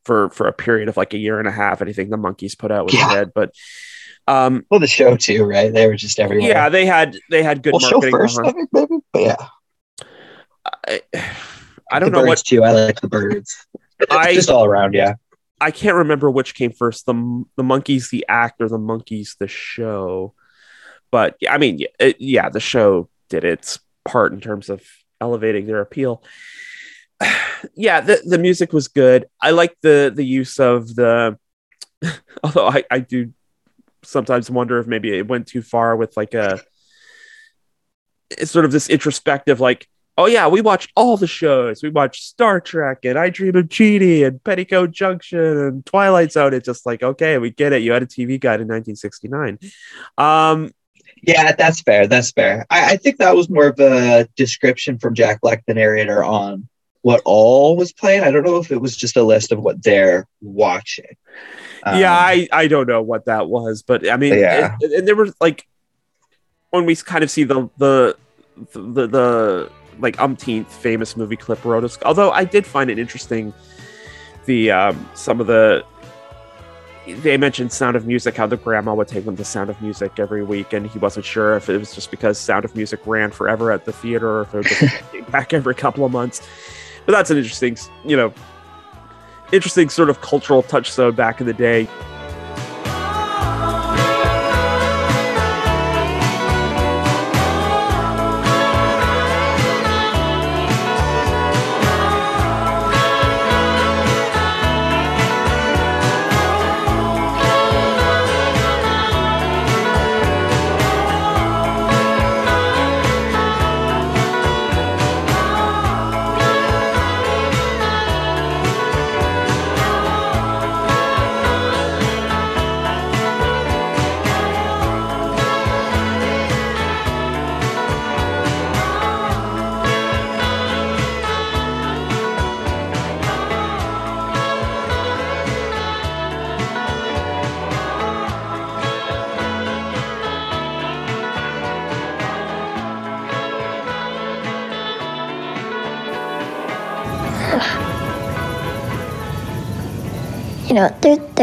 for 0.05 0.30
for 0.30 0.46
a 0.49 0.53
period 0.53 0.88
of 0.88 0.96
like 0.96 1.12
a 1.14 1.18
year 1.18 1.38
and 1.38 1.49
a 1.49 1.53
half 1.53 1.82
anything 1.82 2.11
the 2.11 2.16
Monkees 2.16 2.57
put 2.59 2.70
out 2.70 2.86
was 2.86 2.94
Yeah. 2.94 3.11
hit 3.16 3.34
but 3.34 3.53
um 4.26 4.64
Well, 4.70 4.80
the 4.80 4.86
show 4.86 5.16
too, 5.16 5.44
right? 5.44 5.72
They 5.72 5.86
were 5.86 5.96
just 5.96 6.18
everywhere. 6.20 6.49
yeah 6.51 6.68
they 6.68 6.86
had 6.86 7.16
they 7.30 7.42
had 7.42 7.62
good 7.62 7.72
well, 7.74 7.80
show 7.80 8.01
first, 8.01 8.38
I 8.38 8.53
think, 8.53 8.68
maybe. 8.72 8.96
But 9.12 9.22
yeah, 9.22 9.46
I, 10.86 11.03
I 11.90 11.99
don't 11.99 12.12
the 12.12 12.20
know 12.20 12.26
what 12.26 12.38
too. 12.38 12.62
I 12.64 12.72
like 12.72 13.01
the 13.01 13.09
Byrds. 13.09 13.66
I- 14.11 14.34
just 14.34 14.51
all 14.51 14.64
around. 14.64 14.94
Yeah. 14.94 15.14
I 15.61 15.72
can't 15.72 15.96
remember 15.96 16.30
which 16.30 16.55
came 16.55 16.70
first 16.70 17.05
the 17.07 17.14
the 17.57 17.64
Monkees 17.64 18.11
the 18.11 18.24
act 18.28 18.61
or 18.62 18.68
the 18.68 18.78
Monkees 18.78 19.36
the 19.38 19.49
show, 19.49 20.34
but 21.11 21.36
I 21.51 21.59
mean, 21.59 21.80
it, 21.99 22.20
yeah, 22.20 22.49
the 22.49 22.61
show 22.61 23.09
did 23.28 23.42
its 23.42 23.80
part 24.05 24.32
in 24.32 24.40
terms 24.40 24.68
of 24.70 24.82
elevating 25.20 25.66
their 25.66 25.80
appeal. 25.80 26.22
yeah, 27.74 28.00
the 28.00 28.22
the 28.24 28.38
music 28.38 28.72
was 28.72 28.88
good. 28.88 29.26
I 29.40 29.50
like 29.50 29.76
the 29.82 30.12
the 30.14 30.24
use 30.24 30.58
of 30.58 30.94
the, 30.94 31.38
although 32.42 32.68
I 32.68 32.84
I 32.90 33.00
do 33.00 33.32
sometimes 34.02 34.50
wonder 34.50 34.78
if 34.78 34.86
maybe 34.86 35.16
it 35.16 35.28
went 35.28 35.46
too 35.46 35.62
far 35.62 35.96
with 35.96 36.16
like 36.16 36.34
a 36.34 36.60
it's 38.30 38.50
sort 38.50 38.64
of 38.64 38.72
this 38.72 38.88
introspective 38.88 39.58
like 39.58 39.88
oh 40.16 40.26
yeah 40.26 40.46
we 40.48 40.60
watched 40.60 40.92
all 40.94 41.16
the 41.16 41.26
shows 41.26 41.82
we 41.82 41.90
watched 41.90 42.22
star 42.22 42.60
trek 42.60 43.04
and 43.04 43.18
i 43.18 43.28
dream 43.28 43.56
of 43.56 43.68
Jeannie 43.68 44.22
and 44.22 44.42
petticoat 44.44 44.92
junction 44.92 45.38
and 45.40 45.84
twilight 45.84 46.32
zone 46.32 46.54
it's 46.54 46.66
just 46.66 46.86
like 46.86 47.02
okay 47.02 47.38
we 47.38 47.50
get 47.50 47.72
it 47.72 47.82
you 47.82 47.92
had 47.92 48.02
a 48.02 48.06
tv 48.06 48.40
guide 48.40 48.60
in 48.60 48.68
1969 48.68 49.58
um 50.16 50.70
Yeah, 51.22 51.52
that's 51.52 51.80
fair. 51.80 52.06
That's 52.06 52.30
fair. 52.30 52.64
I, 52.70 52.92
I 52.92 52.96
think 52.96 53.18
that 53.18 53.34
was 53.34 53.50
more 53.50 53.66
of 53.66 53.80
a 53.80 54.28
description 54.36 54.98
from 54.98 55.14
Jack 55.14 55.40
Black, 55.40 55.64
the 55.66 55.74
narrator, 55.74 56.22
on 56.22 56.68
what 57.03 57.20
all 57.24 57.76
was 57.76 57.92
playing. 57.92 58.22
I 58.24 58.30
don't 58.30 58.44
know 58.44 58.57
if 58.59 58.70
it 58.72 58.80
was 58.80 58.96
just 58.96 59.16
a 59.16 59.22
list 59.22 59.53
of 59.53 59.61
what 59.61 59.82
they're 59.82 60.26
watching. 60.40 61.16
yeah 61.86 62.12
Um, 62.12 62.18
i 62.18 62.49
i 62.53 62.66
don't 62.66 62.88
know 62.88 63.01
what 63.03 63.24
that 63.26 63.49
was 63.49 63.82
but 63.82 64.09
i 64.11 64.16
mean 64.16 64.34
Yeah. 64.34 64.76
and, 64.82 64.92
and 64.92 65.09
there 65.09 65.14
were 65.14 65.28
like 65.40 65.66
when 66.70 66.84
we 66.86 66.96
kind 66.96 67.22
of 67.22 67.30
see 67.30 67.44
the 67.44 67.68
the 67.78 68.16
the, 68.72 69.07
the 69.07 69.70
like 70.01 70.20
umpteenth 70.20 70.70
famous 70.72 71.16
movie 71.16 71.36
clip 71.36 71.61
rotoscope 71.62 72.03
although 72.05 72.30
i 72.32 72.44
did 72.44 72.66
find 72.66 72.90
it 72.90 72.99
interesting 72.99 73.55
the 74.46 74.70
um 74.72 75.09
some 75.14 75.40
of 75.40 75.46
the 75.46 75.84
they 77.22 77.36
mentioned 77.38 77.72
sound 77.72 77.96
of 77.96 78.07
music 78.07 78.36
how 78.36 78.46
the 78.46 78.57
grandma 78.57 78.92
would 78.92 79.09
take 79.09 79.24
them 79.24 79.36
to 79.36 79.44
sound 79.44 79.70
of 79.70 79.80
music 79.80 80.18
every 80.18 80.42
week 80.42 80.72
and 80.74 80.86
he 80.88 80.99
wasn't 80.99 81.24
sure 81.24 81.57
if 81.57 81.68
it 81.70 81.78
was 81.78 81.94
just 81.94 82.11
because 82.11 82.36
sound 82.38 82.64
of 82.66 82.74
music 82.76 83.01
ran 83.07 83.30
forever 83.30 83.70
at 83.72 83.84
the 83.86 83.92
theater 83.92 84.28
or 84.40 84.42
if 84.42 84.55
it 84.55 85.12
was 85.14 85.24
back 85.30 85.55
every 85.55 85.74
couple 85.74 86.05
of 86.05 86.12
months 86.12 86.46
but 87.09 87.12
that's 87.12 87.30
an 87.30 87.38
interesting 87.38 87.74
you 88.04 88.14
know 88.14 88.30
interesting 89.50 89.88
sort 89.88 90.11
of 90.11 90.20
cultural 90.20 90.62
touchstone 90.62 91.14
back 91.14 91.40
in 91.40 91.46
the 91.46 91.54
day 91.54 91.88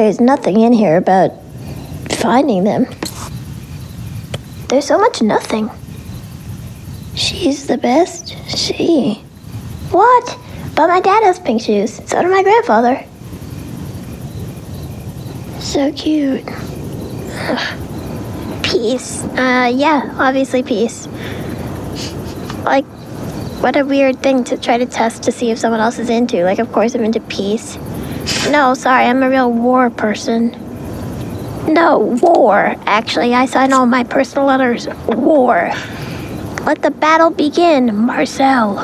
there's 0.05 0.21
nothing 0.21 0.59
in 0.59 0.71
here 0.71 0.97
about 0.97 1.31
finding 2.11 2.63
them. 2.63 2.85
There's 4.69 4.85
so 4.85 4.99
much 4.99 5.23
nothing. 5.23 5.71
She's 7.15 7.65
the 7.65 7.79
best. 7.79 8.35
She. 8.47 9.15
What? 9.89 10.37
But 10.75 10.89
my 10.89 10.99
dad 10.99 11.23
has 11.23 11.39
pink 11.39 11.63
shoes. 11.63 11.95
So 12.07 12.21
did 12.21 12.29
my 12.29 12.43
grandfather. 12.43 13.03
So 15.59 15.91
cute. 15.93 16.43
Ugh. 16.47 18.61
Peace. 18.63 19.23
Uh, 19.23 19.71
yeah, 19.73 20.13
obviously 20.19 20.61
peace. 20.61 21.07
Like, 22.63 22.85
what 23.61 23.75
a 23.75 23.83
weird 23.83 24.21
thing 24.21 24.43
to 24.45 24.57
try 24.57 24.77
to 24.77 24.85
test 24.85 25.23
to 25.23 25.31
see 25.31 25.49
if 25.49 25.57
someone 25.57 25.79
else 25.79 25.97
is 25.97 26.11
into. 26.11 26.43
Like, 26.43 26.59
of 26.59 26.71
course 26.71 26.93
I'm 26.93 27.03
into 27.03 27.21
peace. 27.21 27.79
No, 28.51 28.73
sorry, 28.73 29.05
I'm 29.05 29.23
a 29.23 29.29
real 29.29 29.51
war 29.51 29.89
person. 29.89 30.51
No, 31.67 31.97
war. 32.21 32.75
Actually, 32.85 33.33
I 33.33 33.47
sign 33.47 33.73
all 33.73 33.85
my 33.85 34.03
personal 34.03 34.45
letters. 34.45 34.87
War. 35.07 35.71
Let 36.65 36.81
the 36.81 36.91
battle 36.91 37.31
begin, 37.31 37.95
Marcel. 37.95 38.79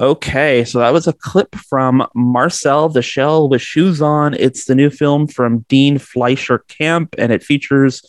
Okay, 0.00 0.64
so 0.64 0.78
that 0.78 0.92
was 0.92 1.08
a 1.08 1.12
clip 1.12 1.56
from 1.56 2.06
Marcel 2.14 2.88
the 2.88 3.02
Shell 3.02 3.48
with 3.48 3.60
Shoes 3.60 4.00
On. 4.00 4.32
It's 4.34 4.66
the 4.66 4.76
new 4.76 4.90
film 4.90 5.26
from 5.26 5.64
Dean 5.68 5.98
Fleischer 5.98 6.60
Camp, 6.68 7.16
and 7.18 7.32
it 7.32 7.42
features 7.42 8.02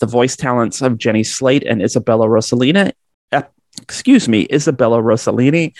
the 0.00 0.06
voice 0.06 0.34
talents 0.34 0.80
of 0.80 0.96
Jenny 0.96 1.22
Slate 1.22 1.62
and 1.64 1.82
Isabella 1.82 2.26
Rossellini. 2.26 2.92
Uh, 3.78 3.82
excuse 3.82 4.28
me, 4.28 4.46
Isabella 4.52 5.02
Rossellini. 5.02 5.74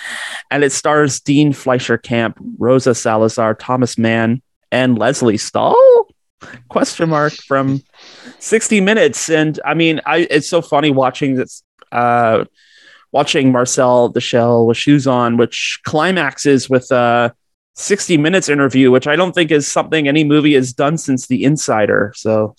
And 0.51 0.65
it 0.65 0.73
stars 0.73 1.21
Dean 1.21 1.53
Fleischer 1.53 1.99
Camp, 1.99 2.39
Rosa 2.59 2.95
Salazar, 2.95 3.55
Thomas 3.55 3.99
Mann, 3.99 4.43
and 4.71 4.99
Lesley 4.99 5.37
Stahl? 5.37 6.09
Question 6.69 7.09
mark 7.09 7.33
from 7.33 7.83
60 8.39 8.81
Minutes. 8.81 9.31
And 9.31 9.59
I 9.65 9.75
mean, 9.75 10.01
I 10.07 10.27
it's 10.31 10.49
so 10.49 10.63
funny 10.63 10.91
watching 10.91 11.37
this. 11.37 11.63
Uh, 11.93 12.45
watching 13.13 13.51
Marcel 13.51 14.11
the 14.11 14.21
Shell 14.21 14.67
with 14.67 14.77
shoes 14.77 15.07
on, 15.07 15.39
which 15.39 15.81
climaxes 15.85 16.69
with 16.69 16.91
a 16.91 17.35
60 17.77 18.17
minutes 18.17 18.49
interview, 18.49 18.91
which 18.91 19.07
I 19.07 19.17
don't 19.17 19.35
think 19.35 19.51
is 19.51 19.71
something 19.71 20.09
any 20.09 20.25
movie 20.25 20.55
has 20.55 20.73
done 20.73 20.99
since 20.99 21.27
The 21.27 21.45
Insider. 21.45 22.13
So 22.17 22.57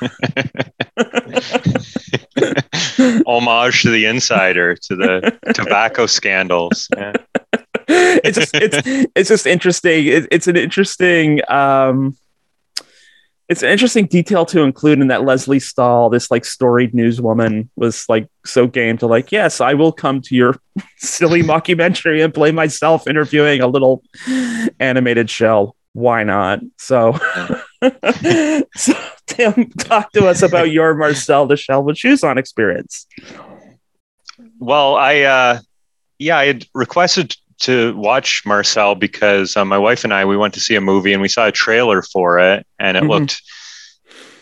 Homage 3.26 3.82
to 3.82 3.90
the 3.90 4.06
insider, 4.06 4.76
to 4.76 4.96
the 4.96 5.38
tobacco 5.54 6.06
scandals. 6.06 6.88
Yeah. 6.96 7.12
it's 7.88 8.38
just 8.38 8.54
it's 8.54 9.08
it's 9.14 9.28
just 9.28 9.46
interesting. 9.46 10.06
It, 10.06 10.26
it's 10.30 10.46
an 10.46 10.56
interesting 10.56 11.40
um, 11.48 12.16
it's 13.48 13.62
an 13.62 13.70
interesting 13.70 14.06
detail 14.06 14.44
to 14.46 14.62
include 14.62 15.00
in 15.00 15.08
that 15.08 15.24
Lesley 15.24 15.60
Stahl, 15.60 16.10
this 16.10 16.30
like 16.30 16.44
storied 16.44 16.92
newswoman, 16.92 17.68
was 17.76 18.08
like 18.08 18.28
so 18.44 18.66
game 18.66 18.98
to 18.98 19.06
like, 19.06 19.30
yes, 19.30 19.60
I 19.60 19.74
will 19.74 19.92
come 19.92 20.20
to 20.22 20.34
your 20.34 20.56
silly 20.96 21.42
mockumentary 21.42 22.24
and 22.24 22.34
play 22.34 22.50
myself 22.50 23.06
interviewing 23.06 23.60
a 23.60 23.68
little 23.68 24.02
animated 24.80 25.30
shell. 25.30 25.76
Why 25.92 26.24
not? 26.24 26.60
So, 26.76 27.18
so 28.76 28.94
Tim, 29.26 29.70
talk 29.70 30.12
to 30.12 30.26
us 30.26 30.42
about 30.42 30.70
your 30.70 30.94
Marcel 30.94 31.46
the 31.46 31.56
Shell 31.56 31.84
with 31.84 31.96
shoes 31.96 32.24
on 32.24 32.38
experience. 32.38 33.06
Well, 34.58 34.96
I 34.96 35.20
uh, 35.20 35.60
yeah, 36.18 36.38
I 36.38 36.46
had 36.46 36.66
requested 36.74 37.36
to 37.60 37.96
watch 37.96 38.42
Marcel 38.44 38.94
because 38.94 39.56
uh, 39.56 39.64
my 39.64 39.78
wife 39.78 40.04
and 40.04 40.12
I 40.12 40.24
we 40.24 40.36
went 40.36 40.54
to 40.54 40.60
see 40.60 40.74
a 40.74 40.80
movie 40.80 41.12
and 41.12 41.22
we 41.22 41.28
saw 41.28 41.46
a 41.46 41.52
trailer 41.52 42.02
for 42.02 42.38
it 42.38 42.66
and 42.78 42.96
it 42.96 43.02
Mhm. 43.02 43.08
looked 43.08 43.42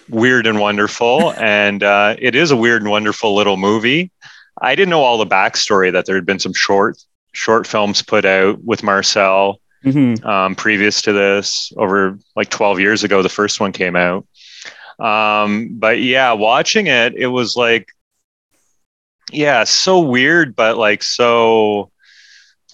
weird 0.08 0.46
and 0.46 0.58
wonderful 0.60 1.32
and 1.38 1.82
uh, 1.82 2.16
it 2.18 2.34
is 2.34 2.50
a 2.50 2.56
weird 2.56 2.82
and 2.82 2.90
wonderful 2.90 3.34
little 3.34 3.56
movie. 3.56 4.10
I 4.60 4.74
didn't 4.74 4.90
know 4.90 5.02
all 5.02 5.18
the 5.18 5.26
backstory 5.26 5.92
that 5.92 6.06
there 6.06 6.14
had 6.16 6.26
been 6.26 6.38
some 6.38 6.52
short 6.54 6.96
short 7.32 7.66
films 7.66 8.02
put 8.02 8.24
out 8.24 8.62
with 8.64 8.82
Marcel 8.82 9.60
Mm-hmm. 9.84 10.26
um, 10.26 10.54
previous 10.54 11.02
to 11.02 11.12
this 11.12 11.70
over 11.76 12.18
like 12.34 12.48
12 12.48 12.80
years 12.80 13.04
ago 13.04 13.20
the 13.22 13.28
first 13.28 13.60
one 13.60 13.70
came 13.70 13.96
out 13.96 14.26
um, 14.98 15.76
but 15.78 16.00
yeah 16.00 16.32
watching 16.32 16.86
it 16.86 17.12
it 17.16 17.26
was 17.26 17.54
like 17.54 17.88
yeah 19.30 19.64
so 19.64 20.00
weird 20.00 20.56
but 20.56 20.78
like 20.78 21.02
so 21.02 21.90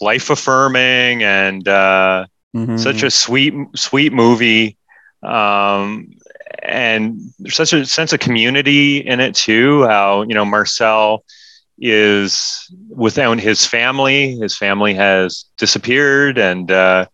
life 0.01 0.31
affirming 0.31 1.23
and 1.23 1.67
uh, 1.69 2.27
Mm-hmm. 2.57 2.77
such 2.77 3.03
a 3.03 3.11
sweet 3.11 3.55
sweet 3.75 4.13
movie 4.13 4.77
um, 5.23 6.11
and 6.63 7.19
there's 7.39 7.57
such 7.57 7.73
a 7.73 7.85
sense 7.87 8.13
of 8.13 8.21
community 8.21 8.99
in 8.99 9.21
it 9.21 9.35
too 9.35 9.85
how 9.87 10.23
you 10.23 10.35
know 10.35 10.45
marcel 10.45 11.25
is 11.79 12.67
without 12.91 13.41
his 13.41 13.67
family 13.67 14.37
his 14.37 14.57
family 14.57 14.95
has 14.95 15.45
disappeared 15.59 16.39
and 16.39 16.71
uh, 16.71 17.07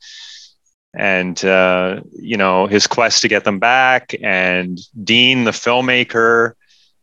and 0.95 1.45
uh, 1.45 2.01
you 2.13 2.37
know 2.37 2.67
his 2.67 2.87
quest 2.87 3.23
to 3.23 3.29
get 3.29 3.45
them 3.45 3.59
back 3.59 4.15
and 4.23 4.79
dean 5.03 5.45
the 5.45 5.51
filmmaker 5.51 6.53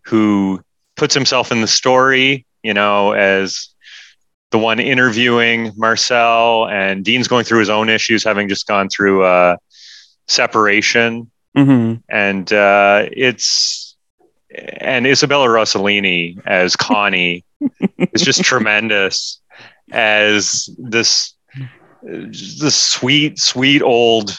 who 0.05 0.61
puts 0.95 1.13
himself 1.13 1.51
in 1.51 1.61
the 1.61 1.67
story 1.67 2.45
you 2.63 2.73
know 2.73 3.11
as 3.13 3.69
the 4.53 4.57
one 4.59 4.79
interviewing 4.79 5.73
marcel 5.75 6.67
and 6.69 7.03
dean's 7.03 7.27
going 7.27 7.43
through 7.43 7.59
his 7.59 7.69
own 7.69 7.89
issues 7.89 8.23
having 8.23 8.47
just 8.47 8.67
gone 8.67 8.87
through 8.87 9.23
uh, 9.25 9.57
separation 10.27 11.29
Mm-hmm. 11.57 12.01
and 12.09 12.51
uh, 12.51 13.05
it's 13.11 13.95
and 14.81 15.05
Isabella 15.05 15.47
Rossellini 15.47 16.41
as 16.47 16.75
Connie 16.75 17.45
is 18.13 18.23
just 18.23 18.43
tremendous 18.43 19.39
as 19.91 20.67
this 20.79 21.35
this 22.01 22.75
sweet 22.75 23.37
sweet 23.37 23.83
old 23.83 24.35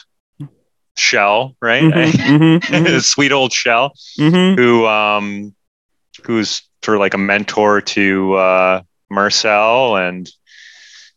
shell 0.96 1.54
right 1.62 1.84
Mhm, 1.84 2.58
mhm, 2.60 3.00
sweet 3.14 3.30
old 3.30 3.52
shell 3.52 3.92
mhm. 4.18 4.56
who 4.56 4.86
um 4.86 5.54
who's 6.24 6.62
sort 6.84 6.96
of 6.96 7.00
like 7.00 7.14
a 7.14 7.18
mentor 7.18 7.80
to 7.80 8.34
uh 8.34 8.82
Marcel 9.14 9.96
and 9.96 10.30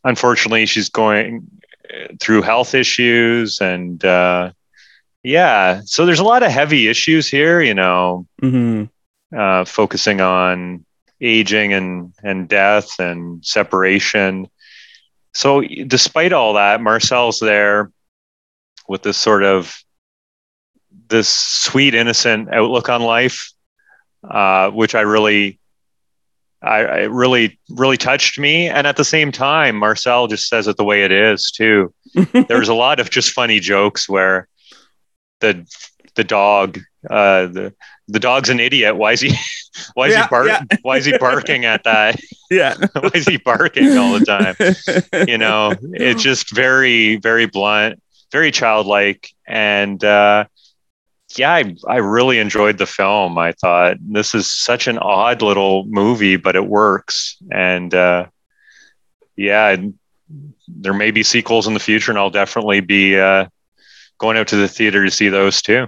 unfortunately 0.03 0.65
she's 0.65 0.89
going 0.89 1.47
through 2.21 2.41
health 2.41 2.73
issues 2.73 3.59
and 3.61 4.03
uh 4.05 4.51
yeah 5.23 5.81
so 5.85 6.05
there's 6.05 6.19
a 6.19 6.23
lot 6.23 6.43
of 6.43 6.51
heavy 6.51 6.87
issues 6.87 7.27
here 7.27 7.61
you 7.61 7.73
know 7.73 8.25
Mhm. 8.41 8.89
uh 9.35 9.65
focusing 9.65 10.21
on 10.21 10.85
aging 11.19 11.73
and 11.73 12.13
and 12.23 12.47
death 12.47 12.99
and 12.99 13.43
separation 13.43 14.47
so 15.33 15.61
despite 15.87 16.33
all 16.33 16.53
that 16.53 16.81
marcel's 16.81 17.39
there 17.39 17.91
with 18.87 19.01
this 19.03 19.17
sort 19.17 19.43
of 19.43 19.75
this 21.09 21.29
sweet 21.29 21.95
innocent 21.95 22.49
outlook 22.53 22.89
on 22.89 23.01
life 23.01 23.51
uh, 24.29 24.69
which 24.71 24.93
i 24.95 25.01
really 25.01 25.59
I, 26.61 26.77
I 26.83 26.97
really 27.03 27.59
really 27.69 27.97
touched 27.97 28.39
me. 28.39 28.67
And 28.67 28.87
at 28.87 28.97
the 28.97 29.03
same 29.05 29.31
time 29.31 29.75
marcel 29.75 30.27
just 30.27 30.47
says 30.49 30.67
it 30.67 30.77
the 30.77 30.83
way 30.83 31.03
it 31.03 31.11
is 31.11 31.51
too. 31.51 31.93
There's 32.47 32.69
a 32.69 32.73
lot 32.73 32.99
of 32.99 33.09
just 33.09 33.31
funny 33.31 33.59
jokes 33.59 34.07
where 34.09 34.47
the 35.39 35.65
the 36.15 36.23
dog 36.23 36.79
uh 37.09 37.45
the 37.47 37.73
the 38.07 38.19
dog's 38.19 38.49
an 38.49 38.59
idiot. 38.59 38.95
Why 38.95 39.11
is 39.13 39.21
he 39.21 39.31
why 39.93 40.07
is 40.07 40.13
Yeah, 40.13 40.23
he 40.23 40.29
bark 40.29 40.47
yeah. 40.47 40.61
why 40.81 40.97
is 40.97 41.05
he 41.05 41.17
barking 41.17 41.65
at 41.65 41.83
that? 41.83 42.19
Yeah. 42.49 42.75
why 42.93 43.11
is 43.13 43.27
he 43.27 43.37
barking 43.37 43.97
all 43.97 44.13
the 44.17 44.21
time? 44.25 44.55
You 45.27 45.37
know 45.37 45.73
it's 45.81 46.23
just 46.23 46.55
very 46.55 47.17
very 47.17 47.45
blunt 47.45 48.01
very 48.31 48.51
childlike. 48.51 49.29
And 49.47 50.03
uh 50.03 50.45
yeah 51.36 51.53
I, 51.53 51.75
I 51.88 51.97
really 51.97 52.39
enjoyed 52.39 52.78
the 52.78 52.86
film 52.86 53.38
i 53.38 53.51
thought 53.51 53.97
this 53.99 54.34
is 54.34 54.49
such 54.49 54.88
an 54.88 54.97
odd 54.97 55.41
little 55.41 55.86
movie 55.86 56.38
but 56.38 56.55
it 56.55 56.65
works 56.65 57.38
and 57.51 57.93
uh 57.93 58.28
yeah 59.36 59.75
there 60.67 60.93
may 60.93 61.11
be 61.11 61.23
sequels 61.23 61.67
in 61.67 61.73
the 61.73 61.80
future 61.80 62.11
and 62.11 62.19
i'll 62.19 62.30
definitely 62.30 62.80
be 62.80 63.19
uh 63.19 63.47
going 64.17 64.38
out 64.38 64.47
to 64.47 64.55
the 64.55 64.67
theater 64.67 65.03
to 65.03 65.11
see 65.11 65.30
those 65.30 65.61
too 65.61 65.88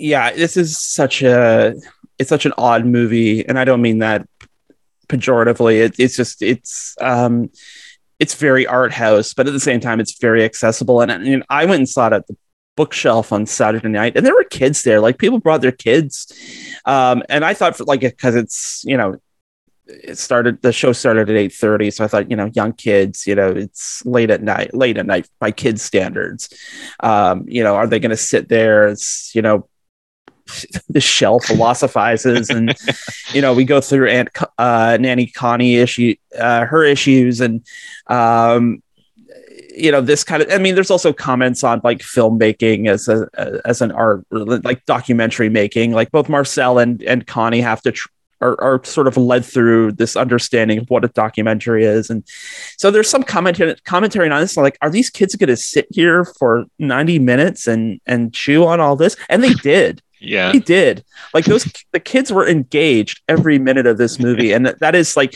yeah, 0.00 0.32
this 0.32 0.56
is 0.56 0.78
such 0.78 1.22
a 1.22 1.74
it's 2.18 2.28
such 2.28 2.46
an 2.46 2.52
odd 2.58 2.84
movie, 2.86 3.46
and 3.46 3.58
I 3.58 3.64
don't 3.64 3.82
mean 3.82 3.98
that 3.98 4.26
pejoratively. 5.08 5.80
It, 5.80 5.94
it's 5.98 6.16
just 6.16 6.42
it's 6.42 6.96
um 7.00 7.50
it's 8.18 8.34
very 8.34 8.66
art 8.66 8.92
house, 8.92 9.34
but 9.34 9.46
at 9.46 9.52
the 9.52 9.60
same 9.60 9.80
time, 9.80 10.00
it's 10.00 10.18
very 10.18 10.44
accessible. 10.44 11.00
And, 11.00 11.10
and 11.10 11.44
I 11.48 11.64
went 11.64 11.80
and 11.80 11.88
saw 11.88 12.08
it 12.08 12.12
at 12.12 12.26
the 12.26 12.36
bookshelf 12.80 13.30
on 13.30 13.44
Saturday 13.44 13.88
night, 13.88 14.16
and 14.16 14.24
there 14.24 14.34
were 14.34 14.44
kids 14.44 14.84
there. 14.84 15.02
Like 15.02 15.18
people 15.18 15.38
brought 15.38 15.60
their 15.60 15.70
kids, 15.70 16.32
um, 16.86 17.22
and 17.28 17.44
I 17.44 17.52
thought 17.52 17.76
for 17.76 17.84
like 17.84 18.00
because 18.00 18.34
it's 18.34 18.82
you 18.86 18.96
know 18.96 19.18
it 19.86 20.16
started 20.16 20.62
the 20.62 20.72
show 20.72 20.92
started 20.92 21.28
at 21.28 21.36
8.30 21.50 21.92
so 21.92 22.04
i 22.04 22.06
thought 22.06 22.30
you 22.30 22.36
know 22.36 22.48
young 22.54 22.72
kids 22.72 23.26
you 23.26 23.34
know 23.34 23.50
it's 23.50 24.06
late 24.06 24.30
at 24.30 24.40
night 24.40 24.72
late 24.72 24.96
at 24.96 25.04
night 25.04 25.28
by 25.40 25.50
kids 25.50 25.82
standards 25.82 26.48
um 27.00 27.44
you 27.48 27.64
know 27.64 27.74
are 27.74 27.88
they 27.88 27.98
going 27.98 28.10
to 28.10 28.16
sit 28.16 28.48
there 28.48 28.86
it's 28.86 29.34
you 29.34 29.42
know 29.42 29.68
the 30.88 31.00
shell 31.00 31.40
philosophizes 31.40 32.50
and 32.50 32.72
you 33.34 33.42
know 33.42 33.52
we 33.52 33.64
go 33.64 33.80
through 33.80 34.08
aunt 34.08 34.28
uh 34.58 34.96
nanny 35.00 35.26
connie 35.26 35.74
issue 35.76 36.14
uh 36.38 36.64
her 36.64 36.84
issues 36.84 37.40
and 37.40 37.66
um 38.06 38.80
you 39.76 39.90
know 39.90 40.00
this 40.00 40.24
kind 40.24 40.42
of 40.42 40.50
i 40.50 40.58
mean 40.58 40.74
there's 40.74 40.90
also 40.90 41.12
comments 41.12 41.62
on 41.64 41.80
like 41.84 41.98
filmmaking 41.98 42.88
as 42.88 43.08
a 43.08 43.28
as 43.64 43.80
an 43.80 43.92
art 43.92 44.24
like 44.30 44.84
documentary 44.86 45.48
making 45.48 45.92
like 45.92 46.10
both 46.10 46.28
marcel 46.28 46.78
and 46.78 47.02
and 47.02 47.26
connie 47.26 47.60
have 47.60 47.82
to 47.82 47.92
tr- 47.92 48.08
are, 48.40 48.60
are 48.60 48.84
sort 48.84 49.06
of 49.06 49.16
led 49.16 49.44
through 49.44 49.92
this 49.92 50.16
understanding 50.16 50.78
of 50.78 50.88
what 50.88 51.04
a 51.04 51.08
documentary 51.08 51.84
is. 51.84 52.10
And 52.10 52.24
so 52.76 52.90
there's 52.90 53.08
some 53.08 53.22
commentary 53.22 53.74
commentary 53.84 54.30
on 54.30 54.40
this 54.40 54.56
like 54.56 54.78
are 54.80 54.90
these 54.90 55.10
kids 55.10 55.34
going 55.36 55.48
to 55.48 55.56
sit 55.56 55.86
here 55.90 56.24
for 56.24 56.64
90 56.78 57.18
minutes 57.18 57.66
and 57.66 58.00
and 58.06 58.32
chew 58.32 58.64
on 58.64 58.80
all 58.80 58.96
this? 58.96 59.16
And 59.28 59.44
they 59.44 59.54
did 59.54 60.02
yeah 60.20 60.52
He 60.52 60.60
did 60.60 61.04
like 61.34 61.44
those 61.46 61.64
the 61.92 62.00
kids 62.00 62.32
were 62.32 62.46
engaged 62.46 63.22
every 63.28 63.58
minute 63.58 63.86
of 63.86 63.96
this 63.98 64.18
movie 64.18 64.52
and 64.52 64.66
that, 64.66 64.94
is 64.94 65.16
like 65.16 65.34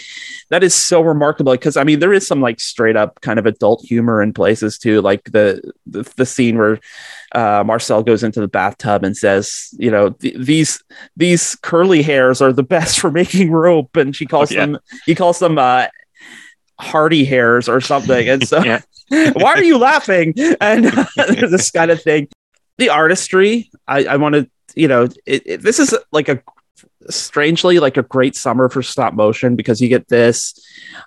that 0.50 0.62
is 0.62 0.74
so 0.74 1.00
remarkable 1.00 1.52
because 1.52 1.76
i 1.76 1.84
mean 1.84 2.00
there 2.00 2.12
is 2.12 2.26
some 2.26 2.40
like 2.40 2.60
straight 2.60 2.96
up 2.96 3.20
kind 3.22 3.38
of 3.38 3.46
adult 3.46 3.82
humor 3.84 4.22
in 4.22 4.32
places 4.32 4.78
too 4.78 5.00
like 5.00 5.24
the 5.32 5.60
the, 5.86 6.02
the 6.16 6.26
scene 6.26 6.58
where 6.58 6.78
uh, 7.34 7.64
marcel 7.64 8.02
goes 8.02 8.22
into 8.22 8.40
the 8.40 8.48
bathtub 8.48 9.04
and 9.04 9.16
says 9.16 9.70
you 9.78 9.90
know 9.90 10.10
th- 10.10 10.36
these 10.38 10.82
these 11.16 11.56
curly 11.62 12.02
hairs 12.02 12.40
are 12.42 12.52
the 12.52 12.62
best 12.62 13.00
for 13.00 13.10
making 13.10 13.50
rope 13.50 13.96
and 13.96 14.14
she 14.14 14.26
calls 14.26 14.52
Oh, 14.52 14.54
yeah. 14.54 14.66
them 14.66 14.78
he 15.06 15.14
calls 15.14 15.38
them 15.38 15.58
uh 15.58 15.86
hardy 16.78 17.24
hairs 17.24 17.68
or 17.68 17.80
something 17.80 18.28
and 18.28 18.46
so 18.46 18.62
Yeah. 18.62 18.80
why 19.34 19.52
are 19.54 19.62
you 19.62 19.78
laughing 19.78 20.34
and 20.60 20.84
there's 21.16 21.50
this 21.50 21.70
kind 21.70 21.90
of 21.90 22.02
thing 22.02 22.28
the 22.78 22.88
artistry 22.90 23.70
i 23.86 24.04
i 24.04 24.16
want 24.16 24.34
to 24.34 24.50
you 24.76 24.88
know 24.88 25.04
it, 25.26 25.42
it, 25.46 25.62
this 25.62 25.78
is 25.78 25.96
like 26.12 26.28
a 26.28 26.42
strangely 27.08 27.78
like 27.78 27.96
a 27.96 28.02
great 28.02 28.34
summer 28.34 28.68
for 28.68 28.82
stop 28.82 29.14
motion 29.14 29.56
because 29.56 29.80
you 29.80 29.88
get 29.88 30.08
this 30.08 30.58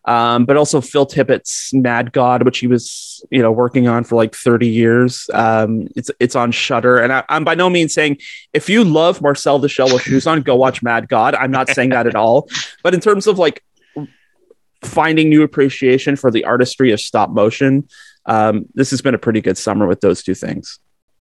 um 0.06 0.46
but 0.46 0.56
also 0.56 0.80
phil 0.80 1.06
tippett's 1.06 1.74
mad 1.74 2.14
god 2.14 2.44
which 2.44 2.60
he 2.60 2.68
was 2.68 3.26
you 3.32 3.42
know 3.42 3.52
working 3.52 3.88
on 3.88 4.04
for 4.04 4.16
like 4.16 4.36
30 4.36 4.68
years 4.68 5.30
um 5.34 5.88
it's 5.96 6.12
it's 6.20 6.36
on 6.36 6.52
Shudder 6.52 7.00
and 7.00 7.12
I, 7.12 7.24
i'm 7.30 7.44
by 7.44 7.56
no 7.56 7.70
means 7.70 7.94
saying 7.94 8.20
if 8.54 8.70
you 8.70 8.84
love 8.84 9.22
marcel 9.22 9.58
the 9.60 9.70
shell 9.70 9.92
with 9.92 10.04
shoes 10.04 10.28
on 10.28 10.42
go 10.42 10.56
watch 10.56 10.84
mad 10.84 11.10
god 11.10 11.34
i'm 11.36 11.52
not 11.52 11.70
saying 11.70 11.90
that 11.90 12.06
at 12.06 12.16
all 12.24 12.48
but 12.84 12.94
in 12.94 13.02
terms 13.02 13.26
of 13.26 13.40
like 13.40 13.64
finding 14.84 15.30
new 15.30 15.44
appreciation 15.44 16.16
for 16.16 16.32
the 16.32 16.46
artistry 16.46 16.92
of 16.92 17.00
stop 17.00 17.30
motion. 17.30 17.88
Um, 18.26 18.66
this 18.74 18.90
has 18.92 19.02
been 19.02 19.16
a 19.16 19.20
pretty 19.20 19.42
good 19.42 19.58
summer 19.58 19.88
with 19.88 20.02
those 20.02 20.24
two 20.24 20.36
things. 20.36 20.80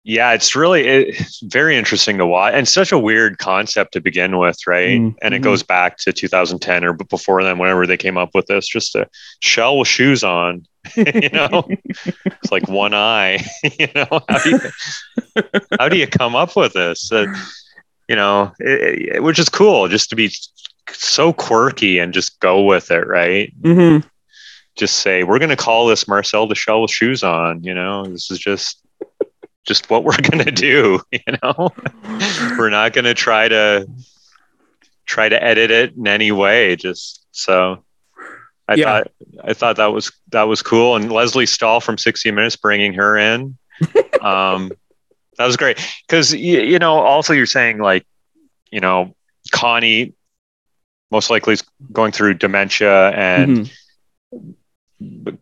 Yeah, 0.09 0.35
it's 0.35 0.55
really 0.55 0.87
it's 0.87 1.41
very 1.41 1.77
interesting 1.77 2.19
to 2.19 2.27
watch 2.27 2.55
and 2.55 2.69
such 2.69 2.93
a 2.93 2.99
weird 2.99 3.39
concept 3.39 3.93
to 3.95 4.01
begin 4.01 4.39
with, 4.39 4.57
right? 4.65 5.01
Mm, 5.01 5.17
And 5.21 5.35
it 5.35 5.41
mhm. 5.41 5.45
goes 5.45 5.65
back 5.65 5.97
to 5.99 6.13
2010 6.13 6.85
or 6.85 6.93
before 6.93 7.43
then, 7.43 7.59
whenever 7.59 7.89
they 7.89 7.97
came 7.97 8.17
up 8.17 8.31
with 8.33 8.47
this, 8.47 8.69
just 8.69 8.95
a 8.95 9.09
shell 9.41 9.79
with 9.79 9.89
shoes 9.89 10.23
on, 10.23 10.65
you 10.97 11.29
know, 11.31 11.65
it's 12.05 12.53
like 12.53 12.69
one 12.69 12.95
eye, 12.95 13.45
you 13.81 13.89
know, 13.97 14.07
how 14.29 14.39
do 14.39 14.51
you, 14.51 14.61
how 15.81 15.89
do 15.89 15.97
you 15.99 16.07
come 16.07 16.37
up 16.37 16.55
with 16.55 16.73
this? 16.75 17.11
Uh, 17.11 17.27
you 18.09 18.15
know, 18.15 18.53
it, 18.61 19.17
it- 19.17 19.23
which 19.25 19.41
is 19.41 19.49
cool 19.49 19.89
just 19.89 20.11
to 20.11 20.15
be 20.17 20.31
so 20.93 21.33
quirky 21.33 21.99
and 21.99 22.15
just 22.15 22.39
go 22.39 22.63
with 22.63 22.93
it, 22.93 23.09
right? 23.09 23.53
Mm-hmm. 23.61 24.07
Just 24.77 24.99
say, 24.99 25.25
we're 25.25 25.41
going 25.41 25.49
to 25.49 25.57
call 25.57 25.89
this 25.89 26.07
Marcel 26.07 26.47
the 26.47 26.55
shell 26.55 26.83
with 26.83 26.93
shoes 26.93 27.25
on, 27.25 27.65
you 27.65 27.75
know, 27.75 28.05
this 28.07 28.31
is 28.31 28.39
just, 28.39 28.79
just 29.67 29.91
what 29.91 30.05
we're 30.05 30.17
going 30.23 30.45
to 30.45 30.51
do, 30.51 31.01
you 31.13 31.21
know, 31.43 31.71
we're 32.59 32.71
not 32.71 32.93
going 32.93 33.05
to 33.05 33.15
try 33.15 33.49
to 33.49 33.87
try 35.05 35.29
to 35.29 35.43
edit 35.43 35.71
it 35.71 35.95
in 35.97 36.07
any 36.09 36.33
way. 36.33 36.77
Just 36.77 37.25
so 37.33 37.85
I 38.69 38.75
Yeah. 38.75 38.85
thought, 38.85 39.13
I 39.45 39.53
thought 39.53 39.77
that 39.77 39.93
was, 39.93 40.13
that 40.31 40.45
was 40.45 40.63
cool. 40.63 40.97
And 40.97 41.13
Lesley 41.13 41.47
Stahl 41.47 41.81
from 41.81 41.99
60 41.99 42.31
minutes, 42.31 42.57
bringing 42.57 42.95
her 42.95 43.17
in. 43.17 43.57
um, 44.21 44.73
that 45.39 45.45
was 45.47 45.57
great. 45.57 45.79
Cause 46.09 46.33
you, 46.33 46.61
you 46.61 46.79
know, 46.79 46.95
also 46.95 47.33
you're 47.35 47.47
saying 47.47 47.79
like, 47.79 48.07
you 48.71 48.81
know, 48.81 49.15
Connie 49.53 50.15
most 51.11 51.31
likely 51.31 51.53
is 51.55 51.63
going 51.93 52.11
through 52.13 52.35
dementia 52.35 53.11
and 53.11 53.71
Mhm. 54.33 54.55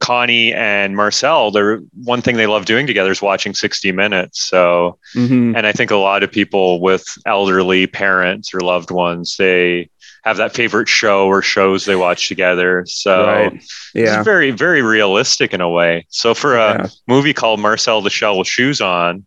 Connie 0.00 0.52
and 0.52 0.96
Marcel, 0.96 1.50
they're 1.50 1.78
one 2.02 2.22
thing 2.22 2.36
they 2.36 2.46
love 2.46 2.64
doing 2.64 2.86
together 2.86 3.12
is 3.12 3.22
watching 3.22 3.54
60 3.54 3.92
minutes. 3.92 4.42
So, 4.48 4.98
Mhm. 5.14 5.56
and 5.56 5.66
I 5.66 5.72
think 5.72 5.90
a 5.90 5.96
lot 5.96 6.22
of 6.24 6.32
people 6.32 6.80
with 6.80 7.04
elderly 7.24 7.86
parents 7.86 8.52
or 8.52 8.60
loved 8.60 8.90
ones, 8.90 9.36
they 9.36 9.90
have 10.24 10.38
that 10.38 10.54
favorite 10.54 10.88
show 10.88 11.26
or 11.26 11.40
shows 11.42 11.84
they 11.84 11.94
watch 11.94 12.28
together. 12.28 12.84
So, 12.88 13.26
Right. 13.26 13.52
Yeah. 13.94 14.16
it's 14.18 14.24
very, 14.24 14.50
very 14.50 14.82
realistic 14.82 15.52
in 15.52 15.60
a 15.60 15.68
way. 15.68 16.06
So, 16.08 16.34
for 16.34 16.56
a 16.56 16.74
Yeah. 16.82 16.86
movie 17.06 17.34
called 17.34 17.60
Marcel 17.60 18.00
the 18.00 18.10
Shell 18.10 18.38
with 18.38 18.48
Shoes 18.48 18.80
On, 18.80 19.24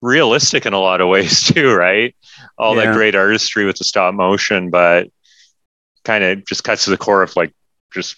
realistic 0.00 0.64
in 0.64 0.72
a 0.72 0.80
lot 0.80 1.00
of 1.02 1.08
ways 1.08 1.42
too, 1.52 1.72
right? 1.74 2.14
All 2.56 2.76
Yeah. 2.76 2.86
that 2.86 2.94
great 2.94 3.14
artistry 3.14 3.66
with 3.66 3.76
the 3.76 3.84
stop 3.84 4.14
motion, 4.14 4.70
but 4.70 5.08
kind 6.04 6.24
of 6.24 6.46
just 6.46 6.64
cuts 6.64 6.84
to 6.84 6.90
the 6.90 6.96
core 6.96 7.22
of 7.22 7.36
like 7.36 7.52
just 7.92 8.16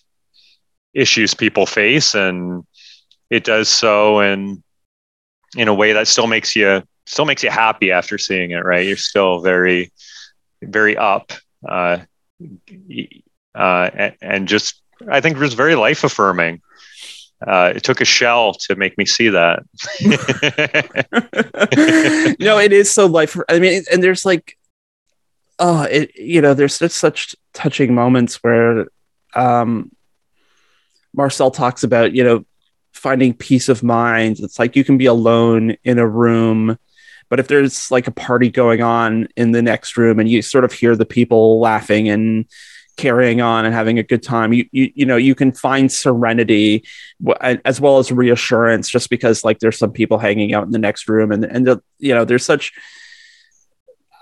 issues 0.94 1.34
people 1.34 1.66
face 1.66 2.14
and 2.14 2.64
it 3.30 3.44
does 3.44 3.68
so 3.68 4.20
in 4.20 4.62
in 5.56 5.68
a 5.68 5.74
way 5.74 5.92
that 5.92 6.06
still 6.06 6.26
makes 6.26 6.54
you 6.54 6.82
still 7.06 7.24
makes 7.24 7.42
you 7.42 7.50
happy 7.50 7.90
after 7.90 8.18
seeing 8.18 8.50
it 8.50 8.64
right 8.64 8.86
you're 8.86 8.96
still 8.96 9.40
very 9.40 9.90
very 10.62 10.96
up 10.96 11.32
uh, 11.68 11.98
uh, 13.54 14.10
and, 14.20 14.48
just 14.48 14.82
i 15.10 15.20
think 15.20 15.36
it 15.36 15.40
was 15.40 15.54
very 15.54 15.74
life 15.74 16.04
affirming 16.04 16.60
uh, 17.46 17.72
it 17.74 17.82
took 17.82 18.00
a 18.00 18.04
shell 18.04 18.52
to 18.52 18.76
make 18.76 18.96
me 18.96 19.04
see 19.04 19.28
that 19.28 19.64
no, 22.38 22.58
it 22.58 22.72
is 22.72 22.90
so 22.90 23.06
life. 23.06 23.36
I 23.48 23.58
mean, 23.58 23.82
and 23.90 24.02
there's 24.02 24.24
like, 24.24 24.56
oh, 25.58 25.82
it 25.82 26.16
you 26.16 26.40
know, 26.40 26.54
there's 26.54 26.78
just 26.78 26.98
such 26.98 27.34
touching 27.52 27.94
moments 27.94 28.42
where, 28.42 28.86
um, 29.34 29.90
Marcel 31.14 31.50
talks 31.50 31.82
about 31.84 32.14
you 32.14 32.24
know 32.24 32.44
finding 32.92 33.34
peace 33.34 33.68
of 33.68 33.82
mind. 33.82 34.38
It's 34.40 34.58
like 34.58 34.76
you 34.76 34.84
can 34.84 34.98
be 34.98 35.06
alone 35.06 35.76
in 35.84 35.98
a 35.98 36.06
room, 36.06 36.78
but 37.28 37.40
if 37.40 37.48
there's 37.48 37.90
like 37.90 38.06
a 38.06 38.12
party 38.12 38.50
going 38.50 38.82
on 38.82 39.28
in 39.36 39.52
the 39.52 39.62
next 39.62 39.96
room 39.96 40.20
and 40.20 40.28
you 40.28 40.42
sort 40.42 40.64
of 40.64 40.72
hear 40.72 40.94
the 40.96 41.06
people 41.06 41.60
laughing 41.60 42.08
and 42.08 42.46
carrying 42.98 43.40
on 43.40 43.64
and 43.64 43.74
having 43.74 43.98
a 43.98 44.02
good 44.02 44.22
time 44.22 44.52
you 44.52 44.66
you, 44.70 44.92
you 44.94 45.06
know 45.06 45.16
you 45.16 45.34
can 45.34 45.50
find 45.50 45.90
serenity 45.90 46.84
as 47.64 47.80
well 47.80 47.98
as 47.98 48.12
reassurance 48.12 48.88
just 48.88 49.08
because 49.08 49.44
like 49.44 49.60
there's 49.60 49.78
some 49.78 49.90
people 49.90 50.18
hanging 50.18 50.52
out 50.52 50.64
in 50.64 50.72
the 50.72 50.78
next 50.78 51.08
room 51.08 51.32
and 51.32 51.42
and 51.44 51.66
the, 51.66 51.82
you 51.98 52.14
know 52.14 52.26
there's 52.26 52.44
such 52.44 52.72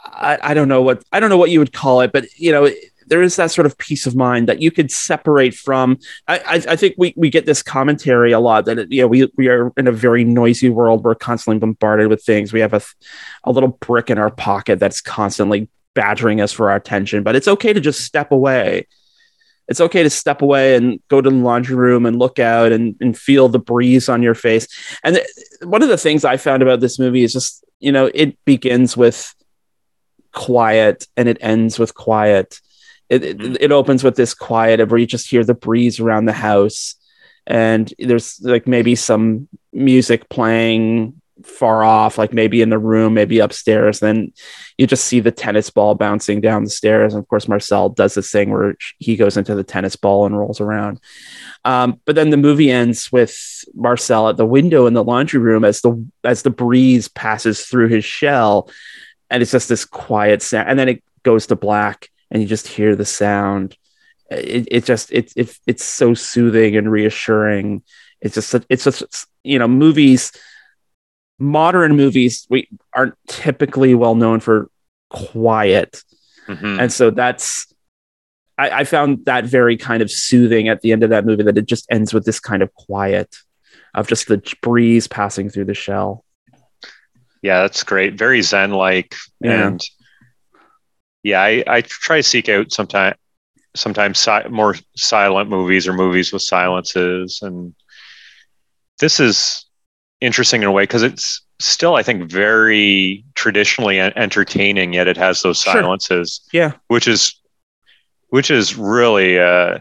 I, 0.05 0.39
I 0.41 0.55
don't 0.55 0.69
know 0.69 0.83
what 0.83 1.03
I 1.11 1.19
don't 1.19 1.31
know 1.31 1.37
what 1.37 1.51
you 1.51 1.59
would 1.59 1.73
call 1.73 2.01
it 2.01 2.13
but 2.13 2.33
you 2.37 2.53
know 2.53 2.71
there 3.11 3.23
is 3.23 3.37
that 3.37 3.51
sort 3.51 3.67
of 3.67 3.77
peace 3.77 4.07
of 4.07 4.15
mind 4.15 4.49
that 4.49 4.63
you 4.63 4.71
could 4.71 4.91
separate 4.91 5.53
from. 5.53 5.99
I, 6.29 6.39
I, 6.39 6.55
I 6.69 6.77
think 6.77 6.95
we, 6.97 7.13
we 7.17 7.29
get 7.29 7.45
this 7.45 7.63
commentary 7.63 8.33
a 8.33 8.41
lot 8.41 8.65
that 8.65 8.91
you 8.91 9.03
know 9.03 9.09
we, 9.09 9.31
we 9.37 9.49
are 9.49 9.73
in 9.77 9.89
a 9.89 9.93
very 9.93 10.25
noisy 10.25 10.71
world. 10.71 11.05
We're 11.05 11.17
constantly 11.17 11.59
bombarded 11.59 12.09
with 12.09 12.23
things. 12.25 12.53
We 12.53 12.61
have 12.61 12.73
a, 12.73 12.81
a 13.45 13.51
little 13.51 13.71
brick 13.81 14.09
in 14.09 14.19
our 14.19 14.31
pocket 14.31 14.79
that's 14.79 15.01
constantly 15.01 15.69
badgering 15.93 16.41
us 16.41 16.53
for 16.53 16.71
our 16.71 16.77
attention 16.77 17.25
but 17.25 17.35
it's 17.35 17.49
okay 17.49 17.73
to 17.73 17.81
just 17.81 18.03
step 18.03 18.31
away. 18.31 18.87
It's 19.67 19.81
okay 19.81 20.05
to 20.05 20.11
step 20.11 20.41
away 20.41 20.77
and 20.77 21.01
go 21.09 21.21
to 21.21 21.31
the 21.31 21.37
laundry 21.37 21.77
room 21.77 22.07
and 22.07 22.19
look 22.19 22.39
out 22.39 22.73
and, 22.73 22.97
and 23.01 23.17
feel 23.19 23.49
the 23.49 23.59
breeze 23.59 24.09
on 24.09 24.23
your 24.23 24.35
face. 24.35 24.67
And 25.05 25.17
th- 25.17 25.27
one 25.63 25.83
of 25.83 25.89
the 25.89 25.99
things 25.99 26.25
i 26.25 26.37
found 26.37 26.63
about 26.63 26.81
this 26.81 26.99
movie 26.99 27.23
is 27.23 27.33
just 27.33 27.65
you 27.81 27.93
know 27.93 28.11
it 28.15 28.39
begins 28.45 28.97
with 28.97 29.35
quiet 30.33 31.07
and 31.17 31.29
it 31.29 31.39
ends 31.41 31.79
with 31.79 31.95
quiet 31.95 32.61
it, 33.11 33.25
it, 33.25 33.57
it 33.61 33.73
opens 33.73 34.05
with 34.05 34.15
this 34.15 34.33
quiet 34.33 34.89
where 34.89 34.99
you 34.99 35.07
just 35.07 35.29
hear 35.29 35.45
the 35.45 35.55
breeze 35.55 36.01
around 36.01 36.25
the 36.25 36.33
house. 36.33 36.95
And 37.47 37.93
there's 37.99 38.41
like 38.41 38.67
maybe 38.67 38.95
some 38.95 39.49
music 39.73 40.29
playing 40.29 41.21
far 41.45 41.83
off 41.83 42.19
like 42.19 42.35
maybe 42.35 42.61
in 42.61 42.69
the 42.69 42.79
room 42.79 43.15
maybe 43.15 43.39
upstairs. 43.39 44.01
Then 44.01 44.33
you 44.77 44.87
just 44.87 45.05
see 45.05 45.21
the 45.21 45.33
tennis 45.33 45.71
ball 45.71 45.95
bouncing 45.95 46.41
down 46.41 46.65
the 46.65 46.71
stairs. 46.71 47.15
And 47.15 47.23
of 47.23 47.29
course 47.29 47.49
marcel 47.49 47.89
does 47.89 48.15
this 48.15 48.31
thing 48.31 48.51
where 48.51 48.77
he 48.99 49.17
goes 49.17 49.39
into 49.39 49.55
the 49.55 49.65
tennis 49.65 49.97
ball 49.97 50.27
and 50.27 50.39
rolls 50.39 50.61
around. 50.61 51.01
Um, 51.65 51.99
but 52.05 52.15
then 52.15 52.29
the 52.29 52.37
movie 52.37 52.71
ends 52.71 53.11
with 53.11 53.65
marcel 53.75 54.29
at 54.29 54.37
the 54.37 54.47
window 54.47 54.87
in 54.87 54.93
the 54.93 55.03
laundry 55.05 55.41
room 55.41 55.65
as 55.65 55.81
the 55.81 56.07
as 56.25 56.43
the 56.43 56.51
breeze 56.51 57.09
passes 57.09 57.65
through 57.65 57.89
his 57.89 58.05
shell. 58.05 58.71
And 59.31 59.43
it's 59.43 59.53
just 59.53 59.69
this 59.69 59.85
quiet 59.85 60.43
sound. 60.43 60.69
And 60.69 60.79
then 60.79 60.91
it 60.91 61.03
goes 61.23 61.47
to 61.47 61.57
black 61.57 62.11
and 62.31 62.43
you 62.43 62.49
just 62.49 62.67
hear 62.69 62.95
the 62.97 63.05
sound 63.05 63.77
it, 64.31 64.69
it 64.71 64.85
just 64.85 65.11
it, 65.13 65.33
it 65.37 65.57
it's 65.67 65.85
so 65.85 66.15
soothing 66.15 66.77
and 66.77 66.91
reassuring 66.91 67.83
it's 68.21 68.35
just 68.35 68.55
it's 68.69 68.85
just 68.85 69.27
you 69.45 69.59
know 69.59 69.67
movies 69.69 70.33
modern 71.39 71.97
movies 71.97 72.47
we 72.51 72.69
aren't 72.95 73.15
typically 73.27 73.95
well 73.95 74.15
known 74.15 74.41
for 74.41 74.71
quiet 75.11 76.03
Mhm. 76.49 76.81
and 76.81 76.93
so 76.93 77.11
that's 77.11 77.67
I, 78.59 78.81
I 78.81 78.85
found 78.85 79.25
that 79.27 79.45
very 79.45 79.77
kind 79.77 80.03
of 80.03 80.11
soothing 80.11 80.69
at 80.69 80.81
the 80.83 80.93
end 80.93 81.03
of 81.03 81.11
that 81.11 81.25
movie 81.25 81.45
that 81.45 81.57
it 81.57 81.67
just 81.67 81.87
ends 81.91 82.13
with 82.13 82.25
this 82.25 82.41
kind 82.41 82.63
of 82.63 82.73
quiet 82.75 83.37
of 83.95 84.07
just 84.09 84.27
the 84.29 84.43
breeze 84.61 85.07
passing 85.09 85.49
through 85.49 85.65
the 85.67 85.75
shell 85.75 86.25
yeah 87.43 87.63
that's 87.63 87.83
great 87.85 88.19
very 88.19 88.43
zen 88.43 88.71
like 88.73 89.15
Yeah. 89.41 89.69
and 89.69 89.81
yeah 91.23 91.41
I, 91.41 91.63
I 91.67 91.81
try 91.83 92.19
to 92.19 92.23
seek 92.23 92.49
out 92.49 92.73
sometime 92.73 93.15
sometimes 93.77 94.19
si- 94.19 94.49
more 94.51 94.75
silent 94.97 95.49
movies 95.49 95.87
or 95.87 95.93
movies 95.93 96.33
with 96.33 96.43
silences 96.43 97.41
and 97.43 97.75
this 98.99 99.21
is 99.21 99.67
interesting 100.21 100.63
in 100.63 100.69
a 100.69 100.73
way 100.73 100.83
because 100.85 101.03
it's 101.03 101.43
still 101.61 101.95
i 101.95 102.03
think 102.03 102.31
very 102.31 103.25
traditionally 103.35 104.01
entertaining 104.01 104.93
yet 104.93 105.09
it 105.09 105.17
has 105.17 105.43
those 105.43 105.61
Sure. 105.61 105.75
silences 105.75 106.41
yeah 106.53 106.73
which 106.89 107.07
is 107.07 107.41
which 108.31 108.51
is 108.51 108.77
really 108.77 109.39
uh 109.39 109.79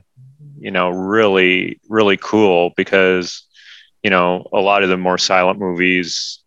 you 0.60 0.72
know 0.72 0.90
really 0.90 1.80
really 1.90 2.18
cool 2.18 2.72
because 2.76 3.46
you 4.04 4.10
know 4.10 4.48
a 4.54 4.60
lot 4.60 4.84
of 4.84 4.90
the 4.90 4.98
more 4.98 5.18
silent 5.18 5.60
movies 5.60 6.39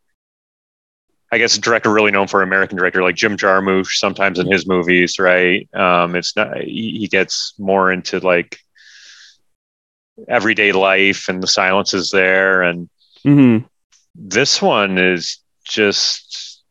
i 1.33 1.39
guess 1.39 1.57
a 1.57 1.61
director 1.61 1.91
really 1.91 2.11
known 2.13 2.29
for 2.29 2.43
american 2.43 2.79
director 2.79 3.03
like 3.03 3.17
jim 3.17 3.37
jarmusch 3.37 3.97
sometimes 3.97 4.39
in 4.39 4.51
his 4.51 4.67
movies 4.67 5.19
right 5.19 5.69
um 5.75 6.15
it's 6.15 6.37
not 6.37 6.59
he 6.59 7.09
gets 7.11 7.55
more 7.59 7.91
into 7.91 8.21
like 8.21 8.59
everyday 10.29 10.73
life 10.73 11.29
and 11.29 11.43
the 11.43 11.47
silence 11.47 11.95
is 11.95 12.11
there 12.11 12.63
and 12.63 12.89
mm-hmm. 13.25 13.65
this 14.15 14.61
one 14.63 14.99
is 14.99 15.39
just 15.65 16.63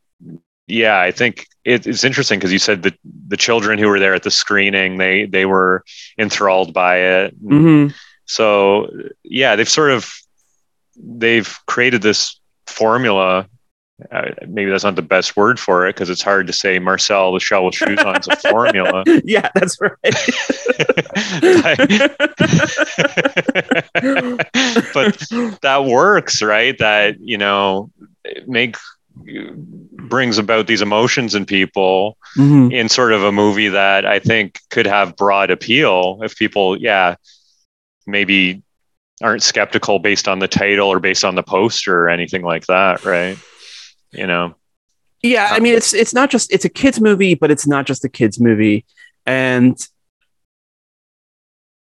yeah 0.68 1.02
i 1.02 1.12
think 1.12 1.48
it, 1.64 1.86
it's 1.86 2.04
interesting 2.04 2.40
because 2.40 2.54
you 2.54 2.60
said 2.60 2.84
that 2.84 2.98
the 3.28 3.38
children 3.38 3.78
who 3.78 3.88
were 3.88 4.00
there 4.00 4.14
at 4.14 4.24
the 4.24 4.32
screening 4.32 4.98
they 4.98 5.26
they 5.26 5.46
were 5.46 5.84
enthralled 6.18 6.74
by 6.74 6.98
it 6.98 7.44
Mm-hmm. 7.44 7.94
so 8.26 8.90
yeah 9.24 9.56
they've 9.56 9.68
sort 9.68 9.92
of 9.92 10.12
they've 10.98 11.58
created 11.66 12.02
this 12.02 12.40
formula 12.68 13.48
uh, 14.12 14.30
maybe 14.48 14.72
that's 14.72 14.84
not 14.84 14.96
the 14.96 15.02
best 15.02 15.36
word 15.36 15.60
for 15.60 15.86
it 15.88 15.96
because 15.96 16.10
it's 16.10 16.22
hard 16.22 16.48
to 16.48 16.54
say 16.54 16.80
Marcel 16.80 17.34
the 17.34 17.40
Shell 17.40 17.66
with 17.66 17.76
Shoes 17.76 18.00
on 18.00 18.18
is 18.20 18.28
a 18.28 18.36
formula. 18.38 19.04
yeah, 19.24 19.50
that's 19.54 19.78
right. 19.82 19.98
but 24.94 25.18
that 25.62 25.86
works, 25.88 26.42
right? 26.42 26.78
That 26.78 27.20
you 27.20 27.38
know 27.38 27.92
make 28.48 28.78
brings 29.16 30.38
about 30.38 30.68
these 30.68 30.82
emotions 30.82 31.36
in 31.36 31.46
people 31.46 32.18
Mhm. 32.38 32.72
in 32.74 32.90
sort 32.90 33.12
of 33.12 33.24
a 33.24 33.32
movie 33.32 33.68
that 33.70 34.06
I 34.06 34.20
think 34.20 34.60
could 34.70 34.88
have 34.88 35.16
broad 35.18 35.52
appeal 35.52 36.20
if 36.24 36.36
people, 36.38 36.80
yeah, 36.82 37.16
maybe 38.08 38.62
aren't 39.22 39.44
skeptical 39.44 40.00
based 40.00 40.28
on 40.28 40.40
the 40.40 40.48
title 40.48 40.88
or 40.88 41.00
based 41.00 41.24
on 41.24 41.36
the 41.36 41.44
poster 41.44 42.06
or 42.06 42.10
anything 42.10 42.42
like 42.42 42.66
that, 42.68 43.06
right? 43.06 43.38
You 44.12 44.28
know, 44.28 44.56
Yeah, 45.24 45.50
I 45.52 45.60
mean 45.60 45.76
it's 45.76 45.94
it's 45.94 46.14
not 46.14 46.30
just 46.32 46.52
it's 46.54 46.66
a 46.66 46.70
kids 46.70 47.00
movie, 47.02 47.36
but 47.36 47.52
it's 47.52 47.68
not 47.68 47.86
just 47.86 48.06
a 48.06 48.10
kids 48.10 48.40
movie, 48.40 48.86
and 49.26 49.78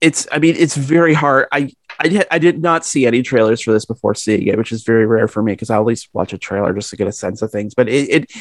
it's 0.00 0.26
I 0.30 0.38
mean 0.38 0.54
it's 0.58 0.76
very 0.76 1.14
hard. 1.14 1.46
I 1.52 1.70
I 1.98 2.08
did, 2.08 2.26
I 2.30 2.38
did 2.38 2.60
not 2.60 2.84
see 2.84 3.06
any 3.06 3.22
trailers 3.22 3.62
for 3.62 3.72
this 3.72 3.86
before 3.86 4.14
seeing 4.14 4.46
it, 4.46 4.58
which 4.58 4.72
is 4.72 4.82
very 4.84 5.06
rare 5.06 5.28
for 5.28 5.42
me 5.42 5.52
because 5.52 5.70
I 5.70 5.76
at 5.76 5.84
least 5.84 6.10
watch 6.12 6.32
a 6.32 6.38
trailer 6.38 6.74
just 6.74 6.90
to 6.90 6.96
get 6.96 7.06
a 7.08 7.12
sense 7.12 7.40
of 7.42 7.50
things. 7.50 7.74
But 7.74 7.88
it, 7.88 8.10
it 8.10 8.32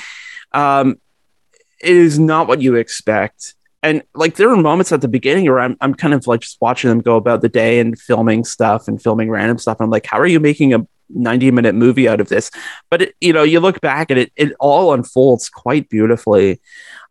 um 0.52 0.96
it 1.82 1.96
is 1.96 2.20
not 2.20 2.48
what 2.48 2.62
you 2.62 2.76
expect. 2.76 3.56
And 3.84 4.04
like 4.16 4.36
there 4.36 4.50
were 4.50 4.58
moments 4.58 4.92
at 4.92 5.02
the 5.02 5.08
beginning 5.08 5.46
where 5.46 5.60
I'm 5.60 5.78
I'm 5.82 5.94
kind 5.94 6.14
of 6.14 6.28
like 6.28 6.42
just 6.42 6.58
watching 6.62 6.90
them 6.90 7.02
go 7.02 7.16
about 7.16 7.42
the 7.42 7.50
day 7.50 7.80
and 7.80 8.00
filming 8.00 8.44
stuff 8.44 8.88
and 8.88 9.02
filming 9.02 9.30
random 9.30 9.58
stuff. 9.58 9.80
And 9.80 9.86
I'm 9.86 9.92
like, 9.92 10.06
how 10.06 10.20
are 10.20 10.28
you 10.28 10.40
making 10.40 10.74
a 10.74 10.86
90 11.10 11.52
minute 11.52 11.76
movie 11.76 12.08
out 12.08 12.22
of 12.22 12.30
this? 12.30 12.52
But 12.90 13.04
it, 13.04 13.16
you 13.22 13.34
know, 13.34 13.44
you 13.44 13.60
look 13.60 13.82
back 13.82 14.10
and 14.10 14.20
it 14.20 14.32
it 14.36 14.54
all 14.60 14.94
unfolds 14.94 15.50
quite 15.50 15.90
beautifully 15.90 16.62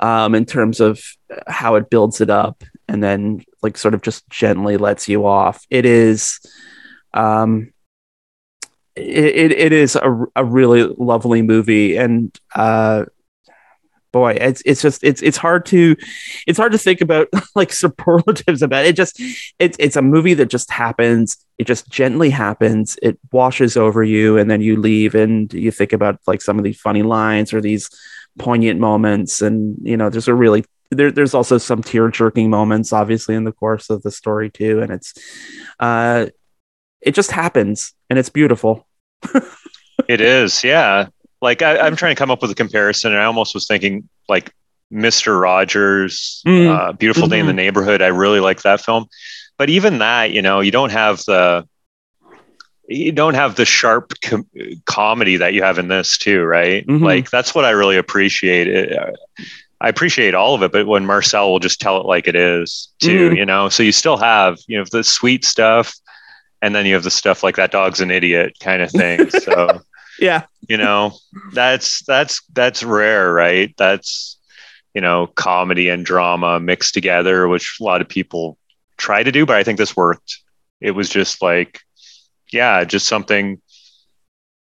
um, 0.00 0.34
in 0.34 0.44
terms 0.44 0.80
of 0.80 1.02
how 1.46 1.74
it 1.76 1.90
builds 1.90 2.20
it 2.20 2.30
up 2.30 2.62
and 2.88 3.02
then 3.02 3.44
like 3.62 3.76
sort 3.76 3.94
of 3.94 4.02
just 4.02 4.28
gently 4.28 4.76
lets 4.76 5.08
you 5.08 5.26
off. 5.26 5.66
It 5.70 5.84
is 5.84 6.40
um 7.12 7.72
it, 8.96 9.24
it, 9.24 9.52
it 9.52 9.72
is 9.72 9.96
a, 9.96 10.24
a 10.36 10.44
really 10.44 10.84
lovely 10.98 11.42
movie 11.42 11.96
and 11.96 12.36
uh 12.54 13.04
boy 14.14 14.30
it's 14.40 14.62
it's 14.64 14.80
just 14.80 15.02
it's 15.02 15.20
it's 15.22 15.36
hard 15.36 15.66
to 15.66 15.96
it's 16.46 16.56
hard 16.56 16.70
to 16.70 16.78
think 16.78 17.00
about 17.00 17.26
like 17.56 17.72
superlatives 17.72 18.62
about 18.62 18.84
it. 18.84 18.90
it 18.90 18.96
just 18.96 19.20
it's 19.58 19.76
it's 19.80 19.96
a 19.96 20.02
movie 20.02 20.34
that 20.34 20.46
just 20.46 20.70
happens 20.70 21.36
it 21.58 21.66
just 21.66 21.88
gently 21.88 22.30
happens 22.30 22.96
it 23.02 23.18
washes 23.32 23.76
over 23.76 24.04
you 24.04 24.38
and 24.38 24.48
then 24.48 24.60
you 24.60 24.76
leave 24.76 25.16
and 25.16 25.52
you 25.52 25.72
think 25.72 25.92
about 25.92 26.20
like 26.28 26.40
some 26.40 26.58
of 26.58 26.64
these 26.64 26.80
funny 26.80 27.02
lines 27.02 27.52
or 27.52 27.60
these 27.60 27.90
poignant 28.38 28.78
moments 28.78 29.42
and 29.42 29.76
you 29.82 29.96
know 29.96 30.08
there's 30.08 30.28
a 30.28 30.34
really 30.34 30.64
there, 30.92 31.10
there's 31.10 31.34
also 31.34 31.58
some 31.58 31.82
tear 31.82 32.08
jerking 32.08 32.48
moments 32.48 32.92
obviously 32.92 33.34
in 33.34 33.42
the 33.42 33.52
course 33.52 33.90
of 33.90 34.00
the 34.02 34.12
story 34.12 34.48
too 34.48 34.80
and 34.80 34.92
it's 34.92 35.12
uh 35.80 36.26
it 37.00 37.16
just 37.16 37.32
happens 37.32 37.92
and 38.08 38.16
it's 38.16 38.28
beautiful 38.28 38.86
it 40.08 40.20
is, 40.20 40.64
yeah. 40.64 41.08
Like 41.44 41.60
I, 41.62 41.78
I'm 41.78 41.94
trying 41.94 42.14
to 42.14 42.18
come 42.18 42.30
up 42.30 42.40
with 42.42 42.50
a 42.50 42.54
comparison, 42.54 43.12
and 43.12 43.20
I 43.20 43.26
almost 43.26 43.52
was 43.54 43.66
thinking 43.66 44.08
like 44.30 44.50
Mr. 44.90 45.38
Rogers, 45.40 46.42
Mm. 46.46 46.68
uh, 46.74 46.92
Beautiful 46.92 47.28
Day 47.28 47.38
in 47.38 47.46
the 47.46 47.52
Mhm. 47.52 47.56
Neighborhood. 47.56 48.00
I 48.02 48.06
really 48.08 48.40
like 48.40 48.62
that 48.62 48.80
film, 48.80 49.06
but 49.58 49.68
even 49.68 49.98
that, 49.98 50.30
you 50.30 50.40
know, 50.42 50.60
you 50.60 50.70
don't 50.70 50.90
have 50.90 51.18
the 51.26 51.68
you 52.88 53.12
don't 53.12 53.32
have 53.34 53.56
the 53.56 53.64
sharp 53.64 54.12
com- 54.22 54.46
comedy 54.84 55.38
that 55.38 55.54
you 55.54 55.62
have 55.62 55.78
in 55.78 55.88
this 55.88 56.18
too, 56.18 56.42
right? 56.42 56.86
Mhm. 56.86 57.00
Like 57.02 57.30
that's 57.30 57.54
what 57.54 57.64
I 57.64 57.70
really 57.70 57.96
appreciate. 57.96 58.68
It, 58.68 58.92
uh, 58.98 59.10
I 59.80 59.88
appreciate 59.88 60.34
all 60.34 60.54
of 60.54 60.62
it, 60.62 60.70
but 60.72 60.86
when 60.86 61.06
Marcel 61.06 61.50
will 61.50 61.60
just 61.60 61.80
tell 61.80 61.98
it 62.00 62.06
like 62.06 62.26
it 62.28 62.36
is 62.36 62.88
too, 63.00 63.30
Mhm. 63.30 63.36
you 63.38 63.46
know, 63.46 63.68
so 63.70 63.82
you 63.82 63.92
still 63.92 64.16
have 64.18 64.58
you 64.66 64.78
know 64.78 64.84
the 64.90 65.02
sweet 65.04 65.44
stuff, 65.44 65.94
and 66.62 66.74
then 66.74 66.84
you 66.86 66.94
have 66.94 67.04
the 67.04 67.10
stuff 67.10 67.42
like 67.42 67.56
that 67.56 67.70
dog's 67.72 68.00
an 68.00 68.10
idiot 68.10 68.56
kind 68.60 68.80
of 68.82 68.90
thing. 68.90 69.28
So 69.30 69.80
yeah. 70.18 70.44
You 70.68 70.76
know 70.76 71.12
that's 71.52 72.04
that's 72.04 72.42
that's 72.52 72.82
rare 72.82 73.32
right? 73.32 73.74
That's 73.76 74.38
you 74.94 75.00
know 75.00 75.26
comedy 75.26 75.88
and 75.88 76.06
drama 76.06 76.60
mixed 76.60 76.94
together 76.94 77.48
which 77.48 77.78
a 77.80 77.84
lot 77.84 78.00
of 78.00 78.08
people 78.08 78.56
try 78.96 79.24
to 79.24 79.32
do 79.32 79.44
but 79.44 79.56
i 79.56 79.64
think 79.64 79.76
this 79.78 79.96
worked. 79.96 80.38
It 80.80 80.92
was 80.92 81.08
just 81.08 81.42
like 81.42 81.80
yeah 82.52 82.84
just 82.84 83.08
something 83.08 83.60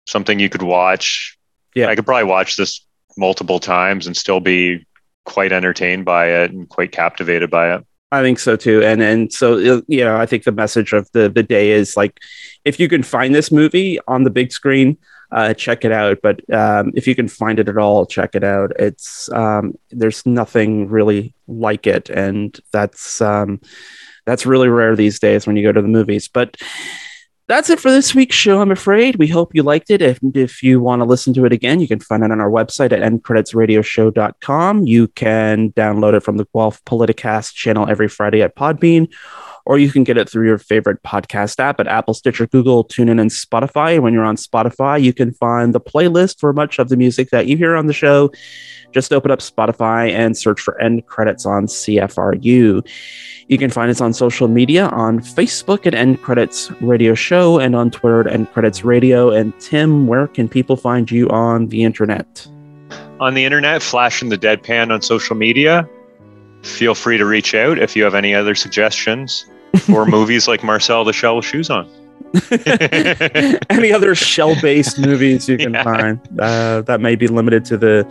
something 0.07 0.39
you 0.39 0.49
could 0.49 0.63
watch. 0.63 1.37
Yeah. 1.75 1.89
i 1.89 1.97
could 1.97 2.07
probably 2.07 2.25
watch 2.25 2.57
this 2.57 2.87
multiple 3.17 3.59
times 3.59 4.07
and 4.07 4.17
still 4.17 4.41
be 4.41 4.87
quite 5.25 5.53
entertained 5.53 6.05
by 6.05 6.27
it 6.27 6.51
and 6.51 6.69
quite 6.69 6.93
captivated 6.93 7.51
by 7.51 7.75
it. 7.75 7.87
I 8.11 8.21
think 8.23 8.39
so 8.39 8.57
too, 8.57 8.83
and 8.83 9.03
and 9.03 9.33
so 9.33 9.55
uh, 9.55 9.81
you 9.89 10.05
know, 10.05 10.17
I 10.17 10.27
think 10.27 10.45
the 10.45 10.53
message 10.53 10.93
of 10.93 11.11
the 11.13 11.31
the 11.31 11.43
day 11.43 11.71
is 11.71 11.97
like, 11.97 12.21
if 12.65 12.79
you 12.79 12.87
can 12.87 13.03
find 13.03 13.35
this 13.35 13.51
movie 13.51 13.99
on 14.07 14.25
the 14.25 14.31
big 14.31 14.53
screen, 14.53 14.99
uh, 15.33 15.55
check 15.55 15.85
it 15.85 15.93
out. 15.93 16.19
But 16.23 16.41
um, 16.53 16.93
if 16.95 17.07
you 17.07 17.15
can 17.15 17.29
find 17.29 17.59
it 17.59 17.69
at 17.69 17.79
all, 17.79 18.07
check 18.07 18.35
it 18.35 18.45
out. 18.45 18.73
It's 18.79 19.31
um, 19.33 19.75
there's 19.91 20.25
nothing 20.27 20.89
really 20.89 21.35
like 21.49 21.87
it, 21.87 22.11
and 22.11 22.59
that's 22.73 23.21
um, 23.21 23.61
that's 24.27 24.47
really 24.47 24.69
rare 24.69 24.95
these 24.95 25.19
days 25.19 25.47
when 25.47 25.57
you 25.57 25.63
go 25.63 25.73
to 25.73 25.83
the 25.83 25.89
movies. 25.89 26.29
But 26.29 26.57
that's 27.49 27.71
it 27.71 27.81
for 27.81 27.91
this 27.91 28.15
week's 28.15 28.37
show, 28.37 28.61
I'm 28.63 28.71
afraid. 28.71 29.17
We 29.17 29.27
hope 29.27 29.55
you 29.55 29.63
liked 29.63 29.91
it. 29.91 30.01
If, 30.01 30.21
if 30.35 30.63
you 30.63 30.81
want 30.81 31.01
to 31.01 31.05
listen 31.05 31.35
to 31.35 31.45
it 31.45 31.53
again, 31.53 31.81
you 31.81 31.89
can 31.89 32.01
find 32.01 32.23
it 32.23 32.31
on 32.31 32.41
our 32.41 32.51
website 32.51 32.93
at 32.93 33.01
endcreditsradioshow.com. 33.01 34.87
You 34.87 35.09
can 35.09 35.73
download 35.73 36.15
it 36.15 36.23
from 36.23 36.37
the 36.37 36.47
Guelph 36.55 36.83
Politicast 36.85 37.53
channel 37.55 37.89
every 37.89 38.09
Friday 38.09 38.43
at 38.43 38.57
Podbean, 38.57 39.13
or 39.65 39.79
you 39.79 39.91
can 39.91 40.05
get 40.05 40.17
it 40.17 40.29
through 40.29 40.47
your 40.47 40.59
favorite 40.59 41.03
podcast 41.03 41.59
app 41.59 41.81
at 41.81 41.87
Apple, 41.87 42.15
Stitcher, 42.15 42.47
Google, 42.47 42.85
TuneIn, 42.85 43.21
and 43.21 43.31
Spotify. 43.31 43.95
And 43.95 44.03
when 44.03 44.13
you're 44.13 44.25
on 44.25 44.37
Spotify, 44.37 45.03
you 45.03 45.13
can 45.13 45.33
find 45.33 45.75
the 45.75 45.81
playlist 45.81 46.41
for 46.41 46.53
much 46.53 46.79
of 46.79 46.89
the 46.89 46.97
music 46.97 47.31
that 47.31 47.47
you 47.47 47.57
hear 47.57 47.77
on 47.77 47.87
the 47.87 47.93
show. 47.93 48.31
Just 48.93 49.13
open 49.13 49.31
up 49.31 49.39
Spotify 49.39 50.11
and 50.11 50.37
search 50.37 50.61
for 50.61 50.79
End 50.81 51.07
Credits 51.07 51.47
on 51.47 51.67
CFRU. 51.67 52.87
You 53.49 53.59
can 53.59 53.71
find 53.71 53.91
us 53.91 54.01
on 54.01 54.13
social 54.13 54.49
media 54.49 54.89
on 54.89 55.21
Facebook 55.21 55.87
at 55.87 55.95
End 55.95 56.21
Credits 56.23 56.71
Radio 56.83 57.15
Show 57.15 57.59
and 57.59 57.75
on 57.75 57.91
Twitter 57.91 58.21
at 58.21 58.33
End 58.33 58.53
Credits 58.53 58.85
Radio. 58.85 59.31
And 59.31 59.59
Tim, 59.61 60.07
where 60.07 60.27
can 60.27 60.49
people 60.49 60.77
find 60.77 61.11
you 61.11 61.29
on 61.31 61.69
the 61.69 61.85
internet? 61.85 62.47
on 63.23 63.35
the 63.35 63.45
internet 63.45 63.81
flash 63.83 64.21
in 64.21 64.31
the 64.31 64.37
deadpan 64.37 64.93
on 64.93 65.01
social 65.01 65.37
media 65.37 65.89
feel 66.63 66.95
free 66.95 67.17
to 67.17 67.25
reach 67.25 67.55
out 67.55 67.79
if 67.79 67.95
you 67.95 68.03
have 68.03 68.17
any 68.17 68.35
other 68.35 68.55
suggestions 68.55 69.47
for 69.81 70.05
movies 70.07 70.47
like 70.49 70.63
marcel 70.63 71.05
the 71.05 71.13
shell 71.13 71.37
with 71.37 71.45
shoes 71.45 71.71
on 71.71 71.89
Any 73.71 73.93
other 73.93 74.15
shell 74.15 74.55
based 74.63 74.99
movies 74.99 75.49
you 75.49 75.59
can 75.59 75.75
Yeah. 75.75 75.83
find? 75.85 76.21
Uh, 76.41 76.81
that 76.83 77.01
may 77.01 77.15
be 77.15 77.27
limited 77.29 77.65
to 77.67 77.77
the 77.77 78.07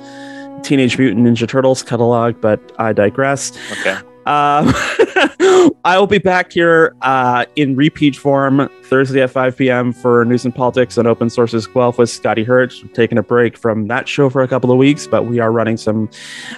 Teenage 0.63 0.97
Mutant 0.99 1.25
Ninja 1.25 1.47
Turtles 1.47 1.81
catalog, 1.81 2.39
but 2.39 2.59
I 2.77 2.93
digress. 2.93 3.51
okay 3.71 3.97
Um, 4.25 4.71
I 5.83 5.97
will 5.97 6.07
be 6.07 6.19
back 6.19 6.51
here 6.51 6.95
uh, 7.01 7.45
in 7.55 7.75
repeat 7.75 8.15
form 8.15 8.69
Thursday 8.83 9.21
at 9.21 9.31
5 9.31 9.57
p.m. 9.57 9.93
for 9.93 10.23
News 10.25 10.45
and 10.45 10.53
Politics 10.53 10.97
and 10.97 11.07
Open 11.07 11.29
Sources 11.29 11.65
Guelph 11.65 11.97
with 11.97 12.09
Scotty 12.09 12.43
Hirsch. 12.43 12.83
Taking 12.93 13.17
a 13.17 13.23
break 13.23 13.57
from 13.57 13.87
that 13.87 14.07
show 14.07 14.29
for 14.29 14.43
a 14.43 14.47
couple 14.47 14.71
of 14.71 14.77
weeks, 14.77 15.07
but 15.07 15.25
we 15.25 15.39
are 15.39 15.51
running 15.51 15.77
some 15.77 16.09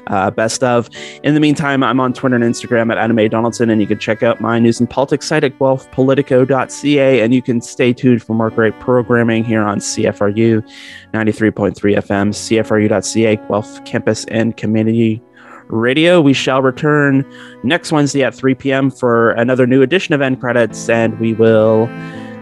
uh, 0.07 0.29
best 0.31 0.63
of. 0.63 0.89
In 1.23 1.35
the 1.35 1.39
meantime, 1.39 1.83
I'm 1.83 1.99
on 1.99 2.13
Twitter 2.13 2.35
and 2.35 2.43
Instagram 2.43 2.91
at 2.91 2.97
Adam 2.97 3.17
A. 3.17 3.29
Donaldson, 3.29 3.69
and 3.69 3.79
you 3.79 3.87
can 3.87 3.99
check 3.99 4.23
out 4.23 4.41
my 4.41 4.59
news 4.59 4.79
and 4.79 4.89
politics 4.89 5.27
site 5.27 5.43
at 5.43 5.57
guelphpolitico.ca, 5.57 7.21
and 7.21 7.33
you 7.33 7.41
can 7.41 7.61
stay 7.61 7.93
tuned 7.93 8.23
for 8.23 8.33
more 8.33 8.49
great 8.49 8.77
programming 8.79 9.43
here 9.45 9.63
on 9.63 9.79
CFRU 9.79 10.61
93.3 11.13 11.73
FM, 11.73 12.29
CFRU.ca, 12.33 13.35
Guelph 13.47 13.85
Campus 13.85 14.25
and 14.25 14.57
Community 14.57 15.21
Radio. 15.73 16.21
We 16.21 16.33
shall 16.33 16.61
return 16.61 17.25
next 17.63 17.91
Wednesday 17.91 18.23
at 18.23 18.35
3 18.35 18.55
p.m. 18.55 18.91
for 18.91 19.31
another 19.31 19.67
new 19.67 19.81
edition 19.81 20.13
of 20.13 20.21
End 20.21 20.39
Credits, 20.39 20.89
and 20.89 21.19
we 21.19 21.33
will 21.33 21.89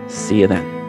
see 0.07 0.41
you 0.41 0.47
then. 0.47 0.80